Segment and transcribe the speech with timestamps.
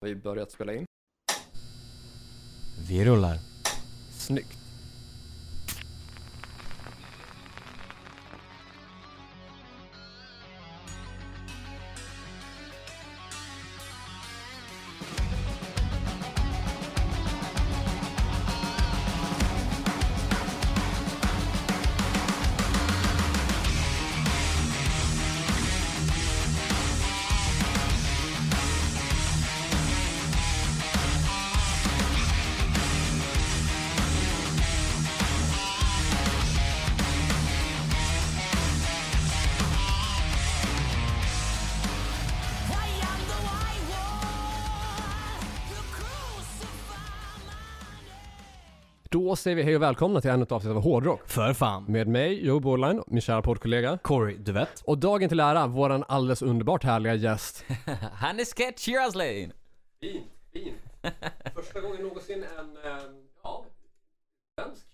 [0.00, 0.84] Vi börjat spela in?
[2.88, 3.38] Vi rullar.
[4.10, 4.57] Snyggt.
[49.38, 51.28] Säger vi hej och välkomna till ännu ett avsnitt av Hårdrock.
[51.28, 51.84] För fan.
[51.88, 53.98] Med mig, Joe Borline, min kära poddkollega.
[54.02, 54.82] Corey, du vet.
[54.84, 57.64] Och dagen till ära, våran alldeles underbart härliga gäst.
[58.12, 59.50] Hannes Sketch Shirazlane!
[60.00, 60.76] Fint, fint.
[61.54, 62.76] Första gången någonsin en,
[63.42, 63.64] ja,
[64.60, 64.86] svensk.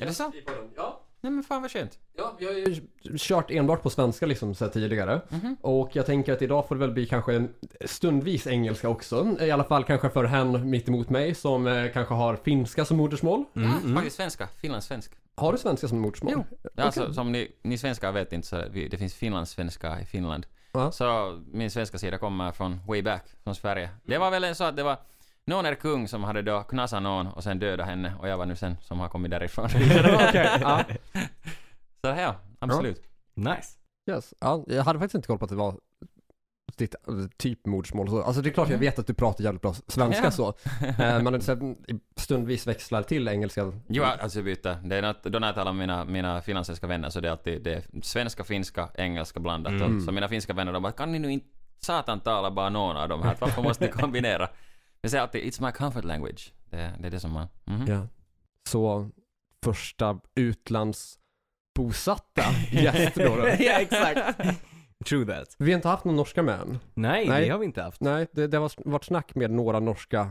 [0.00, 0.32] Är det så?
[0.76, 1.00] Ja.
[1.22, 1.98] Nej men fan vad skönt.
[2.16, 2.80] Ja, vi har ju
[3.18, 5.20] kört enbart på svenska liksom så här tidigare.
[5.28, 5.56] Mhm.
[5.60, 9.36] Och jag tänker att idag får det väl bli kanske en stundvis engelska också.
[9.40, 12.96] I alla fall kanske för hen mitt emot mig som eh, kanske har finska som
[12.96, 13.44] modersmål.
[13.54, 13.94] Mm, ja, mm.
[13.94, 14.46] faktiskt svenska.
[14.46, 15.12] Finlandssvensk.
[15.34, 16.32] Har du svenska som modersmål?
[16.36, 16.60] Jo.
[16.76, 20.46] Alltså som ni, ni svenskar vet inte så vi, det finns finlandssvenska i Finland.
[20.72, 20.92] Ja.
[20.92, 23.90] Så min svenska sida kommer från way back, från Sverige.
[24.04, 24.96] Det var väl en så att det var
[25.44, 28.46] någon är kung som hade då knasat någon och sen dödat henne och jag var
[28.46, 29.68] nu sen som har kommit därifrån.
[30.60, 30.84] Ja.
[32.04, 33.02] Så ja, absolut.
[33.34, 33.78] Nice.
[34.10, 34.34] Yes.
[34.40, 35.74] Ja, jag hade faktiskt inte koll på att det var
[36.76, 36.94] ditt
[37.36, 38.08] typ modersmål.
[38.10, 40.30] Så, Alltså det är klart jag vet att du pratar jävligt bra svenska Ja.
[40.30, 40.48] så.
[40.98, 41.74] Eh, Men så
[42.16, 43.72] stundvis växlar till engelska.
[43.88, 44.74] Jo, alltså byta.
[44.74, 47.32] Det är något, då när jag talar med mina, mina finlandssvenska vänner så det är
[47.32, 49.72] alltid det är svenska, finska, engelska blandat.
[49.72, 49.96] Mm.
[49.96, 51.46] Och, så mina finska vänner de bara kan ni nu inte
[51.80, 53.36] satan tala bara någon av de här?
[53.40, 54.48] Varför måste ni kombinera?
[55.02, 56.52] Jag säger alltid it's my comfort language.
[56.70, 57.46] Det, det är det som man...
[57.64, 57.86] mhm.
[57.88, 58.06] Ja.
[58.68, 59.10] Så
[59.64, 63.46] första utlandsbosatta gäst då, då.
[63.58, 64.38] ja, exakt.
[65.08, 65.54] True that.
[65.58, 66.78] Vi har inte haft någon norska med än.
[66.94, 67.44] Nej, Nej.
[67.44, 68.00] det har vi inte haft.
[68.00, 70.30] Nej, det, det har varit snack med några norska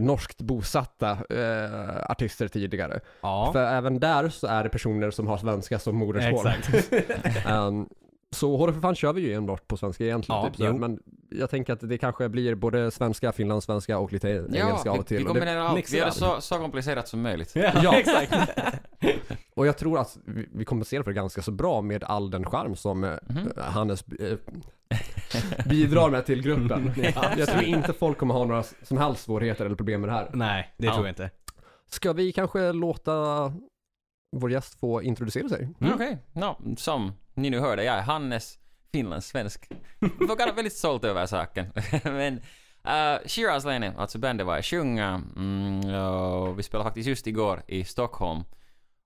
[0.00, 3.00] norskt bosatta eh, artister tidigare.
[3.20, 3.50] Ja.
[3.52, 6.46] För även där så är det personer som har svenska som modersmål.
[6.46, 6.92] Exakt.
[7.46, 7.88] Ehm,
[8.36, 10.42] så Hårdrock för fan kör vi ju enbart på svenska egentligen.
[10.42, 11.00] Ja, typ, så men
[11.30, 15.16] jag tänker att det kanske blir både svenska, finlandssvenska och lite engelska av och vi,
[15.16, 15.28] vi till.
[15.28, 15.92] Och, det, kombinerar allt.
[15.92, 17.52] Vi gör det så, så komplicerat som möjligt.
[17.54, 17.94] Ja.
[17.98, 18.34] exakt.
[19.54, 22.44] och jag tror att vi, vi kompenserar för det ganska så bra med all den
[22.46, 23.52] charm som eh, Mhm.
[23.56, 24.38] Hannes eh,
[25.68, 26.92] bidrar med till gruppen.
[27.36, 30.30] Jag tror inte folk kommer ha några som helst svårigheter eller problem med det här.
[30.32, 30.94] Nej, det Ja.
[30.94, 31.30] tror jag inte.
[31.90, 33.12] Ska vi kanske låta
[34.36, 35.68] vår gäst få introducera sig?
[35.80, 35.92] Mm.
[35.94, 38.58] Okej, no, som ni nu hörde, jag är Hannes,
[38.92, 39.70] finlandssvensk.
[40.00, 41.72] Jag var väldigt stolt över saken.
[42.04, 47.26] Men uh, Shiraz Lane, alltså bandet var jag sjöng, mm, och vi spelade faktiskt just
[47.26, 48.44] igår i Stockholm.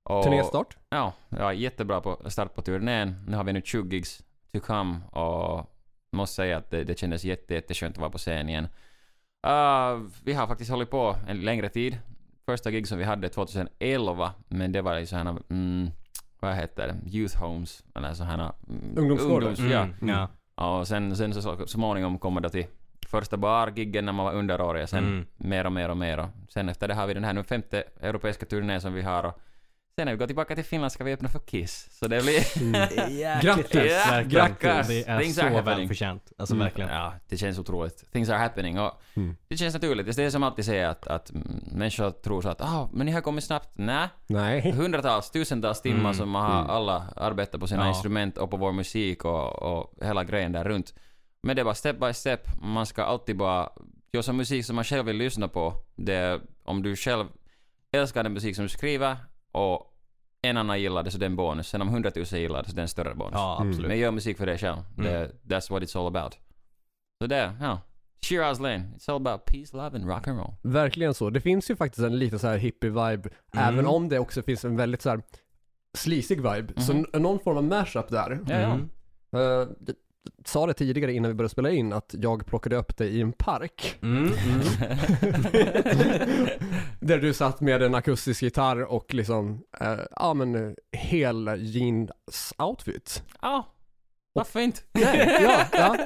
[0.02, 0.76] Och, Turnéstart?
[0.88, 3.24] Ja, är jättebra på start på turnén.
[3.26, 4.22] Nu har vi nu 20 gigs
[4.52, 5.70] to come och
[6.12, 8.68] måste säga att det, det kändes jätte, jätteskönt att vara på scen igen.
[9.46, 11.98] Uh, vi har faktiskt hållit på en längre tid.
[12.46, 15.90] Första gig som vi hade 2011, men det var i sådana, mm,
[16.42, 18.52] vad heter det, youth homes, eller sådana...
[18.68, 19.48] Mm, Ungdomsgårdar.
[19.48, 19.82] ungdoms- ja.
[20.02, 20.26] Mm.
[20.56, 22.66] Ja, och sen, sen så, så småningom kommer det till
[23.06, 25.26] första bargiggen när man var underårig, sen Mm.
[25.36, 27.84] mer och mer och mer och sen efter det har vi den här nu femte
[28.00, 29.40] europeiska turnén som vi har och
[29.96, 31.88] sen när vi går tillbaka till Finland ska vi öppna för Kiss.
[31.90, 33.40] Så det blir...
[33.42, 33.74] Grattis!
[33.74, 33.80] Ja,
[34.10, 34.28] Verkligen.
[34.28, 34.88] grackars.
[34.88, 35.78] Det är Things så are happening.
[35.78, 36.32] välförtjänt.
[36.38, 36.64] Alltså Mm.
[36.64, 36.90] verkligen.
[36.90, 38.12] Ja, det känns otroligt.
[38.12, 39.36] Things are happening och Mm.
[39.48, 40.16] det känns naturligt.
[40.16, 43.12] Det är som alltid säger att, att mm, människor tror så att ah, men ni
[43.12, 43.70] har kommit snabbt.
[43.74, 44.70] Nej, Nej.
[44.76, 46.14] hundratals, tusentals timmar Mm.
[46.14, 46.70] som man har Mm.
[46.70, 47.88] alla arbetat på sina Ja.
[47.88, 50.94] instrument och på vår musik och, och hela grejen där runt.
[51.42, 52.40] Men det är bara step by step.
[52.62, 53.68] Man ska alltid bara
[54.12, 55.74] göra som musik som man själv vill lyssna på.
[55.96, 57.26] Det, om du själv
[57.92, 59.16] älskar den musik som du skriver
[59.52, 59.88] och
[60.42, 61.68] en annan gillar det så det är en bonus.
[61.68, 63.32] Sen om hundratusen gillar det så det är en större bonus.
[63.34, 63.68] Ja, Mm.
[63.70, 63.88] absolut.
[63.88, 64.76] Men gör musik för dig själv.
[64.98, 65.12] Mm.
[65.12, 66.38] Det, that's what it's all about.
[67.22, 67.80] Så det, ja.
[68.26, 68.90] Shiraz Lane.
[68.98, 70.54] It's all about peace, love and rock and roll.
[70.62, 71.30] Verkligen så.
[71.30, 73.68] Det finns ju faktiskt en lite så här hippie-vibe, Mm.
[73.74, 75.22] även om det också finns en väldigt så här
[75.98, 76.80] sleazig vibe.
[76.82, 78.40] Så n- någon form av mashup där.
[78.48, 78.72] Ja, ja.
[78.72, 78.88] Mm.
[79.34, 79.68] Eh, jag
[80.44, 83.32] sa det tidigare innan vi började spela in att jag plockade upp dig i en
[83.32, 83.98] park.
[84.02, 84.32] Mm.
[87.00, 92.54] där du satt med en akustisk gitarr och liksom, eh, ja men eh, hel jeans
[92.58, 93.22] outfit.
[93.42, 93.72] Ja,
[94.32, 94.80] varför inte?
[94.92, 95.96] Nej, ja, ja.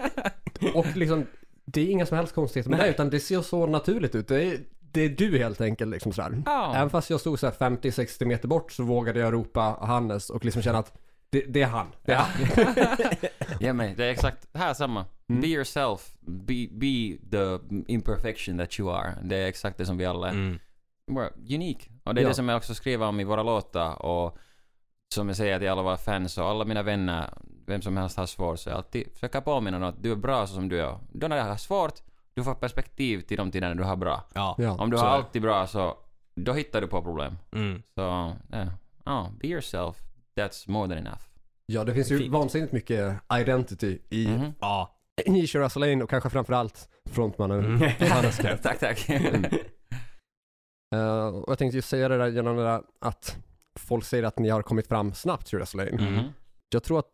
[0.74, 1.26] Och liksom,
[1.64, 4.28] det är inga som helst konstigheter med det, utan det ser så naturligt ut.
[4.28, 6.42] Det är, det är du helt enkelt liksom sådär.
[6.46, 6.74] Ja.
[6.76, 10.44] Även fast jag stod så här 50-60 meter bort så vågade jag ropa Hannes och
[10.44, 10.98] liksom känna att
[11.30, 11.86] Det, det är han.
[12.04, 12.22] Det är Ja.
[12.22, 13.14] han.
[13.60, 15.04] Ja men det är exakt, här samma.
[15.28, 15.40] Mm.
[15.40, 17.58] Be yourself, be, be the
[17.92, 19.14] imperfection that you are.
[19.22, 20.32] Det är exakt det som vi alla är.
[20.32, 20.58] Mm.
[21.10, 21.90] We're unique.
[22.04, 22.28] Och det är Ja.
[22.28, 24.38] det som jag också skriver om i våra låtar och
[25.14, 27.30] som jag säger till alla våra fans och alla mina vänner,
[27.66, 30.46] vem som helst har svårt, så jag alltid försöker påminna dem att du är bra
[30.46, 30.98] så som du är.
[31.12, 31.94] Då när jag har svårt,
[32.34, 34.24] du får perspektiv till de tiderna du har bra.
[34.34, 34.54] Ja.
[34.58, 34.70] Ja.
[34.80, 35.96] Om du har alltid bra så,
[36.34, 37.38] då hittar du på problem.
[37.52, 37.82] Mm.
[37.94, 38.66] Så, ja.
[39.04, 39.96] Ja, be yourself.
[40.40, 41.20] That's more than enough.
[41.66, 42.32] ja, det finns ju Fint.
[42.32, 44.52] vansinnigt mycket identity i, Mhm.
[44.60, 44.96] Ja.
[45.26, 47.90] i Shiraz Lane och kanske framförallt frontmannen Mm.
[48.62, 49.08] Tack, tack.
[50.94, 53.36] Eh, och jag tänkte ju säga det där genom det där att
[53.78, 55.90] folk säger att ni har kommit fram snabbt Shiraz Lane.
[55.90, 56.14] Mm.
[56.14, 56.24] Mhm.
[56.68, 57.10] Jag tror att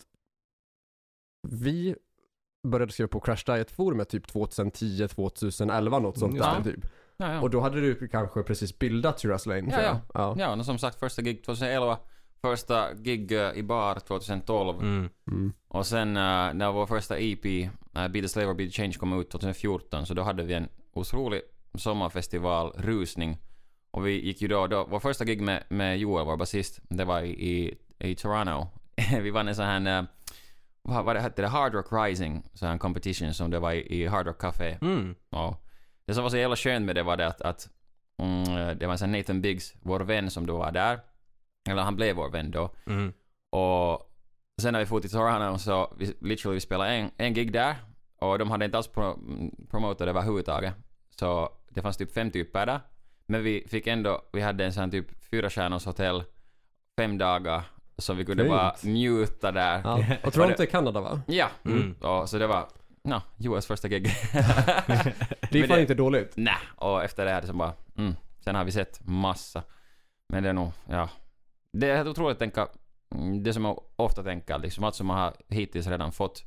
[1.48, 1.96] vi
[2.68, 6.54] började skriva på Crash Diet-forumet typ 2010, 2011 något sånt Ja.
[6.64, 6.84] där typ.
[7.16, 7.40] Ja, ja.
[7.40, 9.68] Och då hade du kanske precis bildat Shiraz Lane.
[9.70, 10.00] Ja, ja.
[10.14, 10.34] ja.
[10.38, 11.98] Ja, och som sagt första gig 2011,
[12.42, 15.08] första gig eh, i bar 2012 Mm.
[15.26, 15.52] Mm.
[15.68, 18.92] och sen eh, när vår första EP, uh, Be the Slave or Be the Change
[18.92, 21.40] kom ut 2014 så då hade vi en otrolig
[21.74, 23.38] sommarfestival, rusning.
[23.90, 27.04] Och vi gick ju då, då vår första gig med, med Joel, vår basist, det
[27.04, 28.66] var i, i, i Toronto.
[29.22, 30.08] vi vann en sån här, uh,
[30.82, 34.02] vad, vad det hette det, Hard Rock Rising, sån här competition som det var i,
[34.02, 34.78] i Hard Rock Café.
[34.80, 35.14] Mm.
[35.30, 35.66] Och
[36.06, 37.68] det som var så jävla skönt med det var det att, att
[38.22, 41.00] mm, det var en sån Nathan Biggs, vår vän som då var där.
[41.68, 42.70] Eller han blev vår vän då.
[42.86, 43.12] Mm.
[43.50, 44.12] Och
[44.62, 47.76] sen när vi for till Toronto så vi, literally vi spelade en, en gig där.
[48.20, 50.74] Och de hade inte alls pro, mm, promotat det överhuvudtaget.
[51.10, 52.80] Så det fanns typ fem typer där.
[53.26, 56.24] Men vi fick ändå, vi hade en sån typ fyra stjärnors hotell,
[56.98, 57.62] fem dagar.
[57.98, 58.54] Så vi kunde Fint.
[58.54, 59.80] bara njuta där.
[59.84, 60.04] Ja.
[60.08, 60.16] Ja.
[60.24, 61.20] Och Toronto i Kanada va?
[61.64, 61.92] Mm.
[61.92, 62.66] Och, så det var,
[63.04, 64.06] no, Joels första gig.
[65.50, 66.32] Det är fan inte dåligt.
[66.36, 68.14] Nej, och efter det här så bara, mm,
[68.44, 69.62] sen har vi sett massa.
[70.28, 71.08] Men det är nog, ja.
[71.72, 72.68] Det är helt otroligt att tänka,
[73.14, 76.44] mm, det som jag ofta tänker, liksom allt som man har hittills redan fått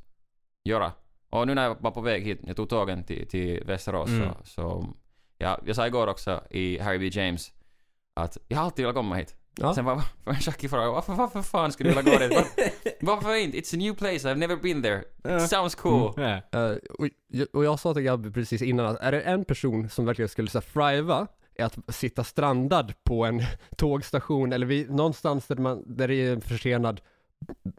[0.64, 0.92] göra.
[1.30, 4.28] Och nu när jag var på väg hit, jag tog tågen till, till Västerås, Mm.
[4.28, 4.86] så, så
[5.38, 7.10] ja, jag sa igår också i Harry B.
[7.20, 7.52] James
[8.14, 9.36] att jag har alltid velat komma hit.
[9.58, 9.74] Ja.
[9.74, 9.94] Sen var
[10.24, 12.30] en Jackie frågade varför, varför fan skulle du vilja gå dit?
[13.00, 13.58] Var, varför inte?
[13.58, 15.02] It's a new place, I've never been there.
[15.36, 16.12] It sounds cool.
[16.16, 16.60] Ja.
[16.60, 19.88] Eh, och, jag- och jag sa till Gabby precis innan att är det en person
[19.90, 21.26] som verkligen skulle så här, thriva
[21.58, 23.42] är att sitta strandad på en
[23.76, 27.00] tågstation eller vid, någonstans där, man, där det är en försenad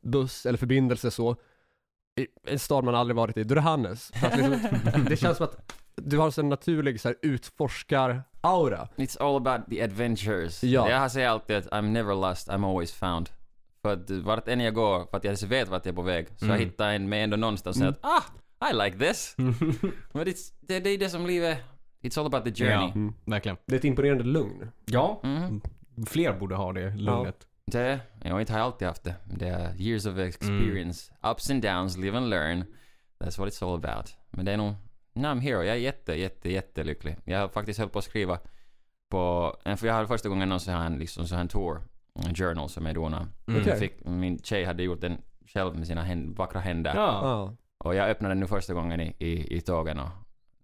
[0.03, 1.35] buss eller förbindelse så
[2.19, 4.12] i en stad man aldrig varit i, då är det Hannes.
[4.21, 8.88] Liksom, det känns som att du har en naturlig så här, utforskar-aura.
[8.95, 10.63] It's all about the adventures.
[10.63, 10.89] Ja.
[10.89, 13.30] Jag säger alltid att I'm never lost, I'm always found.
[13.81, 16.27] För att vart än jag går, för att jag vet vart jag är på väg,
[16.27, 16.69] så jag Mm.
[16.69, 17.89] hittar en med ändå någonstans mm.
[17.89, 19.35] att ah, I like this.
[20.12, 21.57] Men det är det som livet,
[22.07, 22.92] it's all about the journey.
[23.07, 23.13] Ja.
[23.25, 23.57] Verkligen.
[23.65, 24.71] Det är ett imponerande lugn.
[24.86, 25.62] Ja, Mm.
[26.07, 27.48] fler borde ha det lugnet.
[27.71, 29.15] Det, jag inte har jag alltid haft det.
[29.25, 31.13] Det är years of experience.
[31.31, 32.63] Ups and downs, live and learn.
[33.19, 34.15] That's what it's all about.
[34.30, 34.74] Men det är nog,
[35.13, 35.56] now I'm here.
[35.65, 37.15] Jag är jätte, jätte, jättelycklig.
[37.25, 38.39] Jag har faktiskt höll på att skriva
[39.09, 41.81] på, för jag hade första gången någon sån här, liksom sån här tour,
[42.25, 43.27] en journal som jag donade.
[43.48, 43.63] Mm.
[43.68, 45.18] Jag fick, min tjej hade gjort den
[45.54, 46.95] själv med sina händ, vackra händer.
[46.95, 47.54] Ja.
[47.77, 50.09] Och jag öppnade den nu första gången i, i, i tågen och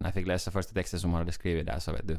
[0.03, 2.17] när jag fick läsa första texten som hon hade skrivit där så vet du.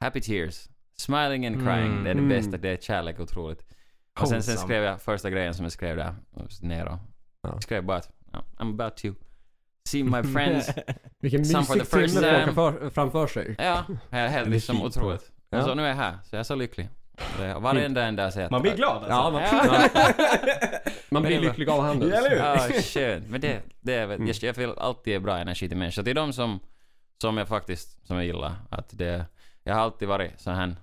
[0.00, 0.68] Happy tears.
[0.96, 1.86] Smiling and crying.
[1.92, 2.04] Mm.
[2.04, 2.28] Det är det Mm.
[2.28, 2.56] bästa.
[2.56, 3.64] Det är kärlek otroligt.
[4.20, 6.98] Och sen, sen skrev jag första grejen som jag skrev där och ner och
[7.42, 7.48] Ja.
[7.52, 9.08] jag skrev bara att ja, I'm about to
[9.88, 10.70] see my friends.
[11.20, 13.54] Vilken Some for mysig the first timme för, framför sig.
[13.58, 15.32] ja, jag är helt liksom otroligt.
[15.50, 15.58] Ja.
[15.58, 16.88] Och så nu är jag här, så jag är så lycklig.
[17.60, 18.50] Varenda en där säger.
[18.50, 19.10] Man blir glad alltså.
[19.10, 19.42] Ja, man,
[19.94, 20.12] Ja.
[21.10, 22.12] man blir lycklig av Hannes.
[22.12, 22.36] Eller hur?
[22.36, 23.28] Ja, skönt.
[23.28, 24.26] Men det, det är Mm.
[24.26, 26.02] jag, jag vill alltid ge bra energi till människor.
[26.02, 26.60] Det är de som,
[27.20, 28.54] som jag faktiskt, som jag gillar.
[28.70, 29.26] Att det,
[29.64, 30.76] jag har alltid varit sån här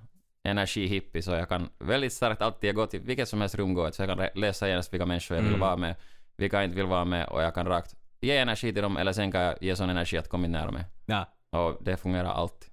[0.43, 4.01] energihippie så jag kan väldigt starkt alltid gå till vilket som helst rum gå så
[4.03, 5.61] jag kan läsa genast vilka människor jag vill Mm.
[5.61, 5.95] vara med,
[6.37, 9.13] vilka jag inte vill vara med och jag kan rakt ge energi till dem eller
[9.13, 10.83] sen kan jag ge sån energi att komma nära mig.
[11.05, 11.25] Ja.
[11.49, 12.69] Och det fungerar alltid.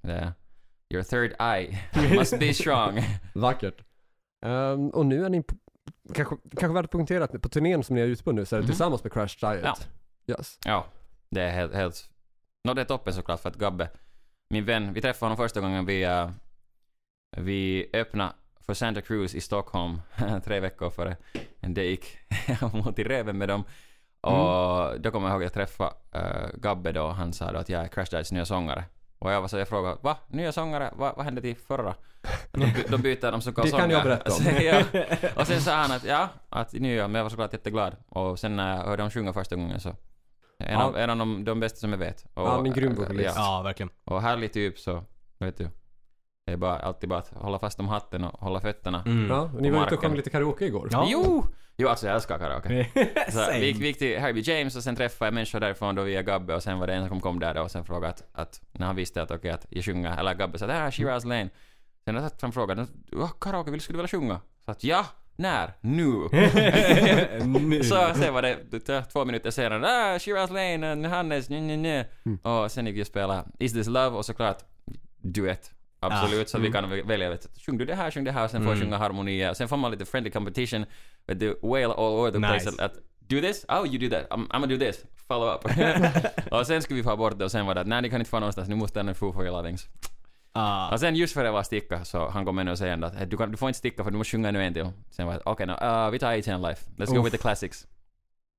[0.00, 0.32] Det,
[0.90, 1.78] your third eye
[2.18, 3.00] must be strong.
[3.34, 3.82] Vackert.
[4.46, 5.54] Ehm, och nu är ni, på,
[6.14, 8.56] kanske, kanske värt att poängtera att på turnén som ni är ute på nu så
[8.56, 8.68] är det Mhm.
[8.68, 9.64] tillsammans med Crash Diet.
[9.64, 9.76] Ja.
[10.38, 10.58] Yes.
[10.64, 10.86] Ja,
[11.30, 12.10] det är helt, helt...
[12.64, 13.88] Nå, det är toppen såklart för att Gabbe,
[14.50, 16.30] min vän, vi träffade honom första gången vi, uh,
[17.36, 18.32] vi öppnade
[18.66, 20.00] för Santa Cruz i Stockholm
[20.44, 21.16] tre veckor före
[21.60, 22.18] det gick
[22.72, 23.64] mot i reven med dem.
[24.20, 27.68] Och då kommer jag ihåg att jag träffade uh, Gabbe då, han sa då att
[27.68, 28.84] jag är Crash Diets nya sångare.
[29.18, 30.16] Och jag var så jag frågade, va?
[30.28, 30.92] Nya sångare?
[30.96, 31.94] Va, vad hände till förra?
[32.52, 34.36] Då, by- då bytte de som Det kan jag berätta om.
[34.38, 34.82] Så, ja.
[35.36, 37.96] Och sen sa han att ja, att nya, men jag var såklart jätteglad.
[38.08, 39.96] Och sen när jag hörde dem sjunga första gången så
[40.58, 40.84] en, Ja.
[40.84, 42.26] av, en av de, de bästa som jag vet.
[42.34, 43.36] Och, Ja, min grym vokalist.
[43.36, 43.90] Ja, Ja, verkligen.
[44.04, 45.04] och härlig typ så,
[45.38, 45.68] vet du.
[46.46, 49.02] Det är bara, alltid bara att hålla fast om hatten och hålla fötterna.
[49.06, 49.30] Mm.
[49.30, 50.88] Ja, ni På var ute och sjöng lite karaoke igår.
[50.92, 51.06] Ja.
[51.10, 51.44] Jo!
[51.76, 52.86] Jo, alltså jag älskar karaoke.
[53.28, 53.58] Så Same.
[53.60, 56.54] vi, vi gick till Harvey James och sen träffade jag människor därifrån då via Gabbe
[56.54, 58.86] och sen var det en som kom där då och sen frågade att, att när
[58.86, 61.24] han visste att okej att jag sjunger, eller Gabbe sa att det här är Shiraz
[61.24, 61.50] Lane.
[62.04, 64.40] Sen har jag fram frågan, "Ja, karaoke, vill skulle du vilja sjunga?
[64.64, 65.06] Så att ja,
[65.38, 65.72] när?
[65.80, 66.28] Nu!
[67.82, 72.04] Så sen var det två minuter senare, ah, Shiraz Lane, Hannes, nj, nj, nj.
[72.26, 72.38] Mm.
[72.42, 74.58] Och sen gick vi och spela Is This Love och såklart
[75.22, 75.70] duett.
[76.00, 78.48] Absolut, Ah, så vi kan välja vet, du, sjung du det här, sjung det här,
[78.48, 78.86] sen får jag Mm.
[78.88, 79.54] sjunga harmonier.
[79.54, 80.84] Sen får man lite friendly competition,
[81.26, 82.54] vet du, wail all over the place.
[82.54, 82.68] Nice.
[82.68, 85.64] Att, att do this, oh you do that, I'm, I'm gonna do this, follow up.
[86.52, 88.20] och sen skulle vi få bort det och sen var det att nej ni kan
[88.20, 89.88] inte få någonstans, ni måste ändå få lovings.
[90.60, 90.92] Ah.
[90.92, 93.26] Och sen just före jag var sticka så han kom med och säga att "Hey,
[93.26, 94.88] du, kan, du får inte sticka för du måste sjunga nu en till.
[95.10, 96.90] Sen var jag okej, no, uh, vi tar A10 Life.
[96.96, 97.26] Let's go Uff.
[97.26, 97.86] with the classics.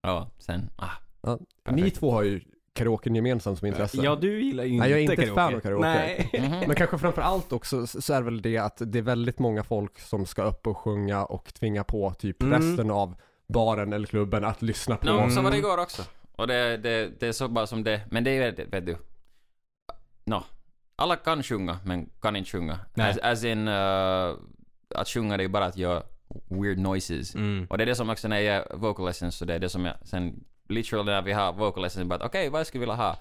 [0.01, 0.89] Ja, sen, ah.
[1.21, 1.39] Ja.
[1.71, 2.41] Ni två har ju
[2.73, 3.97] karaoken gemensamt som intresse.
[4.01, 5.87] Ja, du gillar ju inte Nej, jag är inte ett fan av karaoke.
[5.87, 6.29] Nej.
[6.33, 6.49] Mhm.
[6.67, 9.99] Men kanske framför allt också så är väl det att det är väldigt många folk
[9.99, 12.61] som ska upp och sjunga och tvinga på typ Mm.
[12.61, 13.15] resten av
[13.53, 15.05] baren eller klubben att lyssna på.
[15.07, 15.59] No, så var det Mm.
[15.59, 16.01] igår också.
[16.35, 18.97] Och det, det, det är så bara som det, men det är ju, vet du.
[20.25, 20.43] No.
[20.99, 22.79] Alla kan sjunga, men kan inte sjunga.
[22.93, 23.09] Nej.
[23.09, 24.35] As, as in, uh,
[24.95, 26.03] att sjunga det är ju bara att göra
[26.49, 27.35] weird noises.
[27.35, 27.67] Mm.
[27.69, 29.69] Och det är det som också när jag ger vocal lessons, så det är det
[29.69, 32.95] som jag sen literally när vi har vocal lessons, bara okej, vad skulle vi vilja
[32.95, 33.17] ha?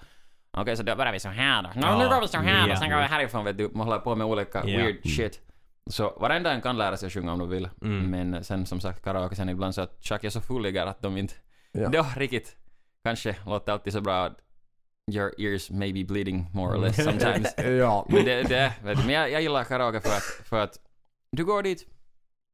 [0.51, 1.69] Okej, så då börjar vi så här då.
[1.69, 2.73] No, nu Ja, går vi så här ja.
[2.73, 4.77] då, sen går vi härifrån vet du, man håller på med olika Ja.
[4.77, 5.41] weird shit.
[5.89, 7.69] Så varenda en kan lära sig att sjunga om de vill.
[7.81, 8.09] Mm.
[8.11, 11.17] Men sen som sagt karaoke sen ibland så att Chuck är så fulliga att de
[11.17, 11.33] inte...
[11.71, 11.89] Ja.
[11.93, 12.57] Ja, riktigt.
[13.03, 14.29] Kanske låter alltid så bra
[15.13, 17.53] your ears may be bleeding more or less sometimes.
[17.79, 20.79] Ja, Men det, det men jag, jag gillar karaoke för att, för att
[21.31, 21.87] du går dit,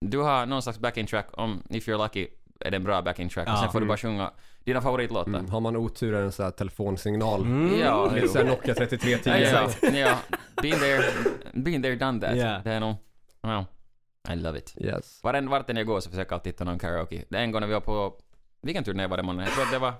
[0.01, 2.27] du har någon slags backing track, om if you're lucky
[2.59, 3.57] är det en bra backing track och Ja.
[3.61, 3.87] sen får du Mm.
[3.87, 4.31] bara sjunga
[4.63, 5.29] dina favoritlåtar.
[5.29, 5.49] mm.
[5.49, 7.41] har man otur är det en sån här telefonsignal.
[7.41, 7.79] Mm.
[7.79, 8.31] Ja, Lite jo.
[8.31, 9.29] såhär Nokia 3310.
[9.29, 10.17] Ja, ja, ja.
[10.61, 11.03] Been there,
[11.53, 12.37] been there, done that.
[12.37, 12.61] Ja.
[12.63, 12.95] Det är nog,
[13.43, 13.63] well,
[14.29, 14.73] I love it.
[14.77, 15.19] Yes.
[15.23, 17.23] Varen, vart än jag går så försöker jag alltid hitta någon karaoke.
[17.29, 18.13] Det är en gång när vi var på,
[18.61, 19.43] vilken turné var det månne?
[19.43, 19.93] Jag tror att det var,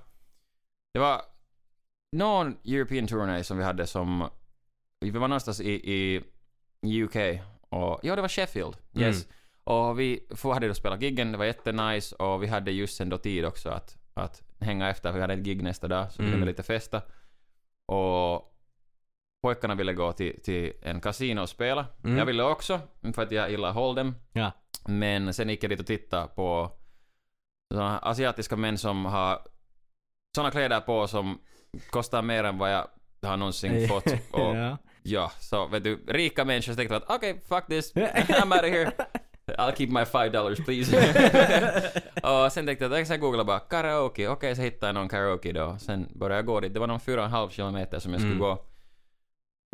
[0.93, 1.21] det var
[2.12, 4.29] någon European turné som vi hade som,
[5.00, 5.71] vi var någonstans i,
[6.81, 7.15] i UK
[7.69, 9.27] och, ja det var Sheffield, yes.
[9.63, 13.17] Och vi hade då spelat giggen, det var jättenice och vi hade just sen då
[13.17, 16.33] tid också att, att hänga efter, vi hade ett gig nästa dag så vi Mm.
[16.33, 17.01] kunde lite festa.
[17.88, 18.55] Och
[19.43, 21.85] pojkarna ville gå till, till en kasino och spela.
[22.03, 22.17] Mm.
[22.17, 22.79] Jag ville också,
[23.13, 24.13] för att jag gillar Hold'em.
[24.33, 24.51] Ja.
[24.88, 26.71] Men sen gick jag dit och tittade på
[27.74, 29.41] såna asiatiska män som har
[30.35, 31.39] såna kläder på som
[31.89, 32.88] kostar mer än vad jag
[33.22, 34.05] har någonsin fått.
[34.32, 34.77] Och ja.
[35.03, 38.91] ja, så vet du, rika människor tänkte att okej, fuck this, I'm out of here.
[39.48, 40.98] I'll keep my five dollars please.
[42.24, 45.10] och sen tänkte jag att jag ska googla bara karaoke, okej så hittade jag någon
[45.10, 45.77] karaoke då.
[45.79, 48.22] Sen började jag gå dit, det var någon fyra och en halv kilometer som jag
[48.22, 48.44] skulle Mm.
[48.48, 48.58] gå.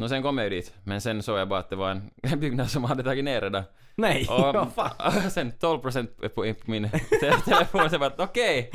[0.04, 1.90] Och sen kom jag ju dit, men sen såg jag bara att det var
[2.24, 3.64] en byggnad som hade tagit ner det där.
[3.96, 5.32] Nej, Och vad fan.
[5.32, 8.72] sen 12% på, min te- telefon, så jag bara okej.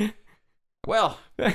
[0.87, 1.11] Well,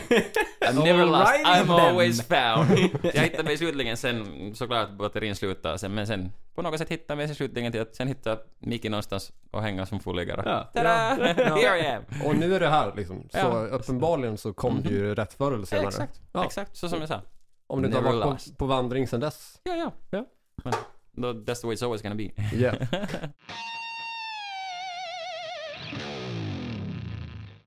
[0.61, 2.71] I'm never lost, I'm always found.
[3.15, 7.23] jag hittade mig slutligen sen, såklart batterin slutade sen, men sen på något sätt hittade
[7.23, 10.43] jag mig slutligen till att sen hitta Micke någonstans och hänga som fulliggare.
[10.45, 10.71] Ja.
[10.75, 11.17] Tada!
[11.37, 11.57] Ja.
[11.57, 12.03] Here I am!
[12.25, 13.29] Och nu är det här liksom.
[13.31, 13.67] Så Ja.
[13.67, 15.89] uppenbarligen så kom det ju rätt förr eller senare.
[15.89, 16.45] Exakt, Ja.
[16.45, 17.21] exakt, så som jag sa.
[17.67, 19.61] Om du inte har varit på, på vandring sedan dess.
[19.63, 19.93] Ja, ja.
[20.11, 20.25] Ja.
[21.13, 22.31] Men that's the way it's always gonna be.
[22.57, 22.75] Yeah.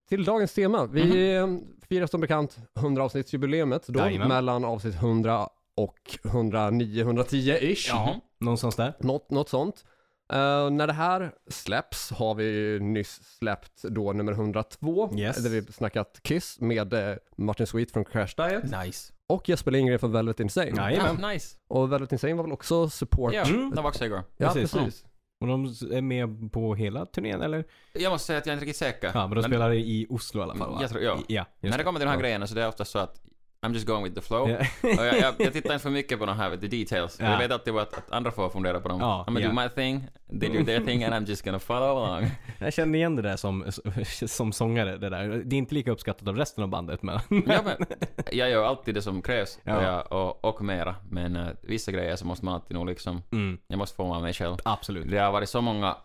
[0.09, 0.85] Till dagens tema.
[0.85, 1.47] Vi eh,
[1.89, 4.27] firar som bekant 100 avsnittsjubileumet då, Jajamän.
[4.27, 7.85] mellan avsnitt 100 och 109-110-ish.
[7.89, 8.15] Ja.
[8.39, 8.93] Någonstans där.
[8.99, 9.85] Något, något sånt.
[10.33, 15.43] Eh, när det här släpps har vi nyss släppt då nummer 102, Yes.
[15.43, 19.13] där vi snackat Kiss med eh, Martin Sweet från Crash Diet Nice.
[19.27, 20.71] och Jesper Lindgren från Velvet Insane.
[20.75, 21.17] Jajamän.
[21.21, 21.57] Ja, nice.
[21.67, 23.33] Och Velvet Insane var väl också support?
[23.33, 23.71] Ja, Mm.
[23.75, 24.23] det var också igår.
[24.37, 24.73] Ja, precis.
[24.73, 25.05] precis.
[25.49, 27.63] Och de är med på hela turnén eller?
[27.93, 29.11] Jag måste säga att jag är inte riktigt säker.
[29.13, 30.77] Ja, men de spelar i Oslo i alla fall va?
[30.81, 31.17] Jag tror- ja.
[31.27, 32.21] I- Ja, När det kommer till de här Ja.
[32.21, 33.21] grejerna så det är ofta så att
[33.61, 34.49] I'm just going with the flow.
[34.49, 34.57] Ja.
[34.83, 37.17] Och jag, jag, jag tittar inte för mycket på de här du, details.
[37.19, 37.31] Ja.
[37.31, 38.99] Jag vet alltid att, att andra får fundera på dem.
[39.01, 39.47] Ja, I'm gonna ja.
[39.47, 40.07] do my thing,
[40.39, 42.31] they do their thing and I'm just gonna follow along.
[42.59, 43.65] Jag känner igen det där som,
[44.27, 45.27] som sångare, det där.
[45.45, 47.19] Det är inte lika uppskattat av resten av bandet men...
[47.29, 47.85] ja, men,
[48.31, 49.77] jag gör alltid det som krävs Ja.
[49.77, 50.95] och, jag, och, och mera.
[51.09, 54.33] Men uh, vissa grejer så måste man alltid nog liksom, Mm, jag måste vara mig
[54.33, 54.55] själv.
[54.63, 55.11] absolut.
[55.11, 55.95] Det har varit så många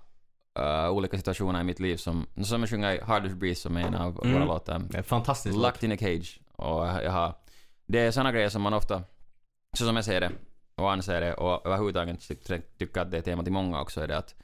[0.59, 3.81] uh, olika situationer i mitt liv som, som jag sjunger i Hardest Breeze som är
[3.81, 4.35] en av Mm.
[4.35, 5.03] våra låtar.
[5.03, 5.57] Fantastiskt.
[5.57, 6.41] Locked in a cage.
[6.61, 7.35] Och jag har...
[7.87, 9.03] Det är såna grejer som man ofta,
[9.79, 10.31] så som jag ser det,
[10.75, 14.01] och anser det, och överhuvudtaget ty- ty- tycker att det är tema till många också,
[14.01, 14.35] är det att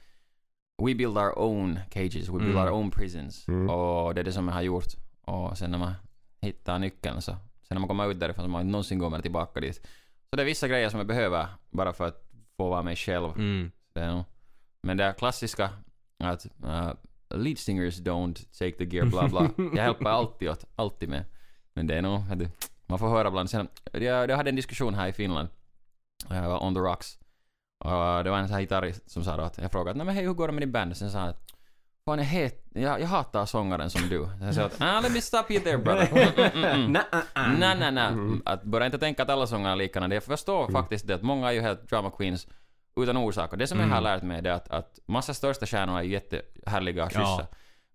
[0.83, 2.63] we build our own cages, we build Mm.
[2.63, 3.47] our own prisons.
[3.47, 3.69] Mm.
[3.69, 4.85] Och det är det som jag har gjort.
[5.21, 5.93] Och sen när man
[6.41, 9.21] hittar nyckeln så, sen när man kommer ut därifrån så man inte någonsin går mer
[9.21, 9.75] tillbaka dit.
[10.29, 12.23] Så det är vissa grejer som jag behöver bara för att
[12.57, 13.29] få vara mig själv.
[13.35, 13.71] Mm.
[13.93, 14.23] Det.
[14.81, 15.69] Men det är klassiska
[16.19, 16.91] att uh,
[17.29, 19.49] lead singers don't take the gear bla bla.
[19.75, 21.23] Jag hjälper alltid åt, alltid med.
[21.77, 22.21] Men det är nog,
[22.85, 23.49] man får höra ibland.
[23.49, 25.49] Sen, jag, jag hade en diskussion här i Finland,
[26.29, 27.17] jag var on the rocks.
[27.79, 30.25] Och det var en sån här gitarrist som sa då att jag frågade men hej
[30.25, 30.97] hur går det med din band?
[30.97, 31.43] Sen sa han att
[32.05, 34.29] Fan, jag, het, jag, jag hatar sångaren som du.
[34.41, 36.07] Jag sa att ah, let me stop you there brother.
[36.55, 36.95] Mm, mm,
[37.35, 37.59] mm.
[37.59, 38.39] Nej, nej, nej.
[38.45, 40.13] Att börja inte tänka att alla sångare är likadana.
[40.13, 42.47] Jag förstår faktiskt det att många är ju helt drama queens
[42.95, 43.51] utan orsak.
[43.51, 47.05] Och det som jag har lärt mig är att, att massa största stjärnor är jättehärliga
[47.05, 47.47] och schyssta.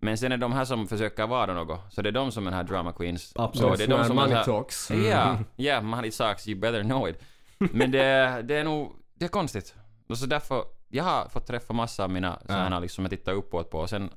[0.05, 2.51] Men sen är de här som försöker vara något, så det är de som är
[2.51, 3.33] den här drama queens.
[3.37, 3.79] Absolut.
[3.79, 4.91] Det är de som money här- talks.
[4.91, 7.23] Ja, ja, money sucks, you better know it.
[7.59, 9.75] Men det, det är nog, det är konstigt.
[10.09, 13.71] Och så därför, jag har fått träffa massa av mina sådana liksom jag tittar uppåt
[13.71, 14.11] på och sen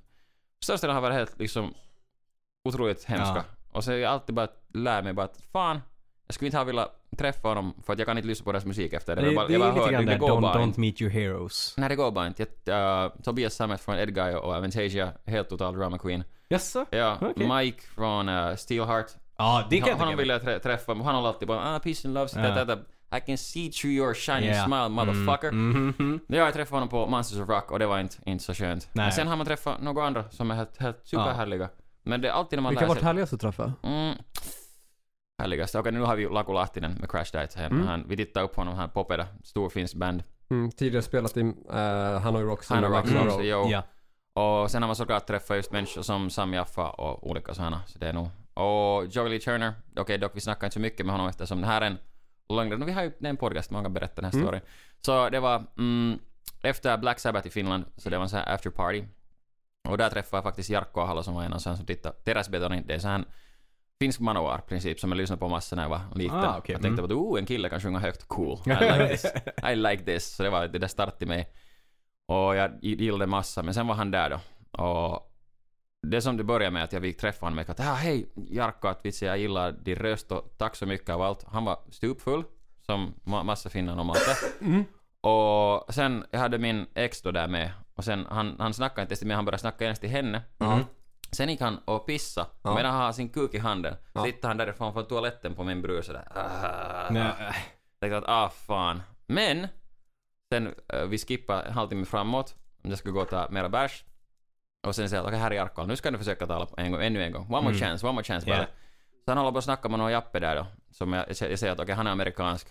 [0.63, 1.73] största delen har varit helt liksom
[2.63, 3.35] otroligt hemska.
[3.35, 3.43] Ja.
[3.71, 5.81] Och så har jag alltid bara lärt mig bara att fan,
[6.27, 8.65] jag skulle inte ha velat träffa dem för att jag kan inte lyssna på deras
[8.65, 9.21] musik efter det.
[9.21, 10.79] Det, Jag bara- det jag bara är lite grann det där, går don't, bara don't
[10.79, 11.73] meet your heroes.
[11.77, 12.45] Nej, det går bara inte.
[12.63, 16.23] Jag, uh, Tobias Sammet från Edguy och Aventasia, helt total drama queen.
[16.49, 16.85] Jaså?
[16.89, 17.47] Ja, Okej.
[17.49, 19.05] Mike från uh, Steelheart.
[19.37, 22.07] Ja, det kan jag Honom vill jag trä- träffa, han håller alltid bara ah, peace
[22.07, 22.65] and love, så Ja.
[22.65, 22.79] that,
[23.17, 24.65] I can see through your shiny Ja.
[24.65, 25.47] smile motherfucker.
[25.47, 26.19] Mm, mhm.
[26.27, 28.89] Ja, jag träffade honom på Monsters of Rock och det var inte, inte så skönt.
[28.93, 29.05] Nej.
[29.05, 31.69] Men sen har man träffat några andra som är helt, helt superhärliga.
[32.03, 33.05] Men det är alltid när man Vilka har varit sig...
[33.05, 33.73] härligast att träffa?
[33.83, 34.15] Mm.
[35.37, 35.75] Härligast.
[35.75, 37.57] Okej, nu har vi Laku Lahtinen med Crash Diet.
[37.57, 37.87] Mm.
[37.87, 40.23] han, vi tittade upp på honom, han Popeda, stor finsk band.
[40.49, 41.53] Mm, tidigare spelat i uh,
[42.19, 42.69] Hanoi Rocks.
[42.69, 43.67] Han har och Rocks Rock and också, jo.
[43.69, 43.83] Ja.
[44.33, 47.81] Och sen har man såklart träffat just människor som Sam Jaffa och olika sådana.
[47.87, 48.29] Så det är nog...
[48.53, 51.67] Och Joey Lee Turner, okej dock vi snackar inte så mycket med honom eftersom det
[51.67, 51.97] här är en
[52.49, 52.75] längre...
[52.75, 54.45] Vi har ju en podcast, man kan berätta den här Mm.
[54.45, 54.61] storyn.
[55.01, 56.19] Så det var mm,
[56.61, 59.03] efter Black Sabbath i Finland, så det var en sån här after party.
[59.89, 62.15] Och där träffade jag faktiskt Jarkko Ahalo som var en av sån som tittade.
[62.15, 63.25] Teräsbetoni, det är sån här
[63.99, 66.37] finsk manowar princip som jag lyssnade på massa när jag var liten.
[66.37, 66.73] Ah, okej.
[66.73, 67.05] Jag tänkte Mm.
[67.17, 68.57] att oh, en kille kan sjunga högt, cool.
[68.65, 69.25] I like this.
[69.71, 70.35] I like this.
[70.35, 71.49] Så det var det där start i mig.
[72.27, 74.39] Och jag gillade massa, men sen var han där då.
[74.83, 75.31] Och
[76.07, 79.05] det som det började med att jag fick träffa honom att ah, hej Jarkko, att
[79.05, 81.43] vitsi jag gillar din röst och tack så mycket av allt.
[81.47, 82.43] Han var stupfull,
[82.81, 84.65] som ma- massa finnar normalt är.
[84.65, 84.83] Mm.
[85.21, 87.71] Och sen, jag hade min ex då där med.
[87.95, 90.41] Och sen, han, han snackade inte ens till mig, han började snacka ens till henne.
[90.57, 90.79] Ja.
[91.31, 92.47] Sen gick han och pissa.
[92.61, 92.69] Ja.
[92.69, 94.19] Och medan han har sin kuk i handen, Ja.
[94.19, 96.27] så tittade han därifrån från toaletten på min bror sådär.
[96.35, 97.09] Ah.
[97.11, 97.33] Nej.
[97.99, 99.01] Tänkte att ah fan.
[99.25, 99.67] Men,
[100.53, 104.03] sen uh, vi skippade en halvtimme framåt, jag skulle gå och ta mera bärs.
[104.87, 106.91] Och sen säger jag att okej här är Jarkko, nu ska du försöka tala en
[106.91, 107.41] gång, ännu en gång.
[107.43, 107.79] One more Mm.
[107.79, 108.57] chance, one more chance bara.
[108.57, 108.65] Ja.
[109.25, 110.65] Så han håller på att snacka med någon Jappe där då.
[110.91, 112.67] Som jag, jag säger att okej han är amerikansk.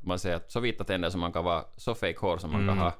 [0.00, 2.60] Man säger att så vita tänder som man kan vara, så fake hår som man
[2.60, 2.78] kan Mm.
[2.78, 2.92] ha.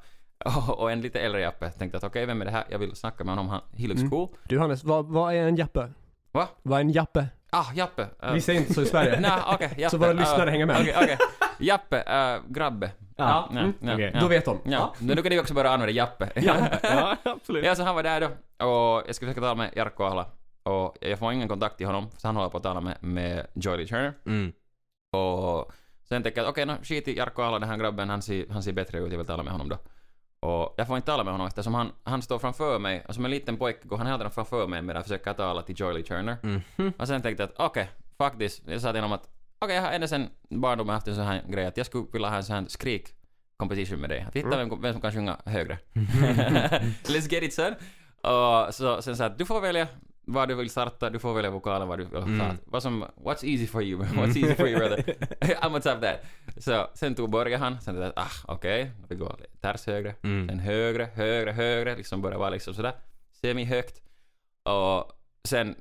[0.45, 1.71] Och, och en lite äldre Jappe.
[1.71, 2.65] Tänkte att okej vem är det här?
[2.71, 4.11] Jag vill snacka med honom, han, he looks Mm.
[4.11, 4.29] cool.
[4.45, 5.89] Du Hannes, vad, vad är en jappe?
[6.33, 6.49] Va?
[6.63, 7.27] Vad är en jappe?
[7.51, 8.03] Ah, Jappe.
[8.25, 9.21] Uh, Vi säger inte så i Sverige.
[9.21, 9.91] Nej, okej, Jappe.
[9.91, 10.77] Så våra lyssnare Ah, hänger med.
[10.81, 11.17] Okej, okej.
[11.59, 12.91] Jappe, uh, grabbe.
[13.17, 13.49] Ja.
[13.53, 13.73] Ja, Mm.
[13.81, 14.11] ja, Okej.
[14.15, 14.21] ja.
[14.21, 14.59] Då vet de.
[14.65, 16.31] Ja, men då kan ni också börja använda Jappe.
[16.35, 17.65] Ja, ja, absolut.
[17.65, 18.27] ja, så han var där då.
[18.67, 20.27] Och jag ska försöka tala med Jarkko Ahla.
[20.63, 23.47] Och jag får ingen kontakt till honom, så han håller på att tala med, med
[23.55, 24.13] Joy Turner.
[24.27, 24.53] Mm.
[25.13, 25.73] Och
[26.09, 28.47] sen tänker jag att okej, no, skit i Jarkko Ahla, den här grabben, han ser,
[28.51, 29.77] han ser bättre ut, jag vill tala med honom då.
[30.43, 33.25] Och jag får inte tala med honom eftersom han, han står framför mig, och som
[33.25, 35.95] en liten pojke går han hela tiden framför mig medan jag försöker tala till Joy
[35.95, 36.37] Lee Turner.
[36.43, 36.93] Mhm.
[36.99, 38.63] Och sen tänkte jag att okej, fuck this.
[38.67, 39.29] Jag sa till honom att
[39.59, 42.29] okej, jag har ända sen barndomen haft en sån här grej att jag skulle vilja
[42.29, 43.09] ha en sån här skrik
[43.57, 44.25] competition med dig.
[44.29, 45.79] Att hitta vem, vem som kan sjunga högre.
[47.05, 47.75] Let's get it son.
[48.33, 49.89] Och så, sen sa jag att du får välja
[50.27, 52.41] vad du vill starta, du får välja vokalen, vad du vill Mm.
[52.41, 52.57] mm.
[52.65, 55.17] Vad som, what's easy for you, what's easy for you brother.
[55.67, 56.21] On top of that.
[56.59, 60.49] Så sen tog började han, sen tänkte jag ah okej, vi går ters högre, Mm.
[60.49, 62.93] sen högre, högre, högre, liksom började vara liksom sådär
[63.41, 64.01] semi-högt.
[64.63, 65.13] Och
[65.49, 65.75] sen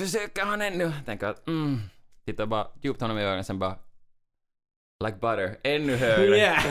[0.00, 1.80] försöker han ännu, tänker att mm,
[2.24, 3.76] tittar bara djupt honom i ögonen, sen bara
[5.04, 6.36] like butter, ännu högre.
[6.36, 6.64] Yeah.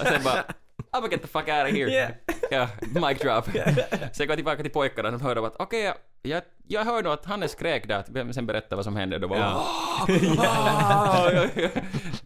[0.00, 0.44] Och sen bara
[0.92, 1.90] I'm gonna get the fuck out of here.
[1.90, 2.10] Yeah.
[2.50, 2.68] Ja,
[3.08, 3.44] mic drop.
[4.12, 7.24] Sen går jag tillbaka till pojkarna, de hörde att okej, jag, jag, jag hörde att
[7.24, 9.66] Hannes skrek där, att sen berättade vad som hände, då var Ja.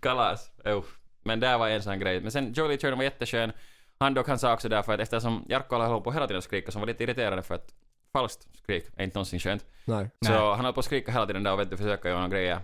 [0.00, 0.50] Kalas.
[0.64, 0.98] Uff.
[1.24, 2.20] Men där var en sån grej.
[2.20, 3.52] Men sen Jolie Turner var jätteskön.
[3.98, 6.72] Han dock han sa också därför att eftersom Jarkko höll på hela tiden att skrika
[6.72, 7.74] så var lite irriterande för att
[8.12, 9.64] falskt skrik är inte någonsin skönt.
[9.84, 10.10] Nej.
[10.24, 10.54] Så Nej.
[10.56, 12.58] han höll på att skrika hela tiden där och vet du, försöka göra några grejer.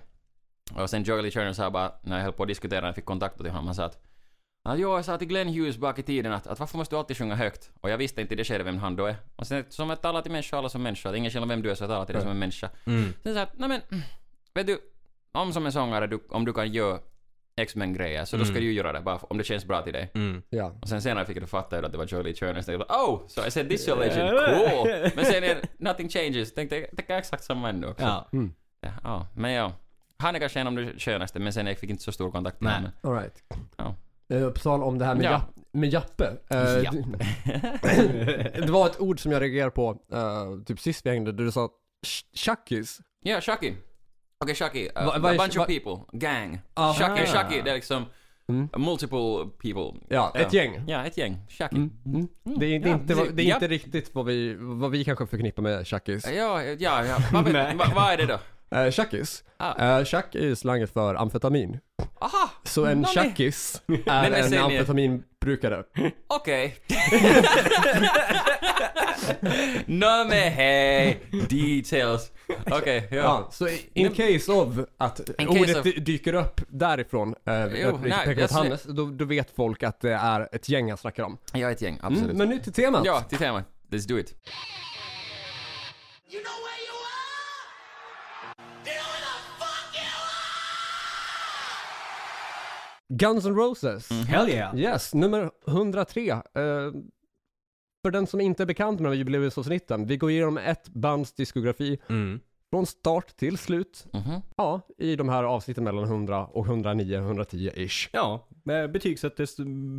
[0.74, 2.94] Och sen Joey Lee Turner sa bara, när jag höll på att diskutera, när jag
[2.94, 3.98] fick kontakt till honom, han sa att
[4.64, 6.98] Ja, jo, jag sa till Glenn Hughes bak i tiden att, att varför måste du
[6.98, 7.70] alltid sjunga högt?
[7.80, 9.16] Och jag visste inte i det skedet vem han då är.
[9.36, 11.70] Och sen som jag talar till människor, alla som människor, att ingen skillnad vem du
[11.70, 12.70] är så jag talar till dig som en människa.
[12.86, 13.12] Mm.
[13.22, 13.80] Sen sa jag att, nej men,
[14.54, 14.78] vet du,
[15.32, 16.98] om som en sångare, du, om du kan göra
[17.56, 18.62] X-Men grejer, så då ska Mm.
[18.62, 20.10] du ju göra det, bara om det känns bra till dig.
[20.14, 20.42] Mm.
[20.50, 20.78] Ja.
[20.82, 22.94] Och sen senare fick jag fatta att det var Joey Lee Turner, så jag tänkte,
[22.94, 23.26] oh!
[23.28, 25.10] So I said this your legend, cool!
[25.16, 28.04] Men sen är nothing changes, tänkte jag, tänker exakt samma ändå också.
[28.04, 28.28] Ja.
[28.32, 28.52] Mm.
[28.80, 29.72] Ja, ja, men ja.
[30.16, 32.60] Han är kanske en av de skönaste, men sen jag fick inte så stor kontakt
[32.60, 32.90] med honom.
[33.02, 33.42] All right.
[33.76, 33.94] Ja.
[34.32, 35.30] Eh, På tal om det här med Ja.
[35.30, 36.24] japp, med Jappe.
[36.50, 36.92] eh,
[38.66, 41.52] det var ett ord som jag reagerade på, eh, typ sist vi hängde, där du
[41.52, 41.68] sa
[42.06, 42.98] sh- Chuckies.
[43.24, 43.74] Ja, Shaki.
[44.44, 44.86] Okej, Shaki.
[44.88, 46.18] Uh, Va- a vad är- bunch va- of people.
[46.18, 46.60] Gang.
[46.74, 46.94] Aha.
[46.94, 47.60] Shaki, Shaki.
[47.64, 48.04] Det är liksom
[48.50, 48.68] Mm.
[48.76, 50.00] multiple people.
[50.08, 50.84] Ja, ett gäng.
[50.86, 51.36] Ja, ett gäng.
[51.48, 51.76] Shaki.
[51.76, 51.90] Mm.
[52.06, 52.28] Mm.
[52.44, 53.54] Det är, det är, Ja, inte, vad- det är ja.
[53.54, 56.24] inte riktigt vad vi, vad vi kanske förknippar med Chuckies.
[56.36, 57.18] Ja, ja, ja.
[57.32, 57.76] Vad, vet, Nej.
[57.76, 58.38] va, vad är det då?
[58.74, 59.44] Uh, Chuckies.
[59.56, 59.98] Ah.
[59.98, 61.78] Uh, chuck är ju slanget för amfetamin.
[62.20, 62.50] Aha!
[62.64, 63.08] Så en Nå.
[63.08, 65.84] Chuckis är Men en ni- amfetaminbrukare.
[66.26, 66.76] Okej.
[69.86, 71.20] Nå men hej!
[71.48, 72.32] Details.
[72.70, 73.16] Okej, ja.
[73.16, 77.34] Ja, så in case of att case ordet of- dy- dyker upp därifrån, uh,
[77.82, 80.88] Jo, nej, pekar jag åt Hannes, då, då vet folk att det är ett gäng
[80.88, 81.38] jag snackar om.
[81.52, 82.24] Jag är ett gäng, absolut.
[82.24, 83.02] Mm, men nu till temat.
[83.04, 83.64] Ja, till temat.
[83.90, 84.34] Let's do it.
[86.32, 86.77] You know where
[93.08, 94.10] Guns N' Roses.
[94.10, 94.78] Hell yeah.
[94.78, 96.30] Yes, nummer 103.
[96.30, 96.40] Eh,
[98.04, 102.40] för den som inte är bekant med jubileumsavsnitten, vi går igenom ett bands diskografi Mm.
[102.72, 104.06] från start till slut.
[104.12, 104.40] Mhm.
[104.56, 108.08] Ja, i de här avsnitten mellan 100 och 109, 110-ish.
[108.12, 109.56] Ja, med betygsättes,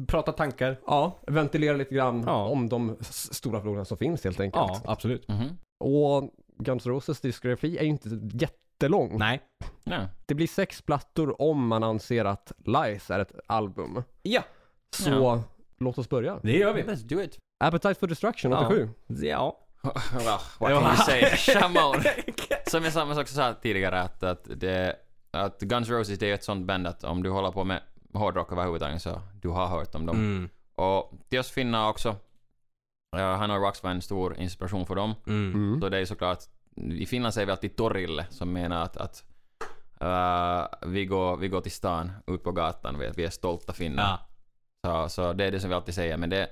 [0.08, 0.78] prata tankar.
[0.86, 2.46] Ja, ventilera lite grann Ja.
[2.50, 4.66] om de s- stora frågorna som finns helt enkelt.
[4.68, 5.28] Ja, absolut.
[5.28, 5.48] Mhm.
[5.80, 8.10] Och Guns N' Roses diskografi är ju inte
[8.80, 9.18] jättelång.
[9.18, 9.42] Nej.
[9.84, 10.08] Ja.
[10.26, 14.04] Det blir sex plattor om man anser att Lies är ett album.
[14.22, 14.44] Ja,
[14.96, 15.44] Så Ja.
[15.80, 16.40] låt oss börja.
[16.44, 16.82] det gör vi.
[16.84, 17.38] Let's do it.
[17.64, 18.66] Appetite for Destruction, Ja.
[18.68, 18.90] 87.
[19.08, 19.60] Ja.
[20.60, 21.22] What can you say?
[21.54, 21.96] Shamon.
[22.68, 24.96] Som jag som jag också sa tidigare att, att, det,
[25.32, 27.82] att Guns N' Roses det är ett sånt band att om du håller på med
[28.14, 30.16] hårdrock överhuvudtaget så du har hört om dem.
[30.16, 30.50] Mm.
[30.76, 32.10] Och till oss finnar också,
[33.16, 35.16] uh, han och Rocks var en stor inspiration för dem.
[35.28, 35.54] Mm.
[35.54, 35.82] Mm.
[35.82, 36.40] Så det är såklart,
[36.80, 39.24] i Finland säger vi alltid torille som menar att, att
[40.04, 44.20] uh, vi, går, vi går till stan, ut på gatan, vi, vi är stolta finnar.
[44.84, 45.10] Ja.
[45.10, 46.18] Så, så det är det som vi alltid säger.
[46.18, 46.50] Men det,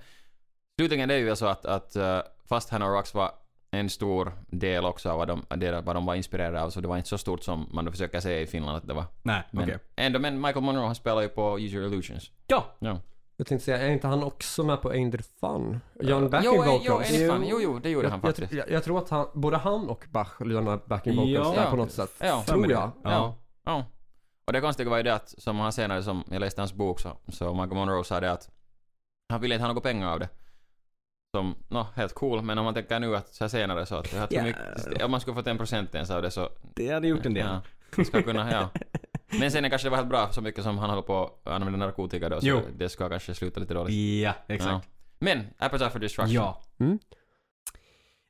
[0.80, 3.32] slutligen det är ju så att, att uh, fast Hanna Rocks var
[3.72, 5.46] en stor del också av vad de,
[5.84, 8.42] vad de var inspirerade av, så det var inte så stort som man försöker säga
[8.42, 9.06] i Finland att det var.
[9.22, 9.78] Nej, Men okej.
[9.96, 12.32] ändå, men Michael Monroe han spelar ju på Use Your Illusions.
[12.48, 12.66] Ja.
[12.80, 13.00] Ja.
[13.40, 15.80] Jag tänkte säga, är inte han också med på Ain't It Fun?
[16.02, 17.08] John backing jo, eh, vocals.
[17.12, 18.54] jo, jo, jo, det gjorde jag, han faktiskt.
[18.54, 21.62] jag, jag tror att han, både han och Bach gör backing vocals Ja.
[21.64, 22.12] där på något sätt.
[22.20, 22.44] Ja.
[22.48, 22.92] Tror jag.
[23.04, 23.36] Ja.
[23.66, 23.86] Ja.
[24.48, 27.00] Och det konstiga var ju det att, som han senare, som jag läste hans bok,
[27.00, 28.50] så, så Michael Monroe sa det att
[29.30, 30.30] han ville inte ha några pengar av det.
[31.36, 34.14] Som, nå, helt cool, men om man tänker nu att så här senare så att
[34.14, 34.44] jag Ja.
[34.44, 37.34] mycket, om man skulle fått en procent ens av det så, Det hade gjort en
[37.34, 37.48] del.
[37.98, 38.70] ja, ska kunna, ja.
[39.40, 41.80] Men sen kanske det var helt bra så mycket som han håller på att använda
[41.86, 42.62] narkotika då, så Jo.
[42.78, 44.22] det ska kanske sluta lite dåligt.
[44.24, 44.72] Ja, exakt.
[44.72, 44.82] Ja.
[45.20, 46.34] Men, Appetite for Destruction.
[46.36, 46.62] Ja.
[46.80, 47.00] Mm.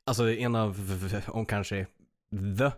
[0.06, 0.76] Alltså en av,
[1.28, 1.86] om kanske
[2.58, 2.70] the,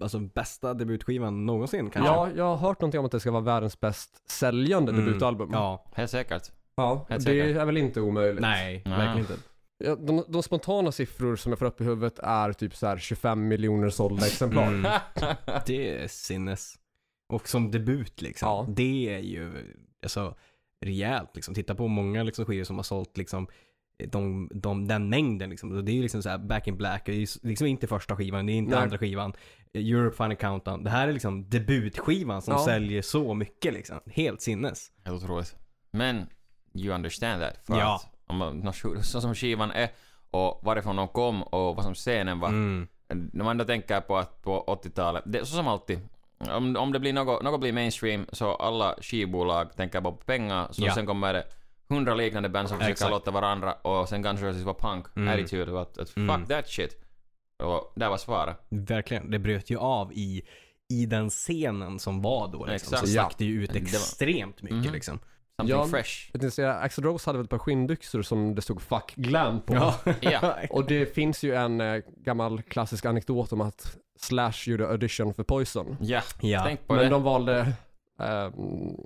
[0.00, 2.12] alltså bästa debutskivan någonsin kanske.
[2.12, 5.06] Ja, jag har hört någonting om att det ska vara världens bäst säljande Mm.
[5.06, 5.50] debutalbum.
[5.52, 5.84] Ja.
[5.94, 6.42] Helt säkert.
[6.76, 7.56] ja Helt det säkert.
[7.56, 8.40] är väl inte omöjligt.
[8.40, 8.98] Nej, Nej.
[8.98, 9.34] verkligen inte.
[9.78, 12.98] Ja, de, de spontana siffror som jag får upp i huvudet är typ så här
[12.98, 14.66] 25 miljoner sålda exemplar.
[14.66, 14.92] Mm.
[15.66, 16.74] Det är sinnes.
[17.28, 18.48] Och som debut liksom.
[18.48, 18.66] Ja.
[18.68, 19.52] Det är ju,
[20.02, 20.34] alltså,
[20.84, 21.54] rejält liksom.
[21.54, 23.48] Titta på många liksom, skivor som har sålt liksom
[24.08, 25.84] de, de, den mängden liksom.
[25.84, 28.16] Det är ju liksom så här Back in Black, det är ju liksom inte första
[28.16, 28.82] skivan, det är inte Nej.
[28.82, 29.32] andra skivan.
[29.74, 30.84] Europe Final Countdown.
[30.84, 32.64] Det här är liksom debutskivan som Ja.
[32.64, 34.00] säljer så mycket liksom.
[34.06, 34.92] Helt sinnes.
[35.04, 35.56] Helt otroligt.
[35.90, 36.26] Men,
[36.74, 37.66] you understand that.
[37.66, 37.94] För Ja.
[37.94, 39.88] att, om man, nå, så som skivan är
[40.30, 42.48] och varifrån de kom och vad som scenen var.
[42.48, 42.88] Mm.
[43.08, 45.98] När man då tänker på att på 80-talet, det är så som alltid.
[46.50, 50.68] Om, om det blir något, något blir mainstream så alla skivbolag tänker bara på pengar,
[50.70, 50.94] så Ja.
[50.94, 51.44] sen kommer det
[51.88, 53.10] hundra liknande band som försöker Exakt.
[53.10, 55.34] låta varandra och sen Guns N' Roses var punk, Mm.
[55.34, 56.46] attitude att, att fuck Mm.
[56.46, 57.00] that shit.
[57.62, 58.56] Och där var svaret.
[58.68, 59.30] Verkligen.
[59.30, 60.42] Det bröt ju av i,
[60.90, 62.58] i den scenen som var då.
[62.66, 62.74] Liksom.
[62.74, 63.00] Exakt.
[63.00, 64.92] Så stack det ju ut Det extremt mycket Mhm.
[64.92, 65.18] liksom.
[65.60, 65.86] Something Ja.
[65.86, 66.28] fresh.
[66.32, 69.60] Jag tänkte säga, Axl Rose hade väl ett par skinnbyxor som det stod 'fuck glam'
[69.60, 69.74] på.
[70.20, 70.58] Ja.
[70.70, 75.42] Och det finns ju en eh, gammal klassisk anekdot om att Slash gjorde audition för
[75.42, 75.96] Poison.
[76.00, 76.62] Ja, ja.
[76.64, 77.08] tänk på Men det.
[77.10, 77.72] de valde
[78.16, 78.96] um,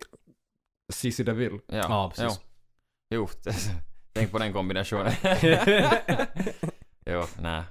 [0.92, 1.58] CC DeVille.
[1.66, 2.40] Ja, Ja, precis.
[3.10, 3.52] Jo, jo
[4.12, 5.12] tänk på den kombinationen.
[7.06, 7.62] jo, nej.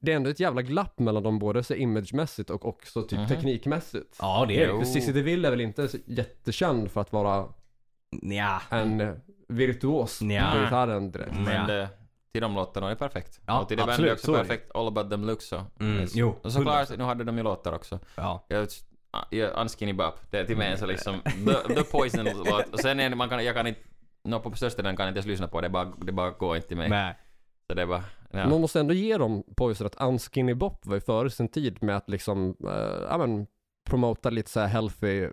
[0.00, 3.28] Det är ändå ett jävla glapp mellan dem både så imagemässigt och också typ Mhm.
[3.28, 4.16] teknikmässigt.
[4.20, 4.78] ja, det är det.
[4.78, 7.48] För CC DeVille är väl inte jättekänd för att vara
[8.22, 8.62] Nja.
[8.70, 9.12] en eh,
[9.48, 10.50] virtuos Nja.
[10.54, 11.32] på gitarren direkt.
[11.32, 11.44] Mm.
[11.44, 11.66] Men Ja.
[11.66, 11.88] det,
[12.32, 13.40] till de låtarna är det perfekt.
[13.46, 14.70] Ja, och till det bandet är också perfekt.
[14.74, 15.62] All about them looks så.
[15.80, 16.14] Mm, Yes.
[16.14, 16.96] jo, Och såklart, 100%.
[16.98, 17.98] nu hade de ju låtar också.
[18.14, 18.44] Ja.
[18.48, 18.68] Jag,
[19.30, 22.72] jag, Unskinny Bop, det är till mig så liksom The, the Poison-låt.
[22.72, 23.80] Och sen är man kan, jag kan inte,
[24.24, 26.56] nå på största delen kan jag inte ens lyssna på det, bara, det bara går
[26.56, 26.88] inte till mig.
[26.88, 27.18] Nej.
[27.66, 28.48] Så det är bara, ja.
[28.48, 31.96] Man måste ändå ge dem Poison att Unskinny Bop var ju före sin tid med
[31.96, 33.46] att liksom, eh, ja men,
[33.90, 35.28] promota lite så här healthy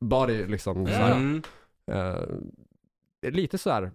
[0.00, 0.86] body liksom.
[0.86, 1.12] Så här.
[1.12, 1.42] Mm.
[1.92, 3.90] Eh, lite så här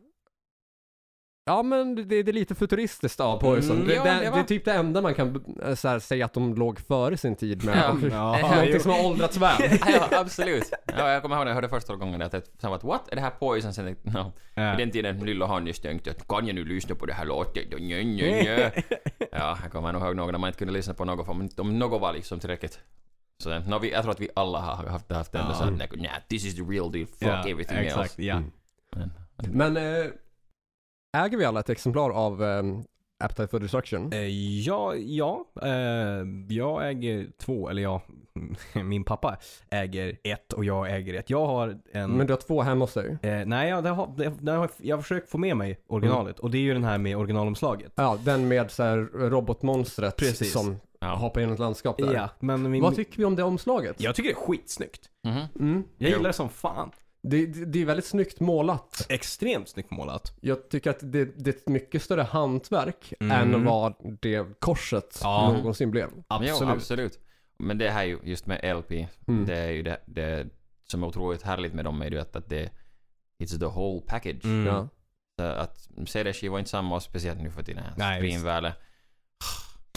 [1.48, 3.76] Ja men det, det är lite futuristiskt av Poison.
[3.76, 6.26] Mm, det, ja, det, det är typ det enda man kan eh, så här, säga
[6.26, 7.78] att de låg före sin tid med.
[7.78, 7.98] Ja.
[8.12, 9.62] Ja, Någonting som har åldrats väl.
[9.88, 10.74] ja, absolut.
[10.98, 13.08] Ja, jag kommer ihåg när jag hörde första gången att jag sa att what?
[13.12, 13.74] Är det här Poison?
[13.74, 14.32] Sen tänkte no.
[14.56, 14.74] Ja.
[14.74, 17.74] I den tiden lilla Hannes tänkte att kan jag nu lyssna på det här låtet?
[17.74, 18.72] Och Njö, njö, njö.
[19.32, 21.50] Ja, jag kommer nog ihåg någon när man inte kunde lyssna på något för om,
[21.58, 22.80] om något var liksom tillräckligt.
[23.44, 25.54] Så no, vi, jag tror att vi alla har haft, haft den Ja.
[25.54, 28.22] såhär, nah, this is the real deal, fuck Ja, everything exakt, else.
[28.24, 28.36] ja.
[28.36, 29.10] Mm.
[29.36, 30.12] Men, Men äh,
[31.18, 32.84] äger vi alla ett exemplar av ähm,
[33.24, 34.14] Appetite for Destruction?
[34.14, 34.28] Eh,
[34.66, 35.46] Ja, ja.
[35.62, 35.70] Eh,
[36.50, 38.02] jag äger två, eller ja,
[38.84, 39.38] min pappa
[39.70, 41.30] äger ett och jag äger ett.
[41.30, 42.12] Jag har en...
[42.12, 43.18] Men du har två hemma hos dig?
[43.22, 46.40] eh, nej, ja, det har, det, det har, jag har försökt få med mig originalet.
[46.40, 47.92] Och det är ju den här med originalomslaget.
[47.96, 48.98] Ja, den med så här
[49.30, 50.52] robotmonstret Precis.
[50.54, 51.16] som ja.
[51.16, 52.14] hoppar genom ett landskap där.
[52.14, 54.02] Ja, men min, Vad tycker vi om det omslaget?
[54.02, 55.10] jag tycker det är skitsnyggt.
[55.28, 55.42] Mhm.
[55.60, 55.84] Mm.
[55.98, 56.92] Jag gillar det som fan.
[57.22, 59.06] Det, det, det är väldigt snyggt målat.
[59.10, 60.38] Extremt snyggt målat.
[60.42, 63.54] Jag tycker att det, det är ett mycket större hantverk Mm.
[63.54, 65.54] än vad det korset Ja.
[65.54, 66.10] någonsin blev.
[66.28, 66.58] Absolut.
[66.62, 67.20] Jo, absolut.
[67.60, 68.92] Men det här är ju just med LP,
[69.28, 69.46] Mm.
[69.46, 70.48] det är ju det, det
[70.86, 72.70] som är otroligt härligt med dem är ju att, det
[73.44, 74.46] it's the whole package.
[74.46, 74.66] Mm.
[74.66, 74.88] Ja.
[75.46, 77.84] Att CD-skivor är inte samma speciellt nu för tiden.
[77.94, 78.74] Streamvärde.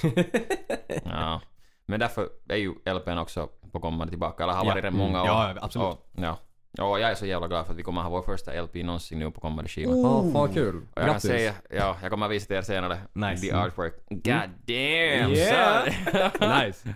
[1.04, 1.40] Ja.
[1.86, 4.42] Men därför är ju LPn också på kommande tillbaka.
[4.42, 4.70] Eller har Ja.
[4.70, 4.98] varit Mm.
[4.98, 5.26] många år.
[5.28, 5.86] Ja, absolut.
[5.88, 6.38] Och, ja.
[6.78, 9.18] Och jag är så jävla glad för att vi kommer ha vår första LP någonsin
[9.18, 9.92] nu på kommande skiva.
[9.96, 10.76] Ja, fan kul.
[10.76, 11.30] Och jag kan Grattis.
[11.30, 12.98] säga, ja, jag kommer att visa till er senare.
[13.12, 13.42] Nice.
[13.46, 13.94] The artwork.
[14.10, 14.24] God
[14.66, 15.84] damn Yeah.
[16.66, 16.88] Nice.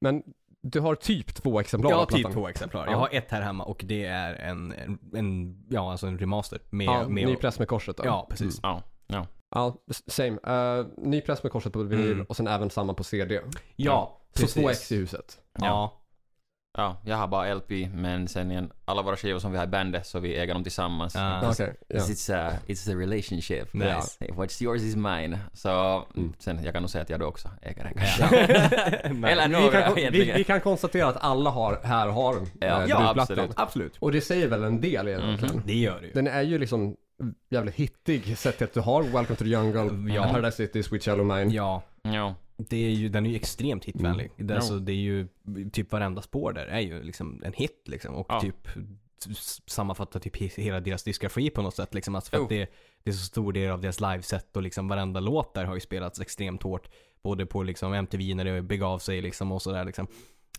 [0.00, 0.22] Men
[0.62, 2.84] du har typ två exemplar Jag har typ två exemplar.
[2.86, 2.92] Ja.
[2.92, 6.60] Jag har ett här hemma och det är en, en, en ja alltså en remaster.
[6.70, 8.02] Med, Ja, med, ny press med korset då?
[8.06, 8.60] Ja, precis.
[8.62, 9.26] Ja, ja.
[9.56, 10.30] Ja, same.
[10.80, 12.26] Uh, ny press med korset på vinyl Mm.
[12.28, 13.40] och sen även samma på CD.
[13.76, 14.54] Ja, Så precis.
[14.62, 15.38] två ex i huset.
[15.60, 16.02] Ja.
[16.78, 19.68] Ja, jag har bara LP, men sen igen, alla våra skivor som vi har i
[19.68, 21.16] bandet så vi äger dem tillsammans.
[21.16, 21.50] Ah.
[21.50, 21.98] Okej, ja.
[21.98, 23.72] It's, a, it's a relationship.
[23.74, 24.16] Nice.
[24.20, 25.38] Hey, What's yours is mine.
[25.52, 25.70] Så
[26.16, 26.32] Mm.
[26.38, 28.02] sen, jag kan nog säga att jag då också äger den Ja.
[28.02, 28.36] kanske.
[29.28, 32.68] Eller Vi några kan, vi, vi kan konstatera att alla har, här har Ja, eh,
[32.68, 33.18] ja, dubplattan.
[33.18, 33.50] absolut.
[33.56, 33.96] Absolut.
[33.98, 35.54] Och det säger väl en del egentligen.
[35.54, 35.62] Mhm.
[35.66, 36.12] Det gör det ju.
[36.12, 36.96] Den är ju liksom
[37.50, 40.22] jävligt hittig sett till att du har Welcome to the Jungle, Ja.
[40.24, 41.50] Paradise City, Sweet Shallow Mine.
[41.50, 41.82] Ja.
[42.02, 42.34] Ja.
[42.56, 44.30] Det är ju, den är ju extremt hitvänlig.
[44.36, 44.54] Det, är Ja.
[44.56, 45.28] alltså, det är ju,
[45.72, 48.14] typ varenda spår där är ju liksom en hit liksom.
[48.14, 48.40] Och Ja.
[48.40, 48.68] typ
[49.66, 52.14] sammanfattar typ he- hela deras diskografi på något sätt liksom.
[52.14, 52.42] Alltså för Jo.
[52.42, 52.70] att det,
[53.02, 55.80] det är så stor del av deras liveset och liksom varenda låt där har ju
[55.80, 56.88] spelats extremt hårt.
[57.22, 60.06] Både på liksom MTV när det begav sig liksom och sådär liksom.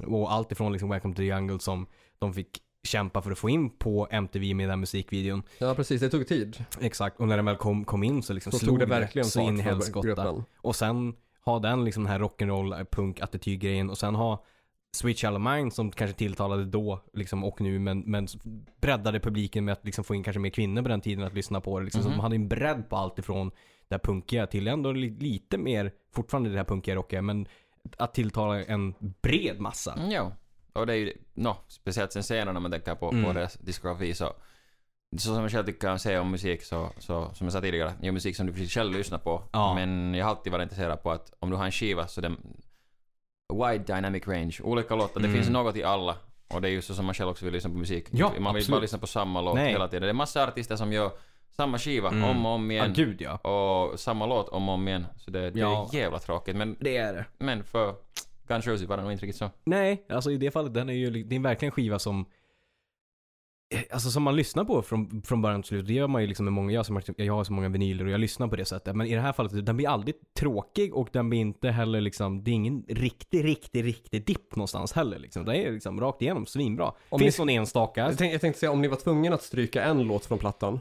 [0.07, 1.87] Och allt ifrån liksom Welcome to the Jungle som
[2.19, 5.43] de fick kämpa för att få in på MTV med den musikvideon.
[5.59, 6.01] Ja, precis.
[6.01, 6.65] Det tog tid.
[6.81, 9.41] Exakt, och när den väl kom, kom in så liksom Så slog det verkligen så
[9.41, 10.43] in i helskotta.
[10.61, 11.13] Och sen
[11.45, 14.43] ha den liksom den här rock'n'roll punk attitydgrejen och sen ha
[14.95, 18.27] Sweet Shallow Mind som kanske tilltalade då liksom och nu men, men
[18.81, 21.61] breddade publiken med att liksom få in kanske mer kvinnor på den tiden att lyssna
[21.61, 21.85] på det.
[21.85, 22.01] Liksom.
[22.03, 22.17] Så Mhm.
[22.17, 23.51] de hade en bredd på allt ifrån
[23.87, 27.47] det här punkiga till ändå li- lite mer, fortfarande det här punkiga rockiga men
[27.97, 29.93] att tilltala en bred massa.
[29.93, 30.09] Mm.
[30.79, 33.23] Och det är ju, no, speciellt sen senare när man tänker på, Mm.
[33.25, 34.33] på deras diskografi så
[35.17, 37.93] så som jag själv tycker om säga om musik så, så som jag sa tidigare,
[38.01, 39.43] det är musik som du precis själv lyssnar på.
[39.51, 39.73] Ja.
[39.75, 42.37] Men jag har alltid varit intresserad på att om du har en skiva så den
[43.53, 45.35] wide dynamic range, olika låtar, det Mm.
[45.37, 46.15] finns något i alla.
[46.53, 48.07] Och det är ju så som man själv också vill lyssna på musik.
[48.11, 48.67] Ja, man vill absolut.
[48.69, 49.71] bara lyssna på samma låt Nej.
[49.71, 50.01] hela tiden.
[50.01, 51.11] Det är massa artister som gör
[51.55, 52.23] samma skiva Mm.
[52.23, 52.93] om och om igen.
[52.95, 53.37] gud ja.
[53.37, 55.05] och samma låt om och om igen.
[55.17, 55.89] Så det, det Ja.
[55.93, 56.55] är jävla tråkigt.
[56.55, 57.25] Men, Det är det.
[57.37, 57.95] men för
[58.47, 59.49] Guns N' Roses var det nog inte riktigt så.
[59.63, 62.25] Nej, alltså i det fallet, den är ju, det är verkligen en skiva som
[63.73, 65.87] eh, Alltså som man lyssnar på från, från början till slut.
[65.87, 68.05] Det gör man ju liksom med många, jag, som, har- jag har så många vinyler
[68.05, 68.95] och jag lyssnar på det sättet.
[68.95, 72.43] Men i det här fallet, den blir aldrig tråkig och den blir inte heller liksom,
[72.43, 75.45] det är ingen riktig, riktig, riktig dipp någonstans heller liksom.
[75.45, 76.93] Det är liksom rakt igenom svinbra.
[77.09, 78.01] Om Finns ni- någon enstaka.
[78.01, 80.79] Jag tänkte, jag tänkte säga om ni var tvungna att stryka en låt från plattan,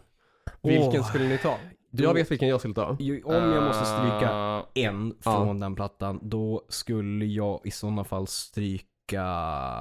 [0.62, 1.08] vilken Åh.
[1.08, 1.58] skulle ni ta?
[1.96, 2.96] Då- Jag vet vilken jag skulle ta.
[3.00, 8.04] Ju- Om jag måste stryka Uh, en från den plattan, då skulle jag i sådana
[8.04, 8.86] fall stryka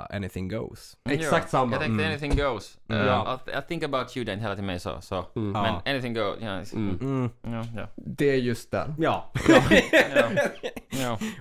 [0.09, 0.97] Anything Goes.
[1.09, 1.71] Exakt samma.
[1.71, 2.11] Jag tänkte Mm.
[2.11, 2.77] anything goes.
[2.91, 3.39] Uh, Ja.
[3.47, 5.01] I, I think about you den hela till mig så.
[5.01, 5.25] så.
[5.35, 5.51] Mm.
[5.51, 6.61] Men anything goes, ja.
[6.73, 6.97] Mm.
[7.01, 7.29] Mm.
[7.41, 7.87] Ja, ja.
[7.95, 8.93] Det är just det.
[8.97, 9.31] Ja.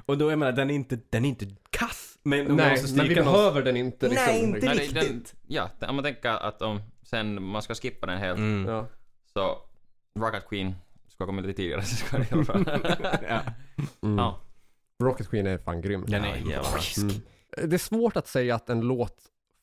[0.07, 2.19] Och då, jag menar, den är inte, den är inte kass.
[2.23, 4.27] Men Nej, måste men vi någon- behöver den inte liksom.
[4.27, 4.95] Nej, inte riktigt.
[4.95, 8.69] den, ja, den- om man tänker att om sen man ska skippa den helt Mm.
[8.75, 8.87] Ja.
[9.33, 9.57] så
[10.21, 10.75] Rocket Queen
[11.09, 12.65] ska komma lite tidigare så ska det i alla fall.
[13.29, 13.41] ja.
[14.03, 14.19] Mm.
[14.19, 14.41] Ja.
[15.03, 16.05] Rocket Queen är fan grym.
[16.07, 16.99] Den är frisk.
[16.99, 17.15] Mm.
[17.71, 19.17] Det är svårt att säga att en låt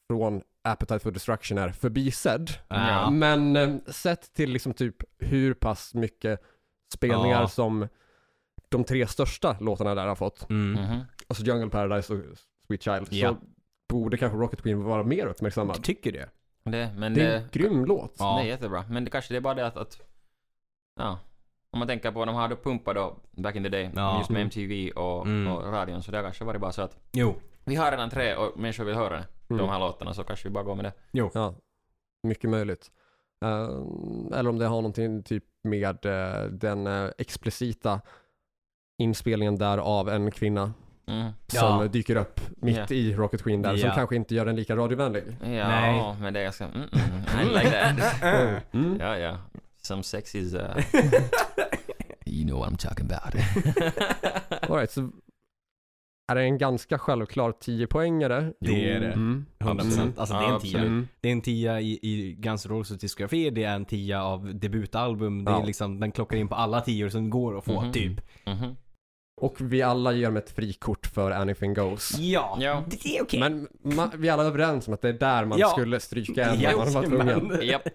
[0.10, 2.52] från Appetite for Destruction är förbisedd.
[2.68, 3.10] Ja.
[3.10, 6.42] Men eh, sett till liksom typ hur pass mycket
[6.94, 7.48] spelningar Ja.
[7.48, 7.88] som
[8.70, 10.84] de tre största låtarna där har fått, Mm.
[10.84, 11.02] Mhm.
[11.28, 12.20] alltså Jungle Paradise och
[12.68, 13.30] Sweet Child, Ja.
[13.30, 13.38] så
[13.94, 15.84] borde kanske Rocket Queen vara mer uppmärksammad.
[15.84, 16.30] Tycker det.
[16.64, 18.16] Det, men Det är det, en grym låt.
[18.20, 18.38] Ja.
[18.38, 18.86] det är jättebra.
[18.90, 20.02] Men det kanske det är bara det att, att
[21.02, 21.20] ja,
[21.74, 24.18] Om man tänker på, de har då pumpat då back in the day, Ja.
[24.18, 25.54] just med MTV och, Mm.
[25.54, 27.36] och radion, så det har kanske varit bara så att Jo.
[27.66, 29.70] vi har redan tre och människor vill höra de Mm.
[29.70, 30.94] här låtarna, så kanske vi bara går med det.
[31.12, 31.32] Jo.
[31.34, 31.54] Ja,
[32.24, 32.92] mycket möjligt.
[33.46, 38.02] Eh, eller om det har någonting typ med eh, den eh, explicita
[38.98, 40.74] inspelningen där av en kvinna
[41.08, 41.32] Mm.
[41.48, 41.88] som Ja.
[41.88, 42.96] dyker upp mitt Ja.
[42.96, 43.96] i Rocket Queen där, som Ja.
[43.96, 45.24] kanske inte gör den lika radiovänlig.
[45.42, 46.16] Ja, Nej.
[46.22, 46.66] men det är ganska...
[46.66, 48.64] Mm, mm, I like that.
[48.74, 48.98] Mm.
[49.00, 49.38] ja, ja.
[49.92, 50.54] Some sex is...
[50.54, 50.60] Uh...
[52.26, 53.36] you know what I'm talking about.
[54.70, 55.10] All right, så
[56.32, 58.54] är det en ganska självklar 10-poängare.
[58.60, 59.12] Det är det.
[59.12, 59.46] Mm.
[59.60, 60.12] 100%.
[60.18, 60.70] Alltså det är en Ja, tia.
[60.70, 60.88] absolut.
[60.88, 61.08] Mm.
[61.22, 64.56] Det är en tia i, i Guns N' Roses diskografi, det är en tia av
[64.56, 65.46] debutalbum.
[65.46, 65.64] Det är Ja.
[65.64, 67.92] liksom, den klockar in på alla tior som går att få, Mhm.
[67.92, 68.22] typ.
[68.46, 68.76] Mhm.
[69.42, 72.18] Och vi alla ger dem ett frikort för Anything Goes.
[72.20, 72.84] Ja, Ja.
[72.88, 73.40] det är okej.
[73.40, 75.68] Men ma- vi är alla överens om att det är där man Ja.
[75.70, 77.60] skulle stryka en om man var tvungen.
[77.68, 77.88] Japp.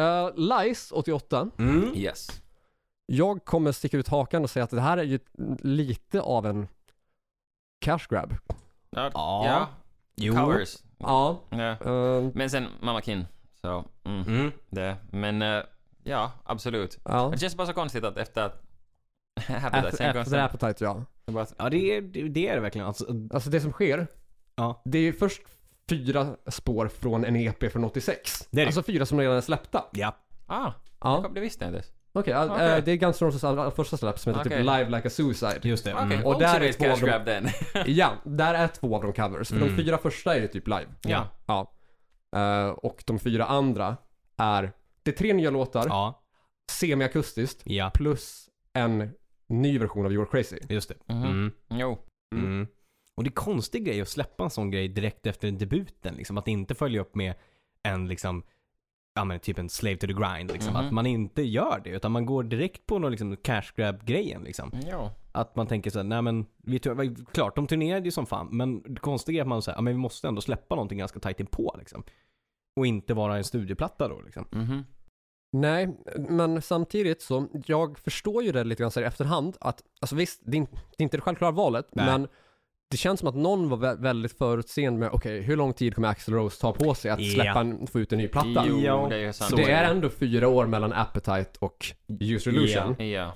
[0.00, 1.50] Uh, Lice 88.
[1.58, 1.92] Mm.
[1.94, 2.42] Yes.
[3.06, 5.18] Jag kommer sticka ut hakan och säga att det här är ju
[5.62, 6.68] lite av en
[7.80, 8.34] cash grab.
[8.90, 9.10] Ja.
[9.14, 9.68] Ja.
[10.16, 10.34] Jo.
[10.34, 10.76] Covers.
[10.98, 11.40] Ja.
[11.50, 11.56] Ja.
[11.70, 13.26] eh, Men sen Mamma Kin.
[13.60, 14.22] Så, mm.
[14.22, 14.52] Mm.
[14.70, 14.96] Det.
[15.12, 15.62] Men, eh,
[16.02, 16.98] ja, absolut.
[17.04, 17.28] ja.
[17.32, 18.62] Det känns bara så konstigt att efter att...
[19.48, 21.04] Appetite, Efter, efter sen- Appetite ja.
[21.26, 22.86] bara- Ja, det är det, är det verkligen.
[22.86, 24.06] Alltså, Alltså det som sker,
[24.54, 24.82] ja.
[24.84, 25.42] det är först
[25.88, 28.48] fyra spår från en EP från 86.
[28.50, 28.66] Det är det.
[28.68, 29.84] Alltså fyra som redan är släppta.
[29.92, 30.16] Ja.
[30.46, 31.30] Ah, Ja.
[31.34, 31.88] det visste jag inte.
[32.12, 32.66] Okej, ja, Okej.
[32.78, 34.58] eh, det är Guns N' Roses allra första släpp som heter Okej.
[34.58, 35.58] typ Live Like a Suicide.
[35.62, 35.94] Just det.
[35.94, 36.24] Okej, Mm.
[36.26, 37.48] Och och där är två av cash dem- grab den.
[37.86, 39.48] Ja, där är två av dem covers.
[39.48, 39.68] För Mm.
[39.76, 40.86] de fyra första är ju typ live.
[41.02, 41.28] Ja.
[41.46, 41.72] Ja.
[42.36, 43.96] Eh, och de fyra andra
[44.36, 46.22] är, det är tre nya låtar, Ja.
[46.70, 47.90] semiakustiskt, Ja.
[47.94, 49.10] plus en
[49.48, 50.58] ny version av You're Crazy.
[50.68, 51.14] Just det.
[51.14, 51.24] Mhm.
[51.24, 51.52] Mm.
[51.70, 51.98] Jo.
[52.34, 52.66] Mm.
[53.16, 56.14] Och det är konstig grej att släppa en sån grej direkt efter debuten.
[56.14, 56.38] Liksom.
[56.38, 57.34] Att inte följa upp med
[57.82, 58.42] en liksom,
[59.14, 60.52] ja men typ en slave to the grind.
[60.52, 60.72] Liksom.
[60.72, 60.86] Mhm.
[60.86, 61.90] Att man inte gör det.
[61.90, 64.72] Utan man går direkt på någon liksom cash grab grejen liksom.
[64.90, 65.10] Jo.
[65.32, 66.78] Att man tänker så här, nej men, vi
[67.32, 68.48] klart de turnerade ju som fan.
[68.50, 71.20] Men det konstiga är att man säger, ja men vi måste ändå släppa någonting ganska
[71.20, 72.04] tight inpå liksom.
[72.76, 74.48] Och inte vara en studieplatta då liksom.
[74.52, 74.84] Mhm.
[75.52, 75.96] Nej,
[76.28, 80.16] men samtidigt så, jag förstår ju det lite grann så här i efterhand att, alltså
[80.16, 82.06] visst, det är, inte, det är inte det självklara valet, Nej.
[82.06, 82.28] men
[82.94, 86.08] det känns som att någon var vä- väldigt förutseende med, okej, hur lång tid kommer
[86.08, 88.64] Axl Rose ta på sig att släppa en, få ut en ny platta?
[88.66, 89.50] Jo, det är sant.
[89.50, 91.86] Så det är ändå fyra år mellan Appetite och
[92.20, 93.06] Use Illusion.
[93.08, 93.32] Ja.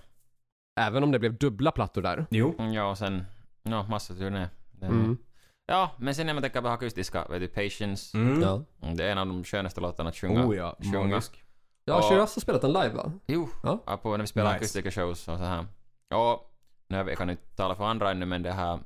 [0.81, 2.27] Även om det blev dubbla plattor där.
[2.31, 2.55] Jo.
[2.75, 3.25] Ja, och sen...
[3.63, 4.49] Ja, massa turné.
[4.71, 5.19] Det- Mm.
[5.67, 8.19] Ja, men sen när man tänker på akustiska, vet du, Patience.
[8.19, 8.43] Mm.
[8.43, 8.65] Ja.
[8.83, 10.47] Mm, Det är en av de skönaste låtarna att sjunga.
[10.47, 11.05] Oh ja, sjunga.
[11.07, 11.45] magisk.
[11.85, 12.09] Ja, Ja.
[12.11, 13.13] Shiraz har spelat den live va?
[13.27, 13.83] Jo, Ja.
[13.87, 13.97] ja.
[13.97, 14.57] på när vi spelar Nice.
[14.57, 15.67] akustiska shows och så här.
[16.15, 16.55] Och
[16.89, 18.79] nu jag kan inte tala för andra ännu, men det här...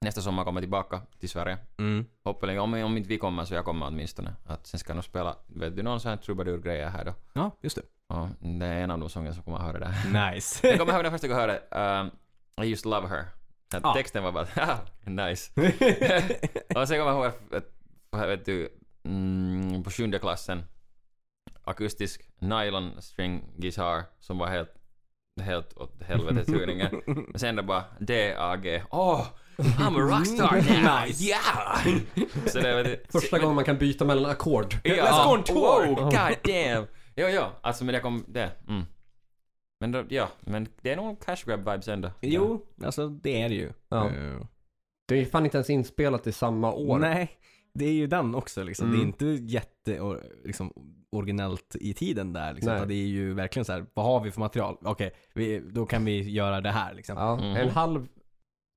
[0.00, 1.58] Nästa sommar kommer tillbaka till Sverige.
[1.78, 2.06] Mm.
[2.24, 4.34] Hoppas om, om inte vi kommer så jag kommer åtminstone.
[4.46, 7.14] Att sen ska jag nog spela, vet du, någon sån här trubadur-grejer här då.
[7.32, 7.82] Ja, just det.
[8.14, 10.30] Och det är en av de sånger som kommer att höra där.
[10.32, 10.68] Nice.
[10.68, 12.00] Jag kommer ihåg när första gången jag hörde
[12.56, 13.24] um, I used to love her.
[13.74, 13.94] Att Ja.
[13.94, 14.78] Texten var bara "Ah,
[15.10, 15.52] nice.
[16.76, 17.32] och sen kommer jag ihåg
[18.12, 18.68] att, vet du,
[19.04, 20.64] mm, på sjunde klassen
[21.64, 24.74] akustisk nylon string gitarr som var helt
[25.40, 27.02] helt åt helvete tuningen.
[27.34, 28.82] Och sen det bara D-A-G.
[28.90, 29.26] Åh!
[29.58, 31.06] I'm a rockstar now!
[31.06, 31.24] Nice.
[31.24, 31.78] Yeah!
[32.46, 34.74] Så det, du, Första gången man kan byta mellan ackord.
[34.84, 35.86] Ja, Let's go on tour.
[35.86, 36.86] Wow, god damn!
[37.16, 38.82] Jo, jo, alltså men det kom, det, mm.
[39.80, 42.10] Men då, ja, men det är nog cash grab vibes ändå.
[42.20, 43.72] Jo, alltså det är det ju.
[43.88, 44.10] Ja.
[45.08, 46.98] Det är ju fan inte ens inspelat i samma år.
[46.98, 47.30] Nej,
[47.78, 48.86] det är ju den också liksom.
[48.86, 48.98] Mm.
[48.98, 50.72] Det är inte jätte or- liksom,
[51.12, 52.88] originellt i tiden där liksom.
[52.88, 54.76] Det är ju verkligen så här, vad har vi för material?
[54.84, 57.16] Okej, vi, då kan vi göra det här liksom.
[57.16, 57.56] Ja, Mhm.
[57.56, 58.06] en halv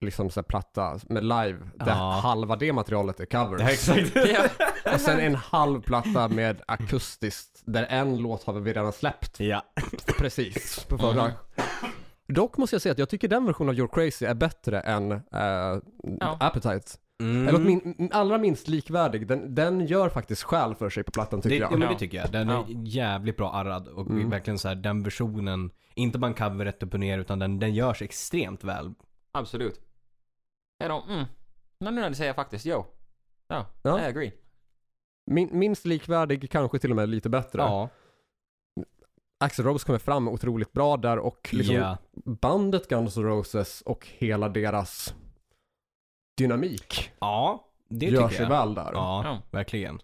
[0.06, 2.20] liksom så här, platta med live, där Ja.
[2.24, 3.62] halva det materialet är covers.
[3.62, 4.12] Ja, exakt.
[4.16, 4.94] Ja.
[4.94, 9.40] Och sen en halv platta med akustiskt, där en låt har vi redan släppt.
[9.40, 9.64] ja.
[10.18, 11.22] Precis, på förra.
[11.22, 11.32] Mm.
[12.28, 15.12] Dock måste jag säga att jag tycker den versionen av You're Crazy är bättre än
[15.12, 15.78] eh,
[16.20, 16.92] Appetite.
[17.22, 17.48] Mm.
[17.48, 19.28] Eller åtmin, allra minst likvärdig.
[19.28, 21.80] Den, den gör faktiskt skäl för sig på plattan tycker det, ja, jag.
[21.80, 22.00] men det Ja.
[22.00, 22.32] tycker jag.
[22.32, 22.66] Den är Ja.
[22.86, 24.30] jävligt bra arrad och Mm.
[24.30, 27.60] verkligen så här, den versionen, inte bara en cover rätt upp och ner utan den,
[27.60, 28.94] den görs extremt väl.
[29.32, 29.80] Absolut.
[30.78, 31.26] Ja, då, mm.
[31.80, 32.86] Men nu när du säger faktiskt, jo.
[33.48, 34.02] Ja, Ja.
[34.02, 34.32] I agree.
[35.32, 37.62] Min, minst likvärdig, kanske till och med lite bättre.
[37.62, 37.90] Ja.
[39.40, 41.98] Axl Rose kommer fram otroligt bra där och liksom Ja.
[42.26, 45.16] bandet Guns N' Roses och hela deras
[46.42, 48.50] dynamik Ja, det gör tycker sig jag.
[48.50, 48.92] väl där.
[48.94, 49.42] Ja, Ja.
[49.52, 50.02] verkligen.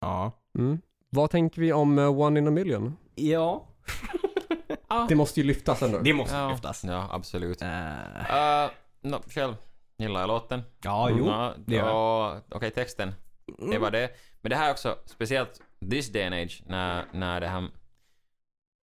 [0.00, 0.32] Ja.
[0.58, 0.80] Mm.
[1.10, 2.96] Vad tänker vi om eh, One in a Million?
[3.14, 3.66] Ja.
[5.08, 5.98] Det måste ju lyftas ändå.
[5.98, 6.84] Det måste Ja, lyftas.
[6.84, 7.62] ja absolut.
[7.62, 8.70] Uh, Uh,
[9.00, 9.54] no, själv
[9.98, 10.62] gillar jag låten.
[10.84, 11.26] ja, jo.
[11.26, 12.40] Ja, det gör jag.
[12.50, 13.14] Okej, texten.
[13.58, 13.80] Det Mm.
[13.82, 14.10] var det.
[14.40, 17.68] Men det här är också, speciellt this day and age, när, när det här...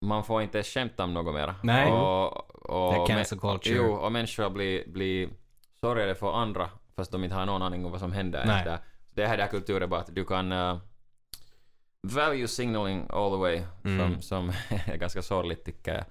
[0.05, 1.55] man får inte skämta om något mera.
[1.63, 1.91] Nej.
[1.91, 3.75] Och, och, Det är cancel culture.
[3.75, 5.29] Jo, och människor blir, blir
[5.81, 8.57] sorgade för andra fast de inte har någon aning om vad som händer Nej.
[8.57, 8.79] efter.
[9.09, 10.77] Det här är kulturen bara att du kan uh,
[12.07, 13.97] value signaling all the way Mm.
[14.13, 14.49] som, som
[14.85, 16.05] är ganska sorgligt tycker jag.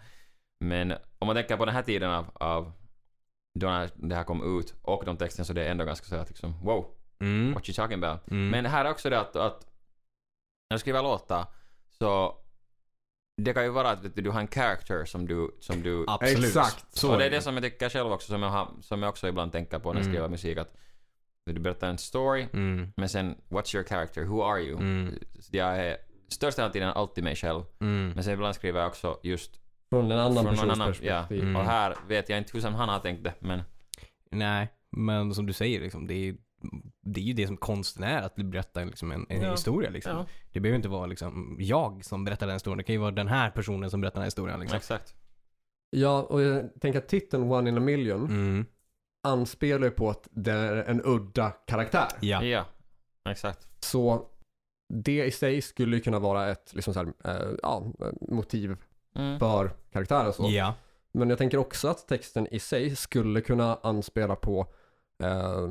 [0.61, 2.73] Men om man tänker på den här tiden av, av
[3.61, 6.17] då när det här kom ut och de texterna så det är ändå ganska så
[6.17, 7.55] att liksom wow, Mm.
[7.55, 8.31] what you talking about?
[8.31, 8.51] Mm.
[8.51, 9.67] Men här är också det att, att
[10.71, 11.47] när du skriver låtar
[11.99, 12.37] så
[13.39, 16.45] det kan ju vara att du, du har en character som du, som du Absolut.
[16.45, 16.87] Exakt.
[16.97, 19.09] Så och det är det som jag tycker själv också, som jag, har, som jag
[19.09, 20.15] också ibland tänker på när jag Mm.
[20.15, 20.75] skriver musik, att
[21.47, 22.93] du berättar en story, Mm.
[22.97, 24.77] men sen what's your character, who are you?
[24.79, 25.15] Mm.
[25.51, 25.97] Jag är
[26.29, 28.11] största delen av tiden alltid mig själv, Mm.
[28.15, 29.61] men sen ibland skriver jag också just
[29.91, 31.21] Från en annan från någon persons annan, ja.
[31.21, 31.43] perspektiv.
[31.43, 31.57] Mm.
[31.57, 33.63] Och här vet jag inte hur som han har tänkt det, men
[34.31, 36.35] Nej, men som du säger liksom, det är,
[37.03, 39.51] det är ju det som konsten är, att berätta liksom en, en Ja.
[39.51, 40.13] historia liksom.
[40.17, 40.27] Ja.
[40.53, 43.29] Det behöver inte vara liksom jag som berättar den historien, det kan ju vara den
[43.29, 44.77] här personen som berättar den här historien liksom.
[44.77, 45.15] exakt.
[45.91, 48.67] Ja, och jag tänker att titeln One in a Million Mm.
[49.23, 52.07] anspelar ju på att det är en udda karaktär.
[52.21, 52.45] Ja.
[52.45, 52.65] Ja,
[53.31, 53.69] exakt.
[53.85, 54.27] Så
[54.89, 58.77] det i sig skulle ju kunna vara ett liksom så här, eh, ja, motiv
[59.15, 59.39] Mm.
[59.39, 60.33] för karaktären.
[60.33, 60.49] Så.
[60.51, 60.75] Ja.
[61.13, 64.67] Men jag tänker också att texten i sig skulle kunna anspela på
[65.23, 65.69] eh,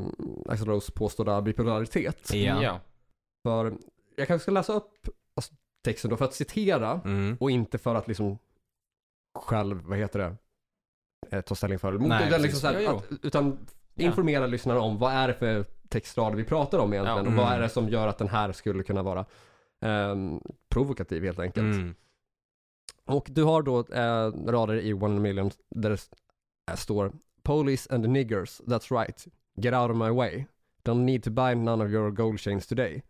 [0.49, 2.33] Axl Rose påstådda bipolaritet.
[2.33, 2.63] Ja.
[2.63, 2.79] ja.
[3.43, 3.77] För
[4.15, 7.37] jag kanske ska läsa upp alltså, texten då för att citera Mm.
[7.39, 8.37] och inte för att liksom
[9.39, 10.35] själv, vad heter det,
[11.37, 11.99] eh, ta ställning för eller.
[11.99, 12.43] Nej, utan, precis.
[12.43, 13.57] liksom så här, att, utan
[13.99, 14.03] Ja.
[14.05, 17.31] informera lyssnarna om vad är det för textrader vi pratar om egentligen Ja.
[17.31, 17.57] och vad Mm.
[17.57, 19.25] är det som gör att den här skulle kunna vara
[19.81, 21.75] ehm, provokativ helt enkelt.
[21.75, 21.95] Mm.
[23.05, 25.99] Och du har då eh, rader i One in a Million där det
[26.71, 27.11] eh, står
[27.43, 29.27] Police and the niggers, that's right.
[29.61, 30.45] Get out of my way.
[30.83, 33.01] Don't need to buy none of your gold chains today.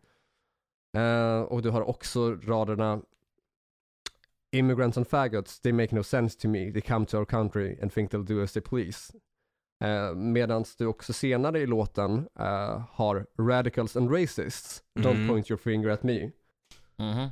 [0.97, 3.01] Eh, och du har också raderna
[4.51, 6.71] Immigrants and faggots, they make no sense to me.
[6.71, 9.13] They come to our country and think they'll do as they please.
[9.83, 15.27] Eh, Medan du också senare i låten eh, har Radicals and racists, don't Mm.
[15.27, 16.31] point your finger at me.
[16.97, 17.29] Mhm.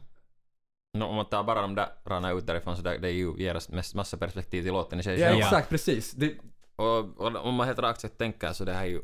[0.98, 3.56] No, om man tar bara de där raderna ut därifrån så där, det ju ger
[3.56, 6.12] oss massa perspektiv till låten i sig Ja, exakt, precis.
[6.12, 6.34] Det,
[6.76, 9.02] Och, och om man helt rakt sett tänker så det här är ju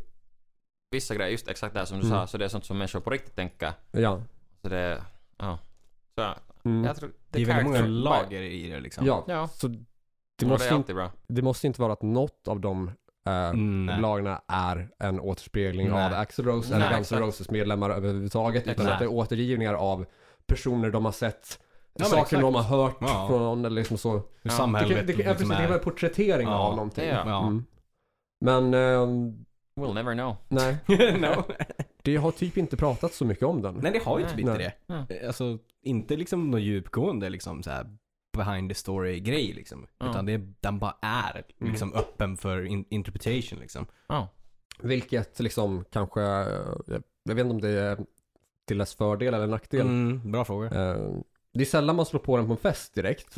[0.91, 2.17] vissa grejer, just exakt det här som du Mm.
[2.19, 3.73] sa, så det är sånt som människor på riktigt tänker.
[3.91, 4.21] ja.
[4.61, 5.01] Så det,
[5.37, 5.59] ja.
[6.15, 6.33] Så
[6.69, 6.83] Mm.
[6.83, 7.11] jag tror...
[7.29, 9.05] Det är väldigt många lager i det liksom.
[9.05, 9.47] Ja, Ja.
[9.47, 9.83] så det och
[10.39, 11.11] det måste, är inte, bra.
[11.27, 12.87] det måste inte vara att något av de
[13.25, 14.01] eh, Nej.
[14.01, 16.05] lagna är en återspegling Nej.
[16.05, 17.19] av Axl Rose eller Nej, Guns N'.
[17.19, 18.61] Roses medlemmar överhuvudtaget.
[18.63, 18.91] Utan Exakt.
[18.91, 20.05] att det är återgivningar av
[20.45, 21.59] personer de har sett,
[21.99, 23.27] men saker de har hört Ja.
[23.27, 24.11] från eller liksom så.
[24.11, 24.23] Hur Ja.
[24.43, 25.67] Det samhället det, ja, precis, liksom det kan är.
[25.67, 26.53] vara en porträttering Ja.
[26.59, 27.07] av någonting.
[27.07, 27.23] Ja.
[27.25, 27.47] Ja.
[27.47, 27.65] Mm.
[28.41, 30.35] Men ehm, We'll never know.
[30.47, 30.77] nej,
[31.19, 31.43] no.
[32.03, 33.75] det har typ inte pratat så mycket om den.
[33.75, 35.27] Nej, det har ju typ inte det.
[35.27, 37.97] Alltså, inte liksom något djupgående liksom så här
[38.37, 39.87] behind the story grej liksom.
[39.97, 40.09] Ja.
[40.09, 43.85] Utan det, den bara är liksom öppen för in, interpretation liksom.
[44.07, 44.27] Ja.
[44.79, 46.47] Vilket liksom kanske, eh,
[46.87, 47.97] jag, jag vet inte om det är
[48.67, 49.81] till dess fördel eller nackdel.
[49.81, 50.67] Mm, bra fråga.
[50.67, 51.09] Eh,
[51.53, 53.37] det är sällan man slår på den på en fest direkt.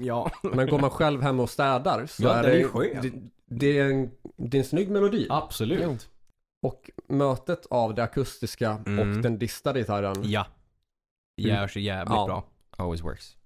[0.00, 0.30] ja.
[0.42, 2.98] Men går man själv hem och städar så Ja, är det, är skön.
[3.02, 3.12] det,
[3.56, 5.26] det, är en, det är en snygg melodi.
[5.30, 6.08] Absolut.
[6.62, 8.98] Och mötet av det akustiska Mm.
[9.16, 10.16] och den distade gitarren.
[10.22, 10.46] Ja.
[11.36, 12.26] Görs jävligt Ja.
[12.26, 12.44] bra.
[12.76, 13.36] Always works.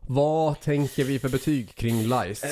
[0.00, 2.46] Vad tänker vi för betyg kring Lice?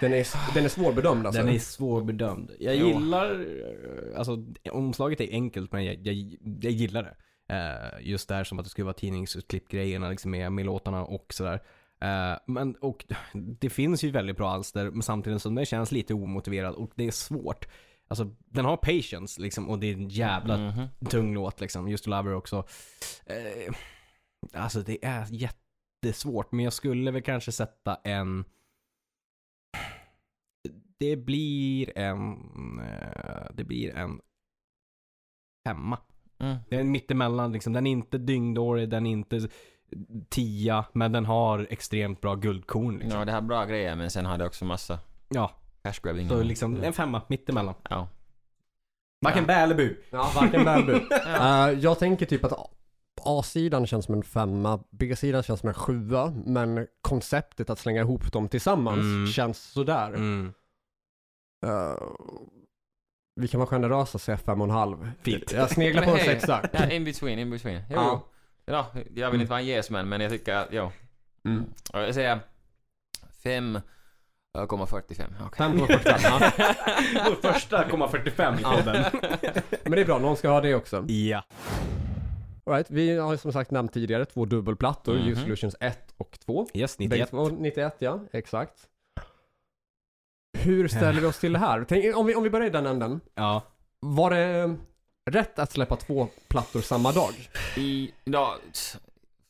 [0.00, 1.42] Den är, den är svårbedömd alltså.
[1.42, 2.50] Den är svårbedömd.
[2.60, 6.14] Jag gillar, eh, alltså omslaget är enkelt men jag, jag,
[6.60, 7.16] jag gillar det.
[7.48, 11.62] Eh, just där som att det skulle vara tidningsutklippgrejerna liksom med, med låtarna och sådär.
[12.00, 13.04] Eh, men och
[13.60, 17.06] det finns ju väldigt bra alster men samtidigt som det känns lite omotiverad och det
[17.06, 17.68] är svårt.
[18.08, 20.86] Alltså den har patience liksom och det är en jävla Mhm.
[21.10, 21.88] tung låt liksom.
[21.88, 22.66] Just to Love Her också.
[23.26, 23.74] Eh,
[24.52, 28.44] alltså det är jättesvårt men jag skulle väl kanske sätta en
[30.98, 32.32] det blir en
[32.80, 34.20] eh, det blir en
[35.66, 35.98] femma.
[36.38, 36.56] Mm.
[36.68, 37.72] Det är en mittemellan liksom.
[37.72, 39.48] Den är inte dyngdålig, den är inte
[40.28, 43.18] tia, men den har extremt bra guldkorn liksom.
[43.18, 45.50] Ja, det här är bra grejer men sen har det också massa Ja,
[45.82, 46.28] cash grabbing.
[46.28, 47.74] så liksom en femma mittemellan.
[47.90, 48.08] Ja.
[49.20, 49.46] Varken Ja.
[49.46, 49.96] bä eller bu.
[50.10, 50.64] Ja, varken.
[51.10, 51.68] Ja.
[51.70, 52.52] Eh, jag tänker typ att
[53.24, 58.32] A-sidan känns som en femma, B-sidan känns som en sjua, men konceptet att slänga ihop
[58.32, 59.26] dem tillsammans Mm.
[59.26, 60.08] känns sådär.
[60.08, 60.52] Mm.
[61.66, 61.96] Eh,
[63.36, 65.10] vi kan vara generösa och säga fem och en halv.
[65.22, 65.52] Fint.
[65.52, 66.68] Jag sneglar på en hej, sexa.
[66.72, 67.82] Ja, in between, in between.
[67.90, 68.22] Jo, Ja.
[68.64, 68.86] ja.
[69.14, 70.90] jag vill inte vara en yes-man men jag tycker att, jo.
[71.44, 71.64] Mm.
[71.92, 72.38] Jag säger
[73.42, 73.82] 5,45.
[75.46, 75.66] Okej.
[75.66, 76.18] 5,45.
[76.22, 76.52] ja.
[77.42, 79.04] Vår första 0,45 i podden.
[79.82, 81.04] Men det är bra, någon ska ha det också.
[81.08, 81.42] ja.
[82.68, 85.28] All right, vi har som sagt nämnt tidigare två dubbelplattor, Mhm.
[85.28, 86.66] Use Solutions 1 och 2.
[86.74, 87.30] Yes, Bägge 91.
[87.30, 88.72] två, 91 ja, exakt.
[90.66, 91.84] Hur ställer vi oss till det här?
[91.88, 93.20] Tänk, om, vi, om vi börjar i den änden.
[93.34, 93.62] Ja.
[94.00, 94.76] Var det
[95.30, 97.32] rätt att släppa två plattor samma dag?
[97.76, 98.56] I, ja,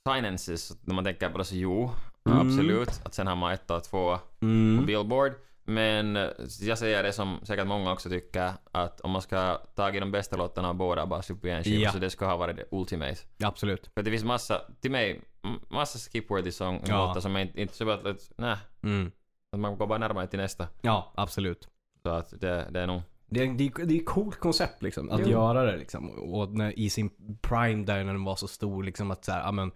[0.09, 1.91] finances, när man tänker på det så jo,
[2.29, 2.39] Mm.
[2.41, 3.01] absolut.
[3.05, 4.87] Att sen har man ett och två på Mm.
[4.87, 5.33] Billboard.
[5.65, 6.17] Men
[6.61, 10.11] jag säger det som säkert många också tycker, att om man ska ta i de
[10.13, 11.93] bästa låtarna av båda bara upp i en skiva, Ja.
[11.93, 13.17] så det ska ha varit det ultimate.
[13.45, 13.91] Absolut.
[13.95, 15.21] För det finns massa, till mig,
[15.69, 17.07] massa skip-worthy sång, Ja.
[17.07, 19.13] låtar som är inte, inte så att, att nej, Mm.
[19.57, 20.69] Att man går bara närmare till nästa.
[20.81, 21.69] Ja, absolut.
[22.03, 24.83] Så att det, det är nog, Det är, det, är, det är ett coolt koncept
[24.83, 25.29] liksom, att Jo.
[25.29, 26.11] göra det liksom.
[26.11, 29.41] Och när, i sin prime där när den var så stor liksom att så här,
[29.41, 29.73] ja men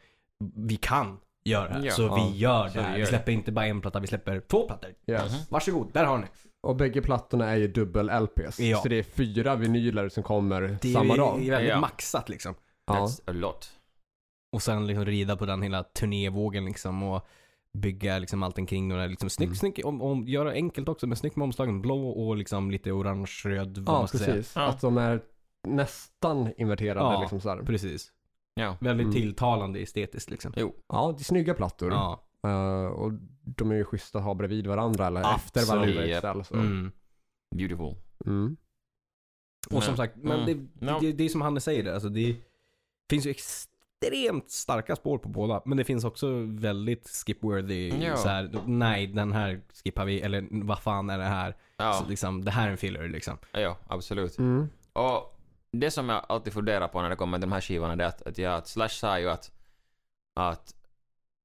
[0.54, 1.84] vi kan göra det här.
[1.84, 1.90] Ja.
[1.92, 2.14] så Ja.
[2.32, 2.90] vi gör Så det vi här.
[2.90, 3.06] gör Vi det.
[3.06, 4.90] släpper inte bara en platta, vi släpper två plattor.
[5.06, 5.32] Yes.
[5.32, 5.40] Mhm.
[5.48, 6.26] Varsågod, där har ni.
[6.62, 8.60] Och bägge plattorna är ju dubbel-LPs.
[8.60, 8.78] Ja.
[8.78, 11.46] Så det är fyra vinyler som kommer Det är, samma det dag.
[11.46, 11.80] är väldigt Ja.
[11.80, 12.54] maxat liksom.
[12.86, 12.94] Ja.
[12.94, 13.70] that's a lot.
[14.52, 17.26] Och sen liksom rida på den hela turnévågen liksom och
[17.78, 19.08] bygga liksom allting kring det där.
[19.08, 19.56] Liksom snyggt, Mm.
[19.56, 21.82] snyggt, om, om, göra enkelt också men snyggt med omslagen.
[21.82, 23.84] Blå och liksom lite orange-röd.
[23.86, 24.52] Ja, precis.
[24.56, 24.62] Ja.
[24.66, 25.22] Att de är
[25.68, 27.20] nästan inverterade Ja.
[27.20, 27.62] liksom så här.
[27.62, 28.12] Precis.
[28.54, 28.76] Ja.
[28.80, 29.14] Väldigt Mm.
[29.14, 30.52] tilltalande estetiskt liksom.
[30.56, 30.74] Jo.
[30.88, 31.92] Ja, det är snygga plattor.
[31.92, 32.24] Ja.
[32.44, 33.12] Eh, och
[33.44, 35.68] de är ju schyssta att ha bredvid varandra eller efter Absolut.
[35.68, 36.16] varandra Japp.
[36.16, 36.46] istället.
[36.46, 36.54] Så.
[36.54, 36.92] Mm.
[37.56, 37.96] Beautiful.
[38.26, 38.56] Mm.
[39.70, 40.46] Och som sagt, men mm.
[40.74, 40.98] det, Ja.
[41.00, 42.36] det, det är som Hanne säger alltså det
[43.10, 43.30] finns ju
[44.02, 45.62] extremt starka spår på båda.
[45.64, 48.16] Men det finns också väldigt skipworthy, Ja.
[48.16, 51.56] så här, nej den här skippar vi, eller vad fan är det här?
[51.76, 53.38] Ja, Så liksom, det här är en filler liksom.
[53.52, 54.38] ja absolut.
[54.38, 54.68] Mm.
[54.92, 55.36] Och
[55.72, 58.08] det som jag alltid funderar på när det kommer till de här skivorna det är
[58.08, 59.50] att, att, jag, att Slash sa ju att,
[60.36, 60.74] att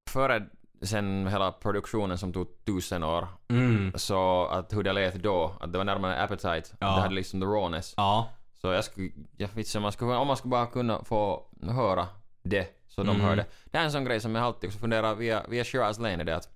[0.09, 0.45] före
[0.81, 3.91] sen hela produktionen som tog tusen år, Mm.
[3.95, 6.87] så att hur det lät då, att det var närmare Appetite, Ja.
[6.95, 7.93] det hade liksom the rawness.
[7.97, 8.29] Ja.
[8.61, 12.07] Så jag skulle, jag vet inte, man skulle, om man skulle bara kunna få höra
[12.45, 13.21] det, så de Mm.
[13.21, 13.45] hör det.
[13.65, 16.23] Det är en sån grej som jag alltid också funderar via, via Shiraz Lane, är
[16.23, 16.49] det att,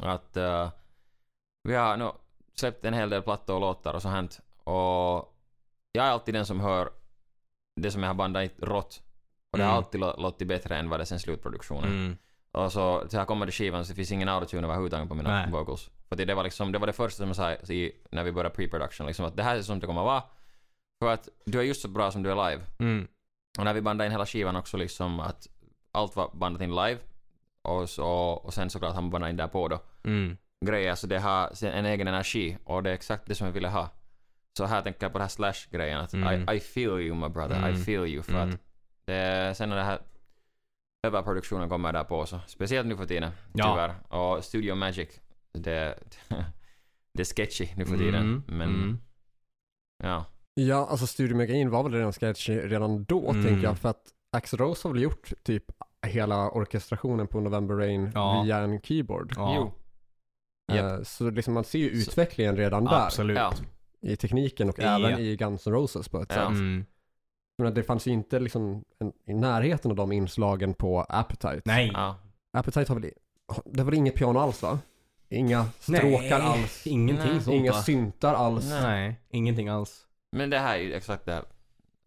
[0.00, 0.70] att eh,
[1.62, 2.10] vi har nu
[2.54, 5.30] släppt en hel del plattor och låtar och så hänt och
[5.92, 6.90] jag är alltid den som hör
[7.80, 9.02] det som jag har bandat rått.
[9.50, 9.84] Och det har Mm.
[9.84, 11.90] alltid lå- låtit bättre än vad det sen slutproduktionen.
[11.90, 12.16] Mm.
[12.52, 15.30] Och så, så här kommer det skivan så det finns ingen autotune överhuvudtaget på mina
[15.30, 15.50] Nej.
[15.50, 15.90] vocals.
[16.08, 18.32] För det, det var liksom, det var det första som jag sa i, när vi
[18.32, 20.22] började pre-production, liksom att det här är som det kommer vara.
[21.02, 22.62] För att du är just så bra som du är live.
[22.78, 23.08] Mm.
[23.58, 25.46] Och när vi bandade in hela skivan också liksom att
[25.92, 26.98] allt var bandat in live.
[27.62, 28.06] Och, så,
[28.44, 29.80] och sen såklart har man bandat in där på då.
[30.04, 30.36] Mm.
[30.66, 33.68] Grejer, så det har en egen energi och det är exakt det som jag ville
[33.68, 33.88] ha.
[34.56, 36.48] Så här tänker jag på det här slash-grejen att Mm.
[36.48, 37.76] I, I feel you my brother, I Mm.
[37.84, 38.22] feel you.
[38.22, 38.48] För Mm.
[38.54, 38.60] att
[39.04, 40.00] det, sen när det här
[41.06, 43.64] överproduktionen kommer där på så, speciellt nu för tiden, Ja.
[43.74, 44.18] tyvärr.
[44.20, 45.20] Och Studio Magic,
[45.52, 45.98] det,
[47.12, 48.22] det är sketchy nu för tiden.
[48.22, 48.42] Mm.
[48.46, 48.98] Men, Mm.
[50.02, 50.24] ja.
[50.54, 53.44] Ja, alltså Studio Magain var väl redan sketchy redan då Mm.
[53.44, 53.78] tänker jag.
[53.78, 54.02] För att
[54.32, 55.64] Axl Rose har väl gjort typ
[56.06, 58.42] hela orkestrationen på November Rain Ja.
[58.44, 59.32] via en keyboard.
[59.36, 59.54] Ja.
[59.56, 59.72] Jo.
[60.74, 61.06] Eh, Japp.
[61.06, 63.36] Så liksom man ser ju utvecklingen redan där Absolut.
[63.38, 63.52] Ja.
[64.00, 64.84] i tekniken och Ja.
[64.98, 66.34] även i Guns N' Roses på ett Ja.
[66.34, 66.48] sätt.
[66.48, 66.84] Mm.
[67.58, 71.60] Men det fanns ju inte liksom en, i närheten av de inslagen på Appetite.
[71.64, 71.90] Nej.
[71.94, 72.16] ja.
[72.52, 73.10] Appetite har väl,
[73.64, 74.78] det var väl inget piano alls va?
[75.28, 76.42] Inga stråkar Nej.
[76.42, 76.86] alls.
[76.86, 77.40] Ingenting Nej.
[77.42, 78.70] sånt Inga syntar alls.
[78.70, 80.03] Nej, ingenting alls.
[80.34, 81.44] Men det här är ju exakt det här,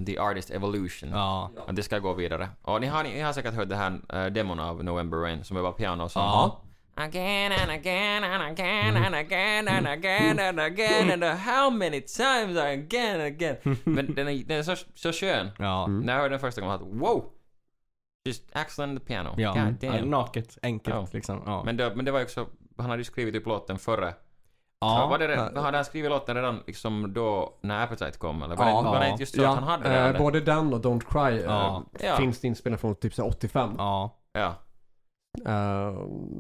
[0.06, 1.10] the artist evolution.
[1.10, 1.52] Ja.
[1.68, 2.50] Att det ska gå vidare.
[2.62, 5.58] Och ni har, ni har säkert hört det här äh, demon av November Rain som
[5.58, 6.26] är bara piano och sånt.
[6.26, 6.62] Ja.
[6.96, 12.58] Again and again and again and again and again and again and how many times
[12.58, 13.58] again and again.
[13.84, 15.50] Men den är, den är så, så skön.
[15.60, 15.86] Ja.
[15.86, 16.00] Mm.
[16.00, 17.26] När jag hörde den första gången, jag wow!
[18.26, 19.34] Just Axel and the piano.
[19.38, 19.54] Ja.
[19.54, 20.10] God damn.
[20.10, 21.08] Naket, enkelt Ja.
[21.12, 21.44] liksom.
[21.46, 21.64] Ja.
[21.64, 22.48] Men, det, men det var ju också,
[22.78, 24.14] han hade ju skrivit upp låten före.
[24.80, 25.08] Ja.
[25.08, 25.62] Var det, Ja.
[25.62, 28.56] hade han skrivit låten redan liksom då när Appetite kom eller?
[28.56, 28.78] Var, Ja.
[28.82, 29.12] det, var det Ja.
[29.12, 30.20] inte just så att han hade eh, redan det?
[30.20, 31.84] både den och Don't Cry eh, Ja.
[32.04, 32.16] Ja.
[32.18, 33.76] finns det inspelat från typ så här 85.
[33.78, 34.18] Ja.
[34.34, 34.54] Ja.
[35.46, 35.94] Eh,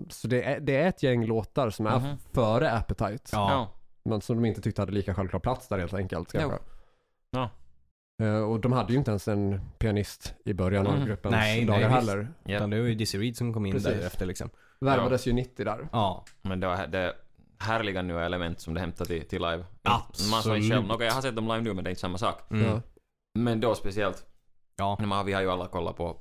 [0.09, 2.17] så det är, det är ett gäng låtar som är Mhm.
[2.33, 3.23] före Appetite.
[3.31, 3.51] Ja.
[3.51, 3.67] Ja.
[4.03, 6.31] Men som de inte tyckte hade lika självklar plats där helt enkelt.
[6.31, 6.57] Kanske.
[7.31, 7.49] Ja.
[8.23, 11.05] Eh, och de hade ju inte ens en pianist i början av Mhm.
[11.05, 12.27] gruppens Nej, dagar nej, heller.
[12.43, 12.55] Ja.
[12.55, 13.89] Utan det var ju Dizzy Reed som kom in Precis.
[13.89, 14.49] därefter liksom.
[14.79, 15.88] Värvades ju 90 där.
[15.91, 16.25] Ja.
[16.41, 17.13] Men det var det
[17.60, 19.58] härliga nya element som det hämtar till, till live.
[19.84, 20.72] Man sa Absolut.
[20.72, 22.51] själv, okej jag har sett dem live nu men det är inte samma sak.
[22.51, 22.66] Mm.
[22.66, 22.82] Ja.
[23.39, 24.26] Men då speciellt,
[24.78, 24.97] Ja.
[25.05, 26.18] man, vi har ju alla kollat på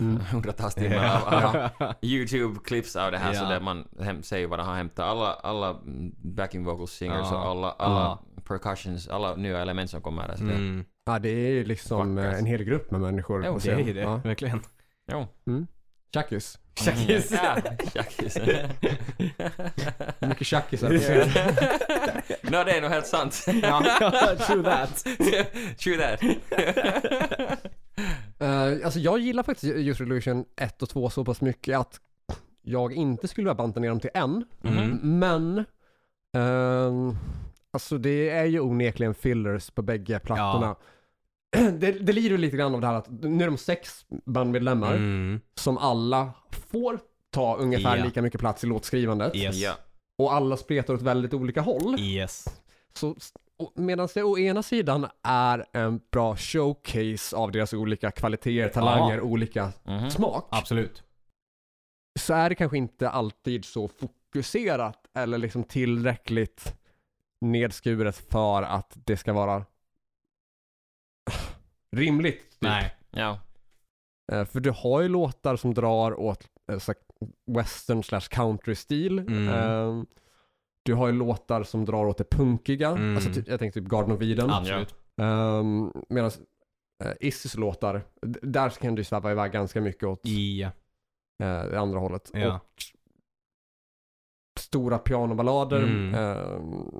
[0.00, 0.20] Mm.
[0.32, 1.70] hundratals timmar av.
[2.02, 3.48] YouTube-clips av det här så Ja.
[3.48, 5.06] där man hem, säger vad de har hämtat.
[5.06, 7.36] Alla, alla mm, backing vocal singers Ja.
[7.42, 8.00] och alla, alla
[8.36, 8.42] Ja.
[8.44, 10.36] percussions, alla nya element som kommer där.
[10.36, 10.84] Så det, Mm.
[11.06, 12.32] ja, det är ju liksom Vackrast.
[12.34, 13.86] eh, en hel grupp med människor Jo, på Det är scen.
[13.86, 14.16] ju det, Ja.
[14.16, 14.60] verkligen.
[15.12, 15.26] jo.
[16.14, 16.58] Tjackis.
[16.80, 17.32] Tjackis.
[17.32, 17.56] Ja,
[17.94, 18.38] tjackis.
[20.20, 20.90] Mycket tjackisar.
[22.50, 23.46] Nå, det är nog helt sant.
[23.62, 23.82] ja,
[24.46, 25.04] true that.
[25.78, 26.22] True that.
[28.38, 32.00] Eh, alltså jag gillar faktiskt Use Revolution 1 och 2 så pass mycket att
[32.62, 34.44] jag inte skulle vilja banta ner dem till en.
[34.64, 34.98] Mm.
[35.02, 35.64] Men,
[36.36, 37.16] ehm,
[37.70, 40.76] alltså det är ju onekligen fillers på bägge plattorna.
[41.78, 44.94] Det, det lider ju lite grann av det här att nu är de sex bandmedlemmar
[44.94, 45.40] Mm.
[45.54, 46.32] som alla
[46.70, 46.98] får
[47.30, 48.04] ta ungefär Ja.
[48.04, 49.36] lika mycket plats i låtskrivandet.
[49.36, 49.56] Yes.
[49.56, 49.72] Ja.
[50.18, 52.00] Och alla spretar åt väldigt olika håll.
[52.00, 52.44] Yes.
[52.94, 53.16] Så,
[53.74, 59.72] medan det å ena sidan är en bra showcase av deras olika kvaliteter, talanger, olika
[59.84, 60.10] Mhm.
[60.10, 60.48] smak.
[60.50, 61.02] Absolut.
[62.20, 66.74] Så är det kanske inte alltid så fokuserat eller liksom tillräckligt
[67.40, 69.64] nedskuret för att det ska vara
[71.96, 72.40] rimligt.
[72.50, 72.60] Typ.
[72.60, 72.94] Nej.
[73.10, 73.40] Ja.
[74.32, 76.94] Eh, För du har ju låtar som drar åt eh, så
[77.46, 79.18] western slash country-stil.
[79.18, 79.48] Mm.
[79.48, 80.02] Eh,
[80.82, 82.88] Du har ju låtar som drar åt det punkiga.
[82.90, 83.16] Mm.
[83.16, 84.50] Alltså, ty- jag tänkte typ Garden of Eden.
[84.50, 84.94] Absolut.
[85.20, 86.30] Um, Medan
[87.04, 88.02] uh, Issys låtar,
[88.42, 90.70] där kan du sväva iväg ganska mycket åt eh,
[91.38, 92.30] det andra hållet.
[92.34, 92.54] Ja.
[92.54, 92.82] Och
[94.60, 95.82] stora pianoballader.
[95.82, 96.14] Mm.
[96.14, 96.90] ehm,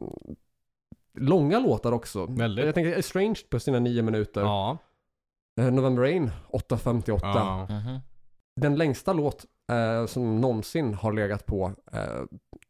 [1.16, 2.26] långa låtar också.
[2.26, 2.64] Väldigt.
[2.64, 4.40] Jag tänker Estranged på sina nio minuter.
[4.40, 4.78] Ja.
[5.60, 7.20] Eh, November Rain 8.58.
[7.22, 7.66] ja.
[7.70, 8.00] Mhm.
[8.60, 12.22] Den längsta låt eh, som någonsin har legat på eh,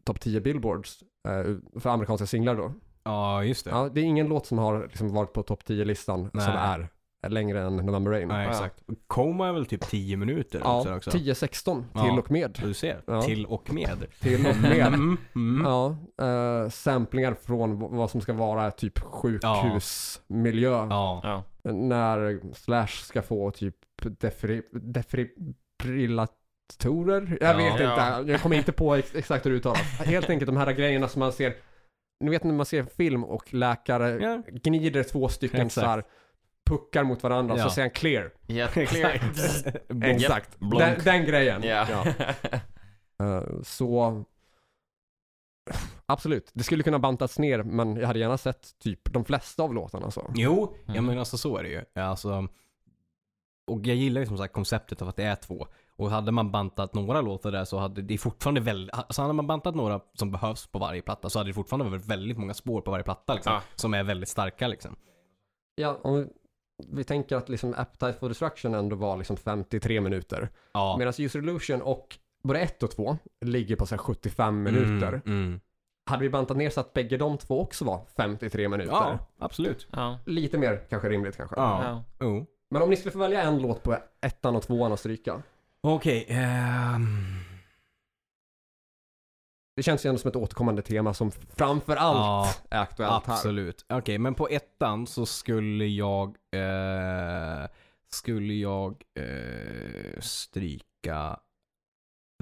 [0.04, 2.72] topp 10 billboards eh, för amerikanska singlar då.
[3.04, 3.70] Ja, just det.
[3.70, 6.88] Ja, det är ingen låt som har liksom varit på topp 10-listan som är
[7.28, 8.28] längre än November Rain.
[8.28, 8.50] Nej, Ja.
[8.50, 8.82] exakt.
[9.06, 10.88] Coma är väl typ 10 minuter också.
[10.90, 11.10] Ja, också.
[11.10, 12.04] 10-16 Ja.
[12.04, 12.58] till och med.
[12.62, 13.00] Du ser.
[13.06, 13.22] Ja.
[13.22, 14.06] Till och med.
[14.20, 14.86] Till och med.
[14.86, 15.16] Mm.
[15.34, 15.64] Mm.
[15.66, 15.96] Ja,
[16.26, 20.70] eh, samplingar från vad som ska vara typ sjukhusmiljö.
[20.70, 21.20] Ja.
[21.24, 21.42] Ja.
[21.72, 23.74] När Slash ska få typ
[24.20, 27.38] defri, defibrillatorer.
[27.40, 27.56] Jag Ja.
[27.56, 28.18] vet Ja.
[28.18, 29.98] inte, jag kommer inte på ex exakt hur det uttalas.
[30.00, 31.54] Helt enkelt de här grejerna som man ser,
[32.20, 34.42] ni vet när man ser film och läkare Ja.
[34.52, 35.84] gnider två stycken Exakt.
[35.84, 36.04] så här
[36.66, 37.64] puckar mot varandra Ja.
[37.64, 38.30] så säger han clear.
[38.46, 39.20] Ja, clear.
[40.04, 40.80] Exakt, blonk.
[40.84, 41.62] den, den grejen.
[41.62, 42.04] Ja.
[43.20, 44.24] Eh, så
[46.06, 49.74] absolut, det skulle kunna bantats ner men jag hade gärna sett typ de flesta av
[49.74, 50.30] låtarna så.
[50.34, 51.04] Jo, ja Mm.
[51.06, 52.02] men alltså så är det ju.
[52.02, 52.48] Alltså,
[53.66, 55.66] och jag gillar ju som sagt konceptet av att det är två.
[55.96, 59.46] Och hade man bantat några låtar där så hade det fortfarande väldigt, alltså hade man
[59.46, 62.80] bantat några som behövs på varje platta så hade det fortfarande varit väldigt många spår
[62.80, 63.52] på varje platta liksom.
[63.52, 63.62] Ja.
[63.74, 64.96] Som är väldigt starka liksom.
[65.74, 66.28] Ja, om
[66.84, 70.48] vi, tänker att liksom Appetite for Destruction ändå var liksom 53 minuter.
[70.72, 70.96] Ja.
[70.98, 75.08] Medan User Illusion och både 1 och 2 ligger på så här 75 minuter.
[75.08, 75.60] Mm, mm.
[76.06, 78.92] Hade vi bantat ner så att bägge de två också var 53 minuter.
[78.92, 79.86] Ja, absolut.
[79.90, 80.18] Ja.
[80.26, 81.56] Lite mer kanske rimligt kanske.
[81.56, 82.04] Ja.
[82.18, 82.44] Ja.
[82.70, 85.42] Men om ni skulle få välja en låt på ettan och tvåan att stryka.
[85.80, 87.06] Okej, ehm,
[89.76, 92.16] Det känns ju ändå som ett återkommande tema som framför allt
[92.70, 93.34] Ja, är aktuellt här.
[93.34, 93.84] absolut.
[93.88, 97.68] Okej, men på ettan så skulle jag, eh,
[98.12, 101.40] skulle jag eh, stryka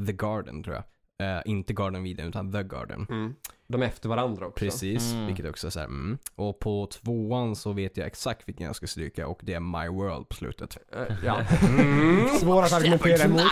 [0.07, 0.85] The Garden tror jag.
[1.23, 3.07] Eh, inte Garden Viden utan The Garden.
[3.11, 3.35] Mm.
[3.67, 4.65] De är efter varandra också.
[4.65, 5.27] Precis, Mm.
[5.27, 6.19] vilket också är så här, mm.
[6.35, 9.89] Och på tvåan så vet jag exakt vilken jag ska stryka och det är My
[9.89, 10.79] World på slutet.
[10.93, 11.41] Eh, ja.
[11.69, 12.29] Mm.
[12.29, 13.41] Svårt att argumentera emot.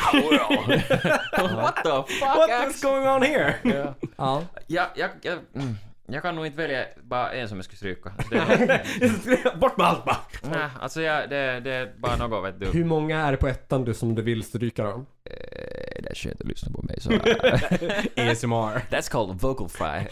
[1.39, 2.51] What the fuck?
[2.51, 3.55] What's going on here?
[3.63, 3.95] Ja.
[4.17, 4.43] Ja.
[4.67, 5.75] Jag, jag, jag, mm.
[6.07, 8.13] Jag kan nog inte välja bara en som jag skulle stryka.
[8.19, 8.35] Alltså,
[9.31, 10.17] det, Bort med allt bara!
[10.43, 12.67] nej, alltså jag, det, det är bara något vet du.
[12.67, 14.91] Hur många är det på ettan du som du vill stryka då?
[14.91, 17.11] Eh, det är skönt att lyssna på mig så.
[18.31, 18.91] ASMR.
[18.91, 20.07] That's called vocal fry.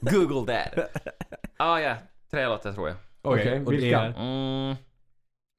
[0.00, 0.90] Google that.
[1.56, 1.94] Ah ja,
[2.30, 2.96] tre låtar tror jag.
[3.22, 4.00] Okej, och det vilka?
[4.00, 4.76] Mm.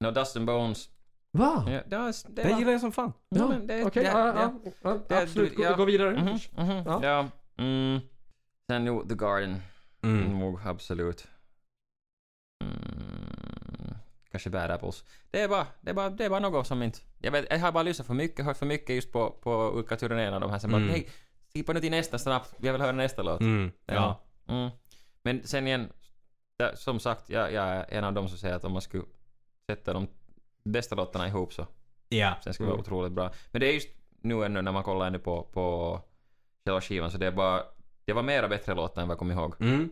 [0.04, 0.90] No Dust and Bones.
[1.32, 1.66] Va?
[1.68, 3.14] Ja, det, var, det, Den gillar jag som fan.
[3.30, 4.54] Ja, men det, Okej, det, ja,
[4.84, 5.56] ja, ja, absolut.
[5.56, 5.76] Gå, ja.
[5.76, 6.12] gå vidare.
[6.12, 7.00] Mhm, mhm, Ja.
[7.04, 7.28] ja.
[7.64, 8.00] Mm.
[8.72, 9.62] Sen jo, The Garden.
[10.04, 10.40] Mm.
[10.40, 11.28] Nog absolut.
[12.64, 13.96] Mm.
[14.32, 15.04] Kanske Bad Apples.
[15.32, 17.00] Det är, bara, det, är bara, det är bara något som inte...
[17.20, 19.96] Jag, vet, jag har bara lyssnat för mycket, hört för mycket just på, på olika
[19.96, 20.72] turnéerna de här Mm.
[20.82, 21.10] bara hej,
[21.54, 23.42] skippa nu till nästa snabbt, jag vill höra nästa låt.
[23.42, 23.72] Mm.
[23.86, 24.22] Ja.
[24.48, 24.70] Mm.
[25.24, 25.90] Men sen igen,
[26.60, 29.04] där, som sagt, jag, jag är en av dem som säger att om man skulle
[29.70, 30.08] sätta de
[30.64, 31.68] bästa låtarna ihop så
[32.10, 32.34] Ja.
[32.44, 32.86] sen skulle det vara Mm.
[32.88, 33.32] otroligt bra.
[33.52, 33.90] Men det är just
[34.22, 36.00] nu ännu när man kollar ännu på, på
[36.66, 37.64] själva skivan så det är bara,
[38.08, 39.56] det var mera bättre låtar än vad jag kommer ihåg.
[39.62, 39.90] Mm.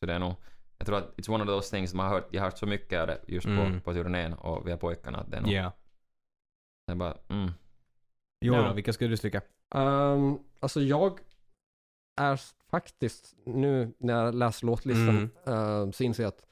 [0.00, 0.34] Så det är nog,
[0.78, 2.66] jag tror att it's one of those things man har hört, jag har hört så
[2.66, 3.80] mycket av det just Mm.
[3.80, 5.72] på, på turnén och via pojkarna att det är nog, Ja.
[6.86, 7.50] det är bara, mm.
[8.40, 8.62] Jo Ja.
[8.68, 9.42] då, vilka skulle du stryka?
[9.74, 11.20] Um, alltså jag
[12.20, 12.40] är
[12.70, 16.46] faktiskt, nu när jag läser låtlistan, eh, så inser jag att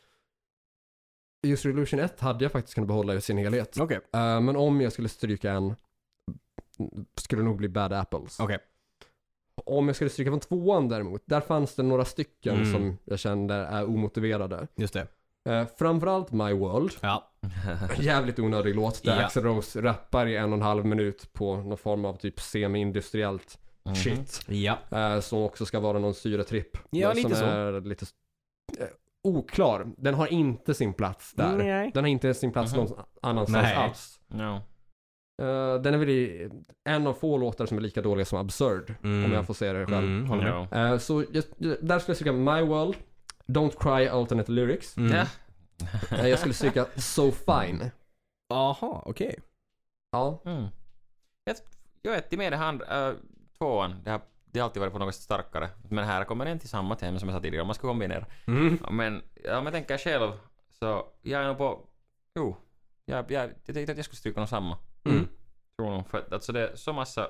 [1.46, 3.80] just Illusion 1 hade jag faktiskt kunnat behålla i sin helhet.
[3.80, 3.96] Okej.
[4.12, 5.74] Eh, men om jag skulle stryka en,
[7.16, 8.40] skulle det nog bli Bad Apples.
[8.40, 8.58] Okej.
[9.66, 12.72] Om jag skulle stryka från tvåan däremot, där fanns det några stycken Mm.
[12.72, 14.66] som jag kände är omotiverade.
[14.76, 15.06] Just det.
[15.48, 16.92] Uh, framförallt My World.
[17.00, 17.30] Ja.
[18.00, 19.24] jävligt onödig låt där Ja.
[19.26, 23.58] Axl Rose rappar i en och en halv minut på någon form av typ semi-industriellt
[23.84, 23.94] Mhm.
[23.94, 24.40] shit.
[24.48, 24.78] Ja.
[24.90, 26.76] Eh, som också ska vara någon syretripp.
[26.90, 27.44] Ja, men lite som så.
[27.44, 28.06] är lite
[28.78, 28.86] eh,
[29.24, 29.86] oklar.
[29.96, 31.56] Den har inte sin plats där.
[31.56, 31.90] Nej.
[31.94, 32.80] Den har inte sin plats Mhm.
[32.84, 33.74] någon annanstans Nej.
[33.76, 34.20] alls.
[34.28, 34.60] No.
[35.42, 36.50] Eh, den är väl i,
[36.84, 38.94] en av få låtar som är lika dåliga som Absurd.
[39.02, 39.24] Mm.
[39.24, 40.32] Om jag får säga det själv.
[40.32, 40.72] Mm.
[40.72, 42.96] Eh, så jag, där skulle jag stryka My World,
[43.46, 44.96] Don't Cry Alternate Lyrics.
[44.96, 45.16] Mm.
[45.16, 45.26] Ja.
[46.16, 47.90] Eh, jag skulle stryka So Fine.
[48.50, 49.38] Aha, okej.
[50.12, 50.42] Ja.
[50.44, 50.66] Mm.
[51.44, 51.56] Jag,
[52.02, 53.14] jag vet, med det här
[53.58, 55.68] tvåan, det har, det har alltid varit på något starkare.
[55.88, 58.26] Men här kommer en till samma tema som jag sa tidigare, man ska kombinera.
[58.46, 58.78] Mm.
[58.90, 59.22] Men
[59.58, 60.32] om jag tänker själv,
[60.78, 61.80] så jag är nog på...
[62.34, 62.56] Jo,
[63.08, 64.78] jag, jag, jag tänkte att jag skulle stryka något samma.
[65.04, 65.28] Mm.
[65.76, 67.28] Tror nog, för att alltså det är så massa...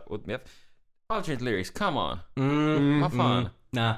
[1.06, 2.18] Alternate lyrics, come on!
[2.36, 3.00] Mm.
[3.00, 3.38] Vad fan?
[3.38, 3.48] Mm.
[3.70, 3.94] Nej.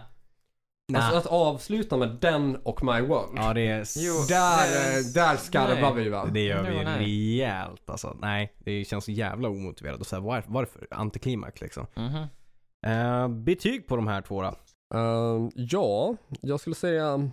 [0.88, 1.02] Nej.
[1.02, 3.32] Alltså att avsluta med den och My World.
[3.38, 3.84] ja, det är...
[3.96, 4.14] Jo.
[4.28, 6.26] Där, där skarvar vi va?
[6.32, 6.98] Det gör vi nej.
[6.98, 8.16] rejält alltså.
[8.20, 10.00] Nej, det känns så jävla omotiverat.
[10.00, 10.86] Och så här, var, varför?
[10.90, 11.86] Antiklimax liksom.
[11.94, 12.26] Mhm.
[12.86, 14.54] Eh, betyg på de här två då?
[14.98, 17.30] Ehm, ja, jag skulle säga...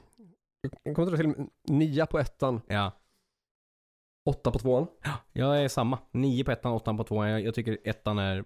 [0.83, 1.33] Jag kommer dra till
[1.67, 2.91] nia på ettan, Ja.
[4.27, 4.87] Åtta på tvåan.
[5.33, 5.99] Jag är samma.
[6.11, 7.29] 9 på ettan, 8 på tvåan.
[7.29, 8.43] Jag, jag tycker ettan är...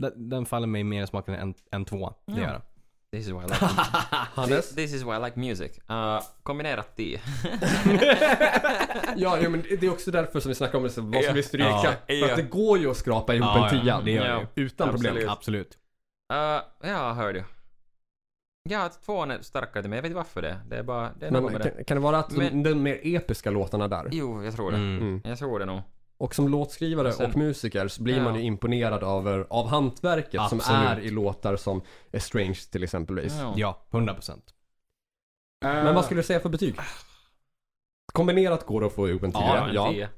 [0.00, 2.14] Den, den faller mig mer i smaken än, än tvåan.
[2.26, 2.38] Det Ja.
[2.40, 2.60] gör den.
[3.12, 3.54] This is why I like...
[4.34, 4.66] Hannes?
[4.68, 5.78] this, this is why I like music.
[5.90, 7.20] Uh, kombinerat 10.
[9.16, 11.32] ja, ja, men det är också därför som vi snackar om det, så vad ska
[11.32, 11.68] vi stryka?
[11.68, 11.92] Ja.
[12.06, 14.00] För att det går ju att skrapa ihop Ja, en ja, tia.
[14.00, 14.42] det gör Ja.
[14.54, 14.60] det.
[14.62, 15.12] Utan problem.
[15.28, 15.28] Absolut.
[15.30, 15.78] Absolut.
[16.84, 17.44] Uh, ja, hör du.
[18.62, 20.60] Ja, tvåan är starkare men jag vet inte varför det.
[20.68, 21.10] Det är bara...
[21.18, 21.70] Det är något Men med det.
[21.70, 24.08] kan, kan det vara att Men- den mer episka låtarna där?
[24.12, 24.76] Jo, jag tror det.
[24.76, 24.98] Mm.
[24.98, 25.20] Mm.
[25.24, 25.80] Jag tror det nog.
[26.16, 28.40] Och som låtskrivare Och sen- och musiker så blir man Ja.
[28.40, 30.80] ju imponerad av, av hantverket som Absolut.
[30.88, 31.82] är i låtar som
[32.12, 33.36] Estranged till exempelvis.
[33.40, 33.54] Ja.
[33.56, 34.54] Ja, 100 procent.
[35.62, 36.74] Men vad skulle du säga för betyg?
[38.12, 39.40] Kombinerat går det att få ihop en tia.
[39.40, 39.92] Ja, en ja.
[39.92, 40.08] tia.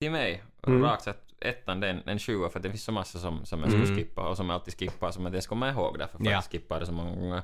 [0.00, 0.82] Till mig, Mm.
[0.82, 3.68] rakt sett, ettan den, en sjua för att det finns så massa som, som jag
[3.70, 3.96] skulle Mm.
[3.96, 6.30] skippa och som jag alltid skippar som jag inte ens kommer ihåg därför för Ja.
[6.30, 7.42] att jag skippar det så många gånger.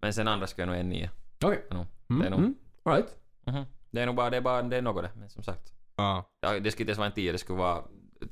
[0.00, 1.10] Men sen andra skulle jag nog en nia.
[1.44, 1.64] Okej.
[1.70, 1.86] Nog.
[2.10, 2.38] Mm, Det är nog.
[2.40, 2.54] mm.
[2.82, 3.16] All right.
[3.46, 3.64] Mhm.
[3.90, 5.10] Det är nog bara, det är bara, det är något det.
[5.16, 5.72] Men som sagt.
[5.96, 6.30] Ja.
[6.40, 7.82] Ja, det skulle inte ens vara en tia, det skulle vara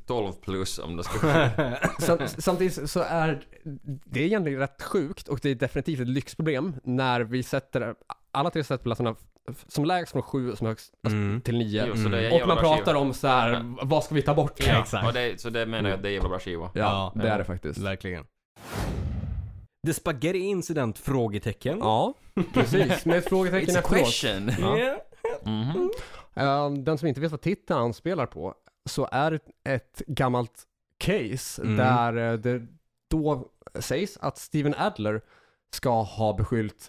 [0.06, 3.44] 12 plus om det skulle Sam, samtidigt så är
[4.04, 7.94] det är egentligen rätt sjukt och det är definitivt ett lyxproblem när vi sätter
[8.32, 9.14] alla tre sättplatserna
[9.50, 11.40] f- som lägst från sju som högst alltså, Mm.
[11.40, 11.84] till nio.
[11.86, 12.98] Jo, en Och man pratar skiva.
[12.98, 13.62] om så här, Ja.
[13.82, 14.52] vad ska vi ta bort?
[14.66, 15.06] Ja, exakt.
[15.06, 16.70] Och det, så det menar jag att det är jävla bra skiva.
[16.74, 17.22] Ja, Ja.
[17.22, 17.78] det är det faktiskt.
[17.78, 18.24] Verkligen.
[19.86, 20.98] The Spaghetti Incident?
[20.98, 21.78] Frågetecken.
[21.78, 22.14] Ja,
[22.54, 23.04] precis.
[23.04, 24.50] Med ett frågetecken It's a question!
[24.60, 24.78] Ja.
[24.78, 24.96] Yeah.
[25.44, 25.90] Mhm.
[26.34, 28.54] Eh, den som inte vet vad titeln anspelar på
[28.90, 29.40] så är det
[29.74, 30.62] ett gammalt
[30.98, 31.76] case Mm.
[31.76, 32.62] där eh, det
[33.10, 35.20] då sägs att Steven Adler
[35.74, 36.88] ska ha beskyllt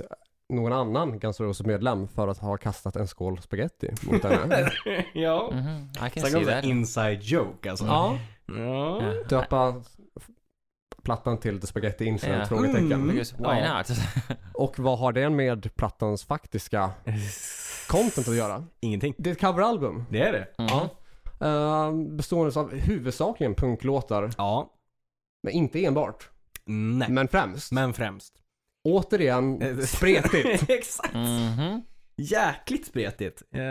[0.53, 4.71] någon annan Guns N' Roses-medlem för att ha kastat en skål spaghetti mot henne.
[5.13, 5.49] ja.
[5.53, 5.89] Mhm.
[5.95, 6.63] I can Snacka see that.
[6.63, 7.85] en inside joke alltså.
[7.85, 9.01] ja, Ja.
[9.29, 9.81] Döpa
[11.03, 12.39] plattan till The Spaghetti Incident?
[12.39, 12.45] Ja.
[12.45, 12.91] Frågetecken.
[12.91, 13.09] Mm.
[13.15, 13.91] Why not?
[14.53, 16.91] Och vad har det med plattans faktiska
[17.89, 18.63] content att göra?
[18.79, 19.13] Ingenting.
[19.17, 20.05] Det är ett coveralbum.
[20.09, 20.47] Det är det.
[20.63, 20.69] Mhm.
[20.69, 20.89] Ja.
[21.47, 24.73] Uh, bestående av huvudsakligen punklåtar, Ja.
[25.43, 26.29] men inte enbart.
[26.65, 27.09] Nej.
[27.09, 27.71] Men främst.
[27.71, 28.33] Men främst.
[28.83, 30.63] Återigen, spretigt.
[30.69, 31.13] Exakt.
[31.13, 31.81] Mhm.
[32.17, 33.43] Jäkligt spretigt.
[33.55, 33.61] Eh,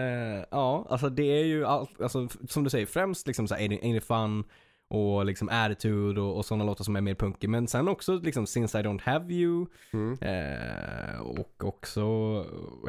[0.51, 3.97] ja, alltså det är ju allt, alltså som du säger, främst liksom så här, Ain't
[3.97, 4.45] It- Fun
[4.89, 7.49] och liksom Attitude och, och sådana låtar som är mer punkig.
[7.51, 10.19] Men sen också liksom Since I Don't Have You Mm.
[10.21, 12.01] eh, och också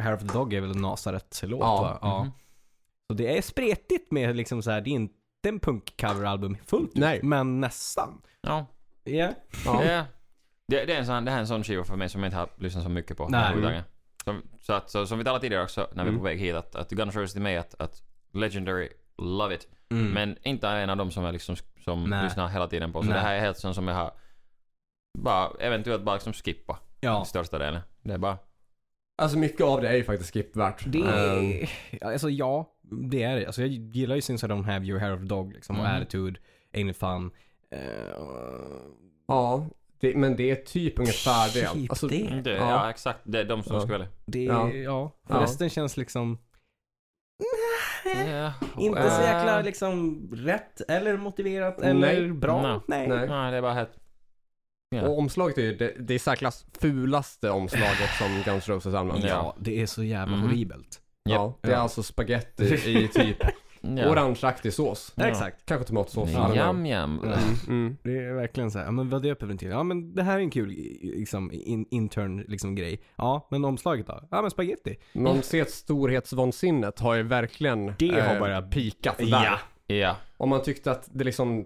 [0.02, 2.00] Hair of the Dog är väl en Nasaret-låt Ja, va?
[2.02, 2.24] Ja.
[2.24, 2.32] mhm.
[3.08, 5.14] Så det är spretigt med liksom så här, det är inte
[5.48, 7.20] en punkcoveralbum fullt ut, Nej.
[7.24, 8.22] men nästan.
[8.42, 8.66] Ja.
[9.04, 9.32] Ja.
[9.66, 9.84] Ja.
[9.86, 10.06] Ja.
[10.68, 12.28] Det, det, är en sån, det här är en sån skiva för mig som jag
[12.28, 13.42] inte har lyssnat så mycket på Nej.
[13.42, 13.86] överhuvudtaget.
[14.24, 16.20] Som, så att, så, som vi talade tidigare också när vi är Mm.
[16.20, 18.02] på väg hit, att, att Guns Roses till mig att, att
[18.34, 19.68] Legendary, love it.
[19.92, 20.12] Mm.
[20.12, 23.02] Men inte en av dem som jag liksom som lyssnar hela tiden på.
[23.02, 23.14] Så Nej.
[23.16, 24.12] det här är helt sån som jag har
[25.18, 27.26] bara eventuellt bara liksom skippa ja.
[27.26, 27.82] största delen.
[28.02, 28.38] Det är bara...
[29.18, 30.84] Alltså mycket av det är ju faktiskt skippvärt.
[30.86, 31.70] Det är,
[32.02, 33.46] alltså ja, det är det.
[33.46, 35.96] Alltså jag gillar ju Since I Don't Have You, Hair of Dog liksom, och Mhm.
[35.96, 36.40] Attitude,
[36.74, 37.32] Ain't It Fun.
[37.72, 37.80] Eh,
[39.28, 39.68] ja,
[40.04, 41.68] det, men det är typ ungefär det.
[41.74, 42.42] Typ Alltså, det.
[42.44, 42.70] Det, Ja.
[42.70, 42.90] ja.
[42.90, 43.20] exakt.
[43.24, 43.82] Det är de som Ja.
[43.82, 44.10] skulle välja.
[44.26, 45.12] det, Ja.
[45.30, 45.42] ja.
[45.42, 46.38] Resten känns liksom
[48.28, 48.54] Ja.
[48.78, 52.32] inte så jäkla liksom rätt eller motiverat eller Nej.
[52.32, 52.62] bra.
[52.88, 53.08] Nej.
[53.08, 53.08] Nej.
[53.18, 53.28] Nej.
[53.30, 53.92] Nej, det är bara helt...
[54.90, 55.02] Ja.
[55.08, 59.28] Och omslaget är ju det, det är särklass fulaste omslaget som Guns Roses använder.
[59.30, 60.46] Ja, det är så jävla Mhm.
[60.46, 61.02] horribelt.
[61.24, 61.78] Ja, det är Ja.
[61.80, 63.38] alltså spaghetti i typ
[63.86, 64.10] Ja.
[64.12, 65.12] Orangeaktig sås.
[65.16, 65.26] Ja.
[65.26, 65.66] Exakt.
[65.66, 66.30] Kanske tomatsås.
[66.30, 66.42] Mm.
[66.44, 66.56] Know.
[66.56, 67.20] Jam, jam.
[67.24, 67.34] Ja.
[67.68, 67.98] Mm.
[68.04, 69.70] Det är verkligen så här, ja men vad döper vi den till?
[69.70, 70.70] Ja men det här är en kul
[71.02, 73.02] liksom, in, intern liksom, grej.
[73.16, 74.20] Ja, men omslaget då?
[74.32, 74.96] Ja men spaghetti.
[75.14, 79.26] Man ser storhetsvansinnet har ju verkligen eh, Det har börjat- pikat där.
[79.28, 79.60] Ja.
[79.96, 80.16] Ja.
[80.38, 81.66] Om man tyckte att det liksom,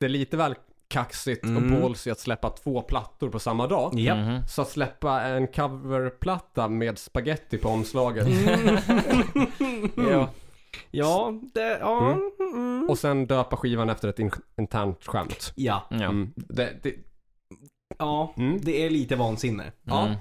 [0.00, 0.54] det är lite väl
[0.88, 1.74] kaxigt Mm.
[1.74, 3.92] och ballsy att släppa två plattor på samma dag.
[4.00, 4.14] Ja.
[4.14, 4.46] Mhm.
[4.46, 8.26] Så att släppa en coverplatta med spaghetti på omslaget
[10.10, 10.28] Ja.
[10.90, 12.12] Ja, det, ja.
[12.12, 12.30] Mm.
[12.54, 12.86] Mm.
[12.90, 15.52] och sen döpa skivan efter ett in- internt skämt.
[15.56, 15.86] Ja.
[15.90, 15.96] Ja.
[16.04, 16.32] Mm.
[16.36, 16.94] Det, det,
[17.98, 18.58] Ja, Mm.
[18.62, 19.72] det är lite vansinne.
[19.82, 20.06] Ja.
[20.06, 20.18] Mm.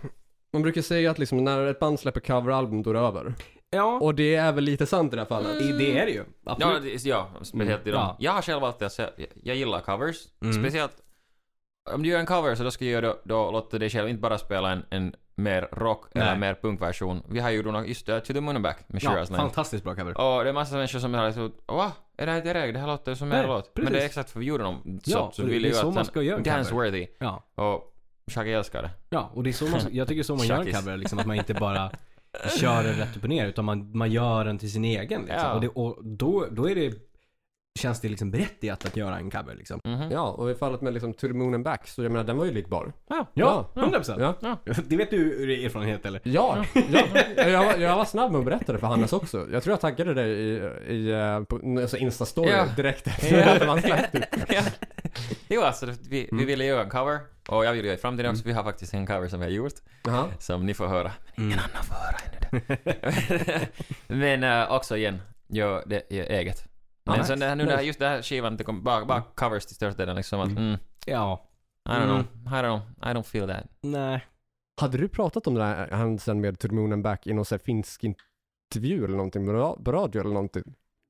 [0.53, 3.33] Man brukar säga att liksom när ett band släpper coveralbum då är det över.
[3.69, 5.61] Ja, Och det är väl lite sant i det här fallet.
[5.61, 6.23] i- det är det ju.
[6.45, 7.99] Ja, det, ja, speciellt i dem.
[8.01, 8.15] Ja.
[8.19, 9.09] Jag har själv alltid jag,
[9.43, 10.15] jag gillar covers.
[10.41, 10.53] Mm.
[10.63, 11.01] Speciellt
[11.93, 14.09] om du gör en cover så då ska du göra då, då låta dig själv
[14.09, 16.37] inte bara spela en, en mer rock eller Nej.
[16.39, 17.23] mer punkversion.
[17.29, 19.25] Vi har ju då nog just det, To the Moon and Back med Ja, Lane.
[19.25, 20.17] fantastiskt bra cover.
[20.37, 21.91] Och det är massa människor som har liksom, va?
[22.17, 22.73] Är det här ett reg?
[22.73, 23.71] Det här låter som en låt.
[23.75, 24.99] Men det är exakt för vi gjorde dem.
[25.03, 27.07] Så, Ja, så och det- vill det är ju så att man ska göra dance-worthy.
[27.19, 27.43] Ja.
[27.55, 27.93] Och
[28.31, 28.89] Shaggy älskar det.
[29.09, 31.25] Ja, och det är så man, jag tycker så man gör en cover, liksom, att
[31.25, 31.91] man inte bara
[32.59, 35.21] kör den rätt upp och ner, utan man, man gör den till sin egen.
[35.21, 35.39] Liksom.
[35.39, 35.53] Ja.
[35.53, 36.93] Och, det, och då, då är det,
[37.77, 39.55] känns det liksom berättigat att göra en cover.
[39.55, 39.79] Liksom.
[39.85, 40.11] Mhm.
[40.11, 42.37] Ja, och i fallet med liksom To the Moon and Back, så jag menar den
[42.37, 42.93] var ju likbar.
[43.09, 43.25] Ja.
[43.33, 43.81] Ja, Ja.
[43.81, 44.35] 100%.
[44.41, 44.57] Ja,
[44.87, 46.21] Det vet du ur erfarenhet eller?
[46.23, 47.47] ja, ja.
[47.47, 49.47] Jag, var, jag var snabb med att berätta det för Hannes också.
[49.51, 50.55] Jag tror jag taggade dig i,
[50.93, 52.65] i eh, på, alltså Insta-story Ja.
[52.75, 54.23] direkt efter att man släppt ut.
[54.49, 54.61] ja.
[55.47, 56.45] Jo, alltså vi, vi Mm.
[56.45, 57.19] ville göra en cover.
[57.49, 58.43] Och jag vill göra i framtiden också.
[58.45, 59.73] Vi har faktiskt en cover som vi har gjort.
[60.05, 60.25] Jaha.
[60.39, 61.11] Som ni får höra.
[61.37, 61.47] Mm.
[61.49, 62.17] Ingen annan får höra
[62.51, 63.67] ännu det.
[64.15, 66.63] Men eh, också igen, gör det är eget.
[67.15, 67.71] Men sen det här, nu nice.
[67.73, 70.39] det här, just det här skivan, det kom bara, bara covers till största delen liksom
[70.39, 70.63] att, Mm.
[70.63, 71.49] mm, Ja.
[71.85, 72.07] I don't Mm.
[72.07, 73.63] know, I don't know, I don't feel that.
[73.81, 74.25] Nej.
[74.81, 77.45] Hade du pratat om den här händelsen med To the Moon and Back i någon
[77.45, 80.63] sån här finsk intervju eller någonting på ra- på radio eller någonting?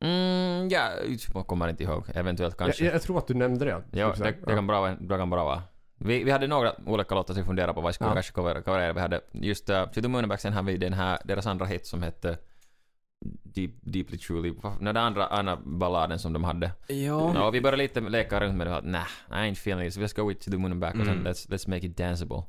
[0.06, 0.90] Mm, ja,
[1.34, 2.04] jag kommer inte ihåg.
[2.14, 2.86] Eventuellt kanske.
[2.86, 3.84] Jag, jag tror att du nämnde det.
[3.92, 4.46] Ja, Typ så det, här.
[4.48, 5.62] det, kan bra, vara- det kan bra vara.
[6.00, 8.14] Vi, vi hade några olika låtar som vi funderade på vad vi skulle Ja.
[8.14, 8.94] kanske cover- coverera.
[8.94, 11.88] Vi hade just uh, To the Moonback, sen har vi den här, deras andra hit
[11.88, 12.38] som hette
[13.26, 14.52] Deep, Deeply Truly.
[14.52, 16.72] Vad- Den andra, andra balladen som de hade.
[16.88, 16.96] Ja.
[17.36, 18.76] Ja, och vi började lite leka runt med det.
[18.76, 19.94] att, Nah, I ain't feeling it.
[19.94, 21.28] So let's go with To the Moon and Back Mm.
[21.28, 22.44] let's, let's make it danceable.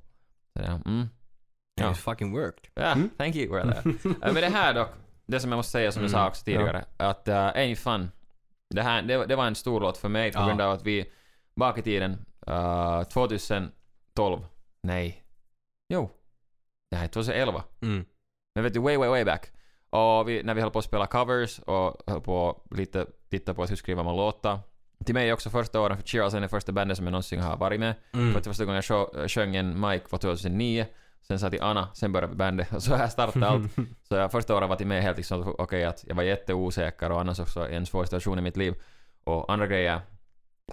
[0.57, 1.09] Så, ja, mm.
[1.75, 1.85] Ja.
[1.85, 1.91] Ja.
[1.91, 2.71] It fucking worked.
[2.75, 3.11] Ja, Mm.
[3.19, 3.49] thank you.
[3.49, 3.87] Brother.
[3.87, 4.89] Uh, men det här dock,
[5.27, 8.11] det som jag måste säga som jag sa Mm, också tidigare, att uh, Ain't Fun,
[8.71, 10.47] det, här, det, det var en stor låt för mig på Ja.
[10.47, 11.12] grund av att vi
[11.57, 12.12] bak i tiden,
[12.51, 14.41] uh, 2012,
[14.83, 15.25] nej,
[15.89, 16.11] jo,
[16.91, 18.05] det här är 2011, Mm.
[18.55, 19.51] men vet du, way, way, way back.
[19.91, 23.62] Och vi, när vi höll på att spela covers och höll på lite titta på
[23.62, 24.59] att hur skriver man låtar.
[25.05, 27.57] Till mig också första åren, för Cheers är det första bandet som jag någonsin har
[27.57, 27.95] varit med.
[28.12, 28.34] Mm.
[28.34, 30.86] För första gången jag sjö- sjöng en mic var 2009.
[31.22, 32.72] Sen sa till Anna, sen började bandet.
[32.72, 33.72] Och så har jag startat allt.
[34.09, 37.20] Så jag första året var till mig helt liksom, okej att jag var jätteosäker och
[37.20, 38.74] annars också en svår situation i mitt liv.
[39.24, 40.01] Och andra grejer.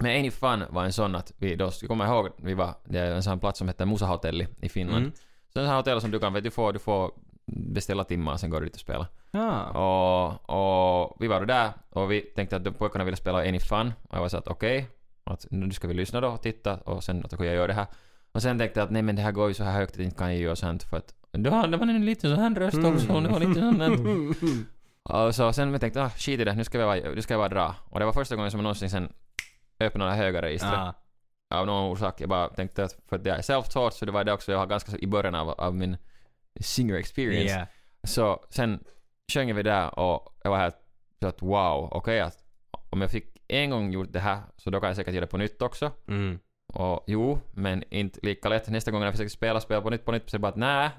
[0.00, 2.98] Men Any Fun var en sån att vi då, jag kommer ihåg, vi var, det
[2.98, 5.04] är en sån plats som heter Musa Hotelli i Finland.
[5.04, 5.12] Mm.
[5.52, 7.12] Så en sån här hotell som du kan, vet du får, du får
[7.46, 9.06] beställa timmar, sen går du dit och spelar.
[9.30, 9.64] Ja.
[9.70, 13.60] Och, och vi var då där och vi tänkte att de pojkarna ville spela Any
[13.60, 13.92] Fun.
[14.08, 14.88] Och jag var så att okej,
[15.24, 17.86] att nu ska vi lyssna då och titta och sen att jag gör det här.
[18.32, 20.00] Och sen tänkte jag att nej men det här går ju så här högt att
[20.00, 22.54] inte kan jag göra sånt för att det var, det var en liten sån här
[22.54, 23.98] röst också och det var lite sån här.
[25.26, 27.34] Och så sen jag tänkte ah skit i det, nu ska, vi bara, nu ska
[27.34, 27.74] jag bara dra.
[27.90, 29.12] Och det var första gången som jag någonsin sen
[29.80, 30.72] öppnade högerregistret.
[30.72, 30.94] Ah.
[31.50, 32.20] Av någon orsak.
[32.20, 34.58] Jag bara tänkte att för att det är self-taught så det var det också jag
[34.58, 35.96] var ganska i början av, av min
[36.60, 37.54] singer experience.
[37.54, 37.66] Yeah.
[38.04, 38.84] Så sen
[39.32, 40.76] sjöng vi där och jag var helt
[41.20, 42.44] så att wow, okej att
[42.90, 45.30] om jag fick en gång gjort det här så då kan jag säkert göra det
[45.30, 45.92] på nytt också.
[46.08, 46.38] Mm.
[46.74, 48.68] Och jo, men inte lika lätt.
[48.68, 50.90] Nästa gång när jag försöker spela spela på nytt på nytt så bara att nej,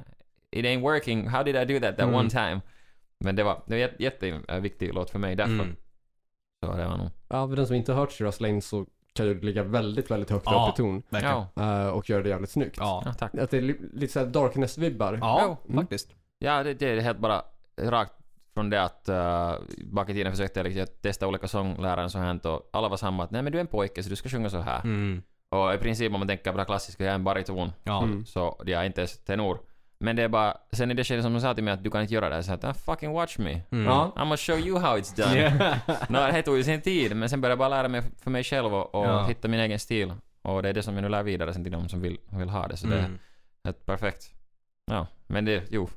[0.52, 1.28] it ain't working.
[1.28, 2.16] How did I do that that Mm.
[2.16, 2.62] one time?
[3.20, 5.54] Men det var, det var jätte, jätteviktig låt för mig därför.
[5.54, 5.76] Mm.
[6.66, 7.10] Så det var nog.
[7.28, 10.30] Ja, för den som inte har hört Shiraz Lane så kan ju ligga väldigt, väldigt
[10.30, 10.68] högt Ja.
[10.70, 11.04] upp i ton.
[11.10, 12.76] Ja, eh, och göra det jävligt snyggt.
[12.80, 13.14] Ja.
[13.18, 13.36] tack.
[13.36, 15.18] Att det är li- lite såhär Darkness-vibbar.
[15.22, 15.78] Ja, Mm.
[15.82, 16.10] faktiskt.
[16.40, 17.42] Ja, det, det är helt bara
[17.82, 18.14] rakt
[18.54, 19.54] från det att uh,
[19.92, 23.24] bak i tiden försökte jag liksom testa olika sånglärare så här och alla var samma
[23.24, 24.82] att nej men du är en pojke så du ska sjunga så här.
[24.84, 25.22] Mm.
[25.50, 27.72] Och i princip om man tänker på det klassiska, jag är en bariton.
[27.84, 28.04] Ja.
[28.04, 28.26] Mm.
[28.26, 29.60] Så jag är inte ens tenor.
[30.00, 31.90] Men det är bara, sen i det skedet som de sa till mig att du
[31.92, 33.62] kan inte göra det här, så att ah, fucking watch me.
[33.72, 33.86] Mm.
[33.86, 34.12] Ja.
[34.16, 35.36] I'm gonna show you how it's done.
[35.38, 35.78] Yeah.
[36.10, 38.44] Nå, det tog ju sin tid, men sen började jag bara lära mig för mig
[38.44, 39.26] själv och, och Ja.
[39.28, 40.14] hitta min egen stil.
[40.42, 42.50] Och det är det som jag nu lär vidare sen till de som vill, vill
[42.50, 43.20] ha det, så det är Mm.
[43.64, 44.24] helt perfekt.
[44.86, 45.90] Ja, men det, jo.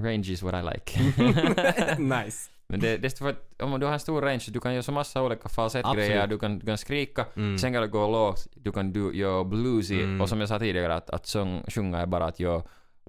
[0.00, 1.00] Range is what I like.
[1.98, 2.50] nice.
[2.68, 4.82] men det, det är för att om du har en stor range, du kan göra
[4.82, 7.58] så massa olika falsettgrejer, du kan, du kan skrika, Mm.
[7.58, 10.20] Sen kan du gå lågt, du kan du göra bluesy, Mm.
[10.20, 12.62] och som jag sa tidigare att, att sång, sjunga är bara att göra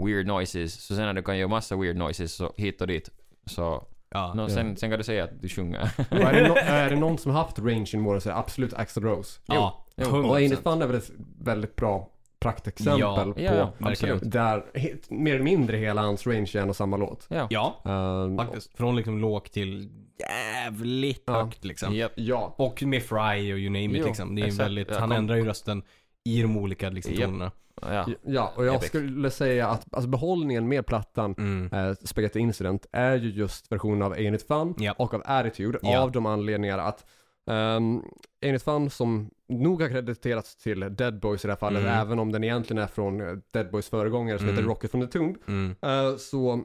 [0.05, 3.09] weird noises, så sen när du kan göra massa weird noises så hit och dit,
[3.45, 4.33] så Ja.
[4.35, 5.79] Nå, sen, sen kan du säga att du sjunger.
[6.09, 8.73] Är, det no- är det någon som haft range in Water så är det absolut
[8.73, 9.39] Axl Rose.
[9.45, 9.85] Ja.
[9.95, 10.05] Jo.
[10.05, 10.29] 100%.
[10.29, 14.31] Och It Fun är väl ett väldigt bra praktexempel Ja, på ja, absolut.
[14.31, 17.25] där he- mer eller mindre hela hans range är en och samma låt.
[17.29, 17.47] Ja.
[17.49, 18.77] Ja, Ehm, faktiskt.
[18.77, 19.89] Från liksom lågt till
[20.19, 21.33] jävligt Ja.
[21.43, 21.95] högt liksom.
[21.95, 22.11] Japp.
[22.15, 22.53] Ja.
[22.57, 24.35] Och med Fry och you name it Jo, liksom.
[24.35, 24.59] Det är exakt.
[24.65, 25.83] väldigt, han kom- ändrar ju rösten
[26.25, 27.23] i de olika liksom, Japp.
[27.23, 27.51] tonerna.
[27.82, 28.05] Ja.
[28.23, 28.88] Ja, och jag Epic.
[28.88, 31.73] skulle säga att alltså, behållningen med plattan Mm.
[31.73, 34.95] eh, Spaghetti Incident är ju just versionen av Ain't It Fun Ja.
[34.97, 35.99] och av Attitude Ja.
[35.99, 37.05] av de anledningar att
[37.45, 38.01] um,
[38.41, 41.93] Ain't It Fun som nog har krediterats till Dead Boys i det här fallet Mm.
[41.99, 44.55] även om den egentligen är från eh, Dead Boys föregångare som Mm.
[44.57, 45.75] heter Rocket from the Tomb Mm.
[45.82, 46.63] Eh, så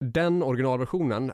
[0.00, 1.32] den originalversionen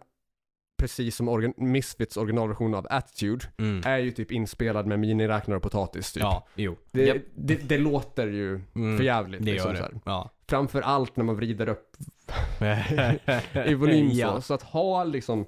[0.81, 3.83] precis som organ- Misfits originalversion av Attitude Mm.
[3.87, 6.23] är ju typ inspelad med miniräknare och potatis typ.
[6.23, 6.77] Ja, jo.
[6.93, 7.17] Det, Japp.
[7.35, 8.97] det, det låter ju Mm.
[8.97, 9.45] för jävligt.
[9.45, 9.91] Det liksom, gör så här.
[9.93, 10.01] det.
[10.05, 10.31] Ja.
[10.49, 11.97] Framför allt när man vrider upp
[13.67, 14.17] i volym så.
[14.17, 14.41] ja.
[14.41, 15.41] Så att ha liksom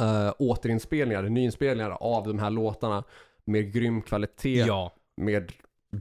[0.00, 3.04] uh, återinspelningar, nyinspelningar av de här låtarna
[3.44, 5.52] med grym kvalitet, ja, med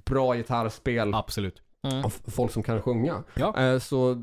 [0.05, 1.61] bra gitarrspel absolut.
[1.83, 2.09] Mm.
[2.09, 3.23] folk som kan sjunga.
[3.33, 3.59] Ja.
[3.61, 4.15] Eh, så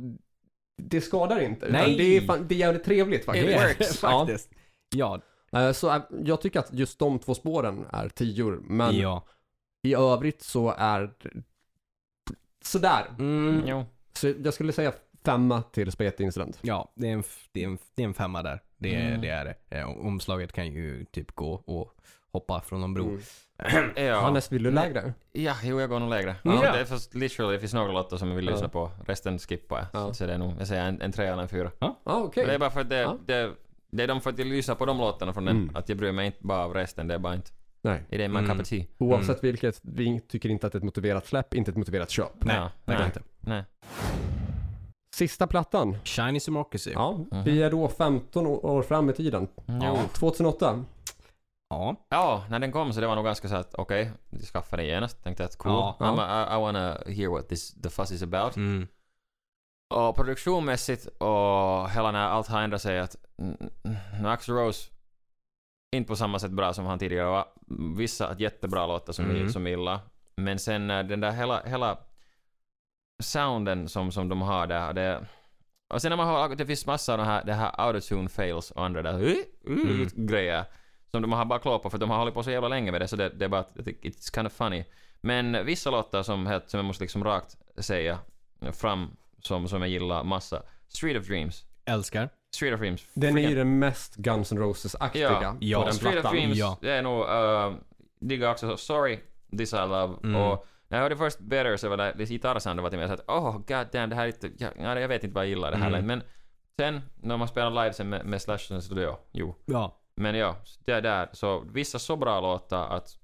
[0.79, 1.69] det skadar inte.
[1.73, 1.97] Nej.
[1.97, 3.49] Det är, fan, det är jävligt trevligt faktiskt.
[3.49, 4.03] It works.
[4.03, 4.19] Ja.
[4.27, 4.51] Faktiskt.
[4.97, 5.21] Ja.
[5.53, 9.27] Eh, så eh, jag tycker att just de två spåren är tior, men ja.
[9.83, 11.31] i övrigt så är det
[12.65, 13.07] sådär.
[13.19, 13.63] Mm.
[13.67, 13.85] Jo.
[14.13, 14.93] Så jag skulle säga
[15.25, 16.59] femma till Spaghetti Incident.
[16.63, 17.23] Ja, det är en,
[17.53, 18.63] det är en, det är en femma där.
[18.77, 19.21] Det, är- Mm.
[19.21, 19.79] det är det.
[19.79, 21.93] Eh, Omslaget kan ju typ gå och
[22.33, 23.05] hoppa från någon bro.
[23.09, 23.21] Mm.
[24.07, 24.21] Ja.
[24.21, 25.15] Hannes, vill du lägre?
[25.33, 26.35] Ja, jo jag går nog lägre.
[26.43, 26.61] Ja.
[26.65, 26.73] Ja.
[26.73, 28.53] Det är fast literally, det finns några låtar som jag vill Ja.
[28.53, 28.91] lyssna på.
[29.07, 29.87] Resten skippar jag.
[30.03, 30.15] Ja.
[30.15, 31.71] Så det är nog, jag säger en, en trea eller en fyra.
[31.79, 32.19] Ja, ah.
[32.37, 33.17] Men Det är bara för att det, Ja.
[33.27, 33.51] det,
[33.91, 35.57] det är de för att jag lyssnar på de låtarna från den.
[35.57, 35.77] Mm.
[35.77, 37.51] Att jag bryr mig inte bara av resten, det är bara inte.
[37.83, 38.05] Nej.
[38.09, 38.65] Det är my Mm.
[38.65, 38.85] tea.
[38.99, 42.45] Oavsett vilket, vi tycker inte att det är ett motiverat släpp, inte ett motiverat köp.
[42.45, 43.23] Nej, ja, det är nej, inte.
[43.41, 43.65] nej.
[45.15, 45.97] Sista plattan.
[46.05, 46.91] Shiny Democracy.
[46.95, 47.45] Ja, Mhm.
[47.45, 49.49] vi är då 15 å- år fram i tiden.
[49.67, 49.99] Jo.
[50.13, 50.85] 2008.
[51.71, 52.07] Ja.
[52.09, 54.89] Ja, när den kom så det var nog ganska så att okej, okay, skaffade den
[54.91, 55.25] genast.
[55.25, 56.49] Tänkte att cool, Ja.
[56.53, 58.57] I, I wanna hear what this, the fuss is about.
[58.57, 58.89] Mm.
[59.95, 63.17] Och produktionmässigt och hela när allt har ändrat sig att
[64.27, 64.91] Axl Rose
[65.97, 67.47] inte på samma sätt bra som han tidigare var.
[67.97, 69.37] Vissa jättebra låtar som, Mm.
[69.37, 69.49] mm.
[69.49, 70.01] som gillar.
[70.37, 71.99] Men sen eh, den där hela, hela
[73.23, 74.93] sounden som, som de har där.
[74.93, 75.27] Det,
[75.95, 78.71] och sen när man har, det finns massa av de här, det här autotune fails
[78.71, 80.09] och andra där Mm.
[80.15, 80.65] grejer.
[81.11, 83.01] Som de har bara klå på för de har hållit på så jävla länge med
[83.01, 84.85] det så det, det är bara att it's kind of funny.
[85.21, 88.19] Men vissa låtar som, helt- som jag måste liksom rakt säga
[88.73, 90.63] fram som, som jag gillar massa.
[90.89, 91.65] Street of Dreams.
[91.85, 92.29] Älskar.
[92.55, 93.07] Street of Dreams.
[93.15, 96.37] Den är ju den mest Guns N' Roses-aktiga Ja, ja, på den Street of plattan.
[96.39, 96.79] Dreams, Ja.
[96.81, 97.79] det är nog, uh,
[98.21, 99.19] diggar också Sorry,
[99.59, 100.15] This I Love.
[100.23, 100.37] Mm.
[100.37, 103.15] Och när jag hörde först Better så var det, det gitarrsoundet var till mig så
[103.15, 105.49] att oh god damn det här är inte, jag, ja, jag vet inte vad jag
[105.49, 106.07] gillar det här Mm.
[106.07, 106.23] men
[106.77, 109.55] sen när man spelar live sen med, med Slash så då ja, jo.
[109.65, 109.99] Ja.
[110.21, 113.19] Men ja, det är där, så vissa så bra låtar att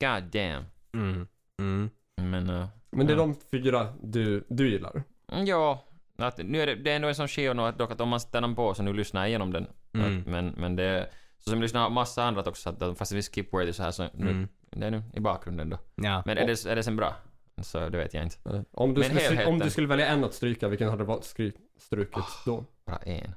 [0.00, 0.64] god damn.
[0.94, 1.26] Mm.
[1.60, 1.90] Mm.
[2.16, 3.22] Men uh, Men det är Ja.
[3.22, 5.02] de fyra du, du gillar.
[5.32, 5.84] Mm, Ja,
[6.18, 8.08] att nu är det, det är ändå en sån skiva nu att dock att om
[8.08, 9.66] man sätter den på så nu lyssnar jag igenom den.
[9.94, 10.20] Mm.
[10.20, 13.72] Att, men, men det så som jag lyssnar massa andra också, att, fast finns skip-worthy
[13.72, 14.48] så här så nu, Mm.
[14.70, 15.78] det är nu i bakgrunden då.
[15.94, 16.22] Ja.
[16.26, 17.14] Men är det, är det sen bra?
[17.62, 18.36] Så det vet jag inte.
[18.50, 19.52] Eh, Om du, Men skulle, helheten.
[19.52, 22.64] om du skulle välja en att stryka, vilken hade du skry, strukit då?
[22.86, 23.32] Bara en.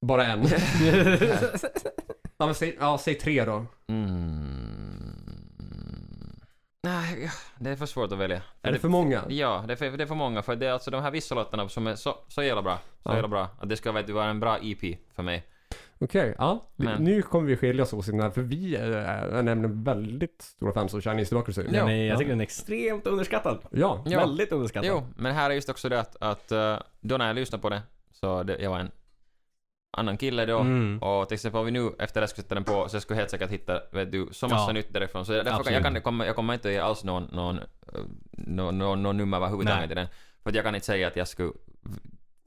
[0.00, 0.42] Bara en?
[2.38, 3.66] ja, men säg, ja, säg tre då.
[3.88, 4.46] Mm.
[6.82, 8.42] Nej, det är för svårt att välja.
[8.62, 9.24] Är det för många?
[9.28, 10.42] Ja, det är för, det är för många.
[10.42, 12.76] För det är alltså de här vissa låtarna som är så, så jävla bra.
[12.76, 13.12] Så Ja.
[13.14, 13.48] jävla bra.
[13.60, 15.46] Att det ska vet du, vara en bra EP för mig.
[15.98, 16.66] Okej, ja.
[16.76, 20.42] Vi- Men- Nu kommer vi skilja oss åt här, för vi är, är nämligen väldigt
[20.42, 21.62] stora fans av Chinese Democracy.
[21.62, 21.70] Ja.
[21.72, 22.18] Den är, jag Ja.
[22.18, 23.58] tycker den är extremt underskattad.
[23.70, 24.04] Ja.
[24.06, 24.18] Ja.
[24.18, 24.88] Väldigt underskattad.
[24.90, 27.68] Jo, men här är just också det att, att eh, då när jag lyssnade på
[27.68, 27.82] det
[28.12, 28.90] så det, jag var en
[29.96, 30.58] annan kille då.
[30.58, 30.98] Mm.
[31.02, 33.16] Och till exempel om vi nu efter det skulle sätta den på så jag skulle
[33.18, 34.72] helt säkert hitta, vet du, så massa Ja.
[34.72, 35.26] nytt därifrån.
[35.26, 37.60] Så därför kan, jag, kan, komma, jag kommer inte ge alls någon, någon,
[38.30, 40.06] någon, någon, någon nummer överhuvudtaget till den.
[40.42, 41.52] För att jag kan inte säga att jag skulle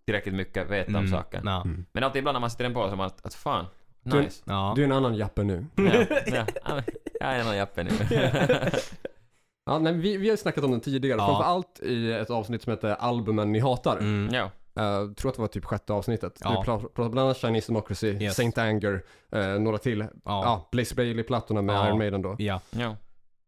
[0.05, 1.11] tillräckligt mycket veta om Mm.
[1.11, 1.41] saken.
[1.45, 1.61] Ja.
[1.61, 1.85] Mm.
[1.91, 3.65] Men alltid ibland när man sätter den på så man att, att fan,
[4.03, 4.43] Du- nice.
[4.45, 4.73] Ja.
[4.75, 5.65] Du är en annan Jappe nu.
[5.75, 5.83] ja,
[6.25, 6.81] ja, ja,
[7.19, 7.91] jag är någon jappe nu.
[9.65, 11.25] Ja, nej, vi, vi har ju snackat om den tidigare, Ja.
[11.27, 13.97] framförallt i ett avsnitt som heter Albumen ni hatar.
[13.97, 14.29] Mm.
[14.33, 14.51] ja.
[14.83, 16.37] Jag tror att det var typ sjätte avsnittet.
[16.43, 16.49] Ja.
[16.49, 18.35] Vi pra- pratade bland annat Chinese Democracy, Yes.
[18.35, 19.99] Saint Anger, eh, några till.
[19.99, 20.09] Ja.
[20.23, 20.69] Ja.
[20.71, 21.87] Blaze Bailey-plattorna med Ja.
[21.87, 22.35] Iron Maiden då.
[22.39, 22.61] Ja.
[22.71, 22.95] ja.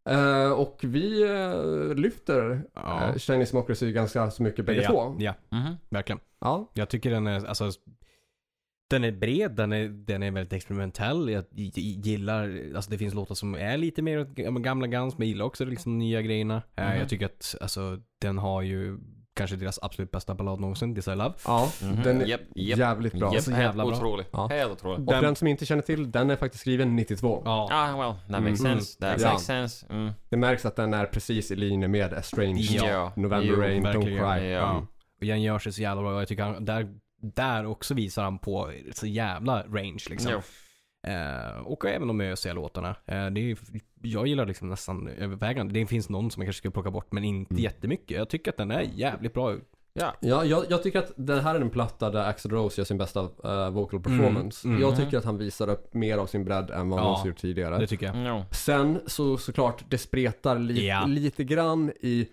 [0.10, 3.14] Eh, och vi eh, lyfter Ja.
[3.18, 4.90] Chinese Democracy ganska så mycket bägge ja.
[4.90, 5.16] två.
[5.20, 5.76] Ja, Mhm.
[5.90, 6.20] verkligen.
[6.42, 6.72] Ja.
[6.74, 7.72] Jag tycker den är, alltså
[8.90, 11.30] den är bred, den är, den är väldigt experimentell.
[11.30, 14.24] Jag gillar, alltså det finns låtar som är lite mer
[14.60, 16.62] gamla Guns, men jag gillar också liksom nya grejerna.
[16.76, 16.98] Eh, Mhm.
[17.00, 18.98] Jag tycker att, alltså den har ju
[19.34, 21.34] kanske deras absolut bästa ballad någonsin, This I Love.
[21.46, 22.04] Ja, Mhm.
[22.04, 23.34] den är Japp, japp, jävligt bra.
[23.34, 23.96] Japp, Så jävla bra.
[23.96, 24.26] otrolig.
[24.32, 24.48] Ja.
[24.48, 25.00] Helt otrolig.
[25.08, 27.42] Och Den- den som inte känner till, den är faktiskt skriven 92.
[27.46, 27.70] Ja.
[27.72, 28.72] Ah, well, that makes Mm.
[28.80, 29.00] sense.
[29.00, 29.28] That Ja.
[29.32, 29.86] makes sense.
[29.90, 30.12] Mm.
[30.30, 33.12] Det märks att den är precis i linje med Estranged, Ja.
[33.16, 34.38] November Jo, Rain, Don't verkligen.
[34.40, 34.48] Cry.
[34.50, 34.88] Ja.
[35.20, 36.20] Och Jan gör sig så jävla bra.
[36.20, 36.88] Jag tycker han, där,
[37.22, 40.32] där också visar han på så jävla range liksom.
[40.32, 40.42] Jo.
[41.08, 42.90] Eh, och även de ösiga låtarna.
[43.06, 43.58] Eh, det är,
[44.02, 45.74] jag gillar liksom nästan övervägande.
[45.74, 47.64] Det finns någon som jag kanske skulle plocka bort, men inte Mm.
[47.64, 48.18] jättemycket.
[48.18, 49.56] Jag tycker att den är jävligt bra.
[49.94, 50.14] Ja.
[50.20, 52.98] Ja, jag, jag tycker att det här är en platta där Axl Rose gör sin
[52.98, 54.68] bästa eh, vocal performance.
[54.68, 54.90] Mm, mm.
[54.90, 57.28] Jag tycker att han visar upp mer av sin bredd än vad han Ja, någonsin
[57.28, 57.78] gjort tidigare.
[57.78, 58.16] Det tycker jag.
[58.38, 58.46] Jo.
[58.52, 61.06] Sen så såklart, det spretar li Ja.
[61.06, 62.28] lite grann i...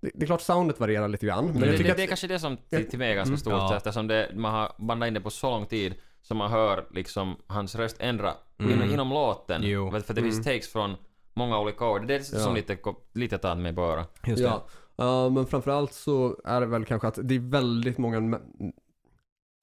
[0.00, 1.96] Det, det är klart soundet varierar lite grann, men Men jag det, tycker det, att...
[1.96, 3.38] det är kanske det som till, till mig är ganska Mm.
[3.38, 3.76] stort Ja.
[3.76, 5.94] eftersom det, man har bandat in det på så lång tid
[6.28, 8.72] så man hör liksom hans röst ändra Mm.
[8.72, 9.60] inom, inom låten.
[9.64, 9.90] Jo.
[9.90, 10.96] För för det finns takes från
[11.34, 12.06] många olika ord.
[12.06, 12.52] Det är det som Ja.
[12.52, 12.78] lite,
[13.12, 14.04] lite tar mig bara.
[14.26, 14.42] Just.
[14.42, 14.64] Ja,
[15.02, 18.72] uh, men framförallt så är det väl kanske att det är väldigt många me-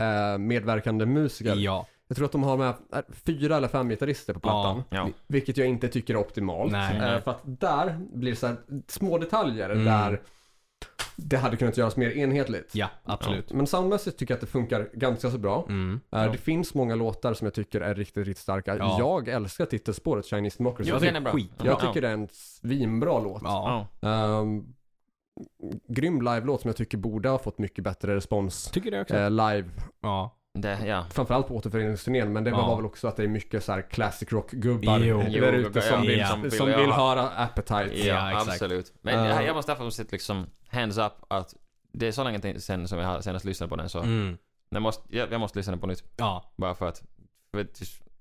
[0.04, 1.56] eh, medverkande musiker.
[1.56, 1.88] Ja.
[2.08, 4.84] Jag tror att de har med eh, fyra eller fem gitarrister på plattan.
[4.90, 5.06] Ja.
[5.06, 6.72] Vi- Vilket jag inte tycker är optimalt.
[6.72, 6.96] Nej.
[6.96, 7.22] Eh, Nej.
[7.22, 8.58] för att där blir det så här
[8.88, 9.86] små detaljer Mm.
[9.86, 10.22] där
[11.16, 12.76] det hade kunnat göras mer enhetligt.
[12.76, 13.54] Ja, absolut.
[13.54, 15.66] Men soundmässigt tycker jag att det funkar ganska så bra.
[15.70, 16.00] Mm.
[16.12, 16.32] Eh, Ja.
[16.32, 18.78] Det finns många låtar som jag tycker är riktigt, riktigt starka.
[18.78, 18.96] Ja.
[19.00, 20.90] Jag älskar titelspåret Chinese Democracy.
[20.90, 21.40] Ja, jag, den är bra.
[21.64, 23.42] jag tycker det är en svinbra låt.
[23.44, 23.88] Ja.
[24.02, 24.40] Ja.
[24.40, 24.74] Um,
[25.88, 29.16] grym live-låt som jag tycker borde ha fått mycket bättre respons Tycker det också.
[29.16, 29.70] eh, live.
[30.02, 30.38] Ja.
[30.54, 31.06] Det, ja.
[31.10, 32.76] Framförallt på återföreningsturnén, men det var Ja.
[32.76, 35.00] väl också att det är mycket så här classic rock-gubbar
[35.40, 36.28] där ute som ja, vill, ja.
[36.28, 37.90] som Vill höra Appetite.
[38.08, 38.94] Ja, Ja, absolut.
[39.02, 41.56] Men här, jag måste därför sätta liksom hands up att
[41.94, 44.38] det är så länge sen som jag senast lyssnat på den så Mm.
[44.70, 46.04] jag, måste, jag, jag måste lyssna på nytt.
[46.18, 46.54] Ja.
[46.58, 47.04] Bara för att...
[47.52, 47.68] För,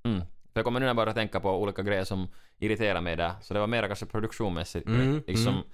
[0.04, 0.20] mm.
[0.20, 2.28] för jag kommer nu bara att tänka på olika grejer som
[2.58, 3.32] irriterar mig där.
[3.40, 4.86] Så det var mera kanske produktionsmässigt.
[4.86, 5.64] Mm, Liksom, mm.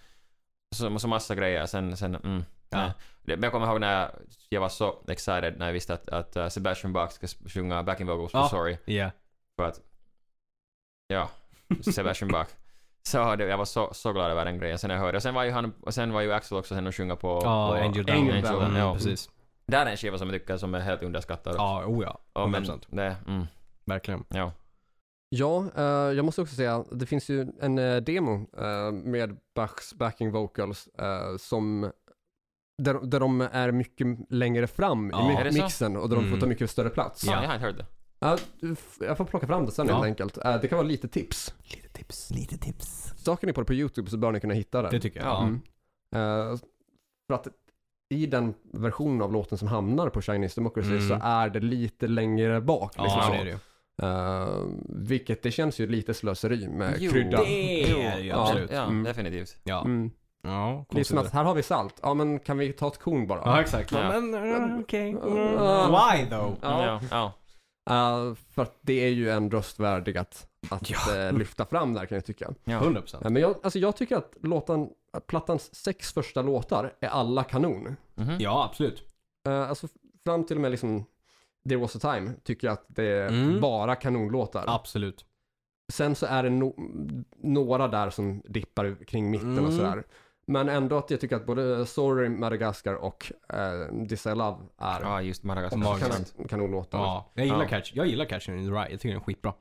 [0.74, 1.66] så, så massa grejer.
[1.66, 2.92] Sen, sen mm, Ja.
[3.22, 4.10] Men jag kommer ihåg när jag,
[4.48, 8.06] jag var så excited när jag visste att, att uh, Sebastian Bach ska sjunga backing
[8.06, 8.48] vocals på Ja.
[8.48, 8.76] Sorry.
[8.84, 9.10] Ja.
[9.56, 9.80] För att...
[11.06, 11.28] Ja,
[11.94, 12.48] Sebastian Bach.
[13.02, 15.16] Så det, jag var så, så glad över den grejen sen jag hörde.
[15.18, 17.40] Och sen var ju han, och sen var ju Axel också sen och sjunga på...
[17.44, 18.16] Ja, på Angel Down.
[18.16, 18.94] Angel Angel Down, Mm, ja.
[18.94, 19.30] precis.
[19.66, 21.52] Det här är en skiva som jag tycker som är helt underskattad.
[21.52, 21.62] också.
[21.62, 22.18] Ja, oh ja.
[22.34, 22.84] Ja, men 100%.
[22.88, 23.46] det, mm,
[23.84, 24.24] Verkligen.
[24.28, 24.52] ja.
[25.28, 25.84] Ja, eh,
[26.16, 30.86] jag måste också säga, det finns ju en eh, demo eh, med Bachs backing vocals
[30.86, 31.92] eh, som
[32.78, 35.40] där, där de är mycket längre fram Ja.
[35.40, 35.62] i det mi- så?
[35.62, 36.40] mixen och där de får Mm.
[36.40, 37.24] ta mycket större plats.
[37.26, 37.32] ja.
[37.32, 37.40] Ja.
[37.42, 37.86] Jag har inte hört det.
[38.18, 38.38] Ja,
[38.72, 39.94] f- jag får plocka fram det sen Ja.
[39.94, 40.38] helt enkelt.
[40.44, 41.54] Eh, det kan vara lite tips.
[41.70, 43.12] Lite tips, lite tips.
[43.16, 44.88] Söker ni på det på YouTube så bör ni kunna hitta det.
[44.90, 45.28] Det tycker jag.
[45.28, 45.42] Ja.
[45.42, 45.60] Mm.
[46.14, 46.56] Eh,
[47.26, 47.48] för att
[48.14, 51.08] i den version av låten som hamnar på Chinese Democracy Mm.
[51.08, 52.92] så är det lite längre bak.
[52.96, 53.32] Ja, liksom så.
[53.32, 53.56] det är det ju.
[54.02, 54.48] Eh,
[54.88, 57.36] vilket det känns ju lite slöseri med Jo, krydda.
[57.44, 58.42] det är det ju Ja.
[58.42, 58.70] absolut.
[58.72, 59.02] Ja, Mm.
[59.04, 59.56] definitivt.
[59.64, 59.84] Ja.
[59.84, 60.10] Mm.
[60.46, 62.00] Ja, Det är som att här har vi salt.
[62.02, 63.40] Ja men kan vi ta ett korn bara?
[63.44, 63.92] Ja, exakt.
[63.92, 64.20] Ja.
[64.20, 65.10] Men, uh, okej.
[65.56, 65.86] Ja.
[66.12, 66.52] Why though?
[66.62, 67.00] Ja.
[67.00, 67.00] Ja.
[67.10, 67.32] ja.
[67.90, 71.16] Eh, för att det är ju en röst värdig att, att Ja.
[71.16, 72.50] eh, lyfta fram där kan jag tycka.
[72.64, 72.76] ja.
[72.78, 73.24] 100 procent.
[73.24, 77.44] Eh, men jag, alltså jag tycker att låten, att plattans sex första låtar är alla
[77.44, 77.96] kanon.
[78.14, 78.36] Mhm.
[78.38, 79.02] Ja, absolut.
[79.48, 79.88] Eh, alltså
[80.24, 81.04] fram till och med liksom
[81.68, 83.60] There was a time tycker jag att det är Mm.
[83.60, 84.64] bara kanonlåtar.
[84.66, 85.24] Absolut.
[85.92, 89.76] Sen så är det no- några där som dippar kring mitten och Mm.
[89.78, 90.04] sådär.
[90.48, 95.00] Men ändå att jag tycker att både Sorry, Madagaskar och uh, This I Love är
[95.00, 95.76] Ja, just Madagaskar.
[95.76, 96.12] Och Magiskt.
[96.12, 96.34] Sant.
[96.36, 96.98] kan- kanonlåtar.
[96.98, 97.68] Ja, jag gillar Ja.
[97.68, 97.92] Catch.
[97.94, 98.90] Jag gillar Catcher in the Rye.
[98.90, 99.52] Jag tycker den är skitbra.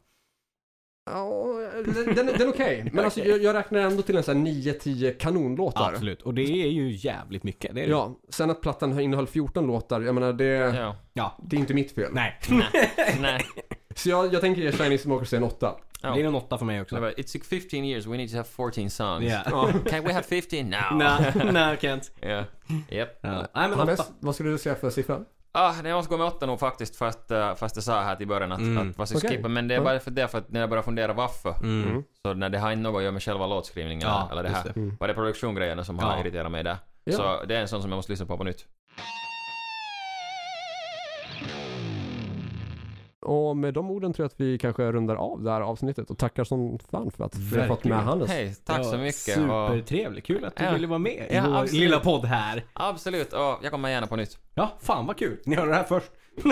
[1.06, 2.90] Ja, den, den, är okej.
[2.94, 5.92] Men alltså jag, jag räknar ändå till en sån här 9-10 kanonlåtar.
[5.94, 6.22] Absolut.
[6.22, 7.76] Och det är ju jävligt mycket.
[7.76, 7.92] Det är det.
[7.92, 10.96] Ja, sen att plattan innehöll 14 låtar, jag menar det, Ja.
[11.14, 11.38] Ja.
[11.44, 12.10] det är inte mitt fel.
[12.14, 12.40] Nej.
[13.22, 13.46] Nej.
[13.96, 15.76] Så jag, jag tänker ge Chinese Democracy en 8.
[16.02, 16.16] Ja.
[16.16, 17.00] Det är en åtta för mig också.
[17.00, 19.32] Var, It took 15 years, we need to have 14 songs.
[19.32, 19.42] Ja.
[19.46, 19.72] Ja.
[19.90, 20.98] Can we have 15 now?
[20.98, 22.12] Nej, nej, Kent.
[22.22, 22.44] Ja.
[22.90, 23.20] Yep.
[23.22, 23.76] Men åtta.
[23.76, 25.20] Hannes, vad skulle du säga för siffra?
[25.58, 28.28] Ah, nej, jag måste gå med åtta nog faktiskt fast, fast jag sa här till
[28.28, 28.90] början att, Mm.
[28.90, 29.30] att vad ska Okej.
[29.30, 32.04] skippa men det är bara för det för att när jag börjar fundera varför Mm.
[32.22, 34.64] så när det har inte något att göra med själva låtskrivningen Ja, eller det här
[34.64, 34.76] det.
[34.76, 34.98] Mm.
[35.00, 36.20] var det produktiongrejerna som har Ja.
[36.20, 36.78] irriterat mig där.
[37.04, 37.14] Ja.
[37.18, 38.66] Så det är en sån som jag måste lyssna på på nytt.
[43.26, 46.18] Och med de orden tror jag att vi kanske rundar av det här avsnittet och
[46.18, 47.98] tackar som fan för att vi har fått med.
[47.98, 48.30] Hannes.
[48.30, 49.16] Hej, tack Ja, så mycket.
[49.16, 50.28] Supertrevligt.
[50.28, 50.74] Kul att du Ja.
[50.74, 51.82] ville vara med i Ja, vår absolut.
[51.82, 52.64] lilla podd här.
[52.74, 54.38] absolut, och jag kommer gärna på nytt.
[54.54, 55.38] Ja, fan vad kul.
[55.46, 56.12] Ni hörde det här först.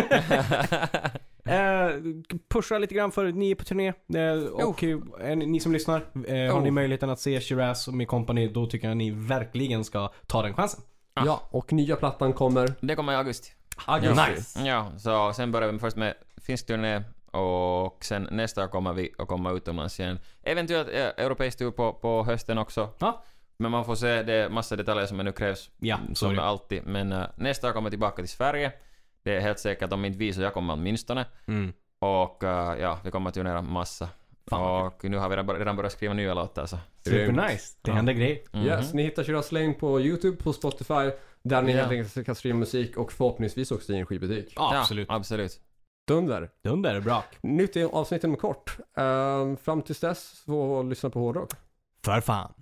[1.45, 2.01] eh,
[2.49, 3.87] pusha lite grann för ni är på turné.
[3.87, 5.95] Eh, och eh, ni som lyssnar,
[6.27, 9.83] eh, har ni möjligheten att se Shiraz och min company, då tycker jag ni verkligen
[9.83, 10.81] ska ta den chansen.
[11.25, 13.49] Ja, och nya plattan kommer det kommer i augusti.
[13.85, 14.31] Augusti.
[14.31, 14.63] Nice.
[14.67, 19.11] Ja, så sen börjar vi först med finsk turné och sen nästa år kommer vi
[19.17, 20.19] att komma utomlands igen.
[20.43, 22.89] Eventuellt eh, europeisk tur på, på hösten också.
[22.99, 23.23] Ja.
[23.57, 25.69] Men man får se, det är massa detaljer som ännu krävs.
[25.79, 26.37] Ja, som sorry.
[26.37, 26.85] alltid.
[26.85, 28.71] Men eh, nästa år kommer jag tillbaka till Sverige.
[29.23, 31.25] Det är helt säkert, om inte vi så jag kommer åtminstone.
[31.47, 31.73] Mm.
[31.99, 34.09] Och eh, ja, vi kommer att turnera massa.
[34.49, 36.77] Fan och nu har vi redan, börjat skriva nya låtar så.
[37.03, 37.77] Supernice.
[37.81, 37.95] Det Ja.
[37.95, 38.39] händer grejer.
[38.51, 38.65] Mhm.
[38.65, 41.11] Yes, ni hittar Shiraz Lane på YouTube, på Spotify,
[41.43, 41.77] där ni Ja.
[41.77, 44.53] helt enkelt kan streama musik och förhoppningsvis också i en skivbutik.
[44.55, 45.09] Ja, Ja, absolut.
[45.09, 45.59] absolut.
[46.07, 46.49] Dunder.
[46.63, 47.23] Dunder, bra.
[47.41, 48.77] Nytt i avsnitt inom kort.
[48.97, 51.49] Ehm, fram tills dess, så lyssna på hårdrock.
[52.05, 52.53] För fan.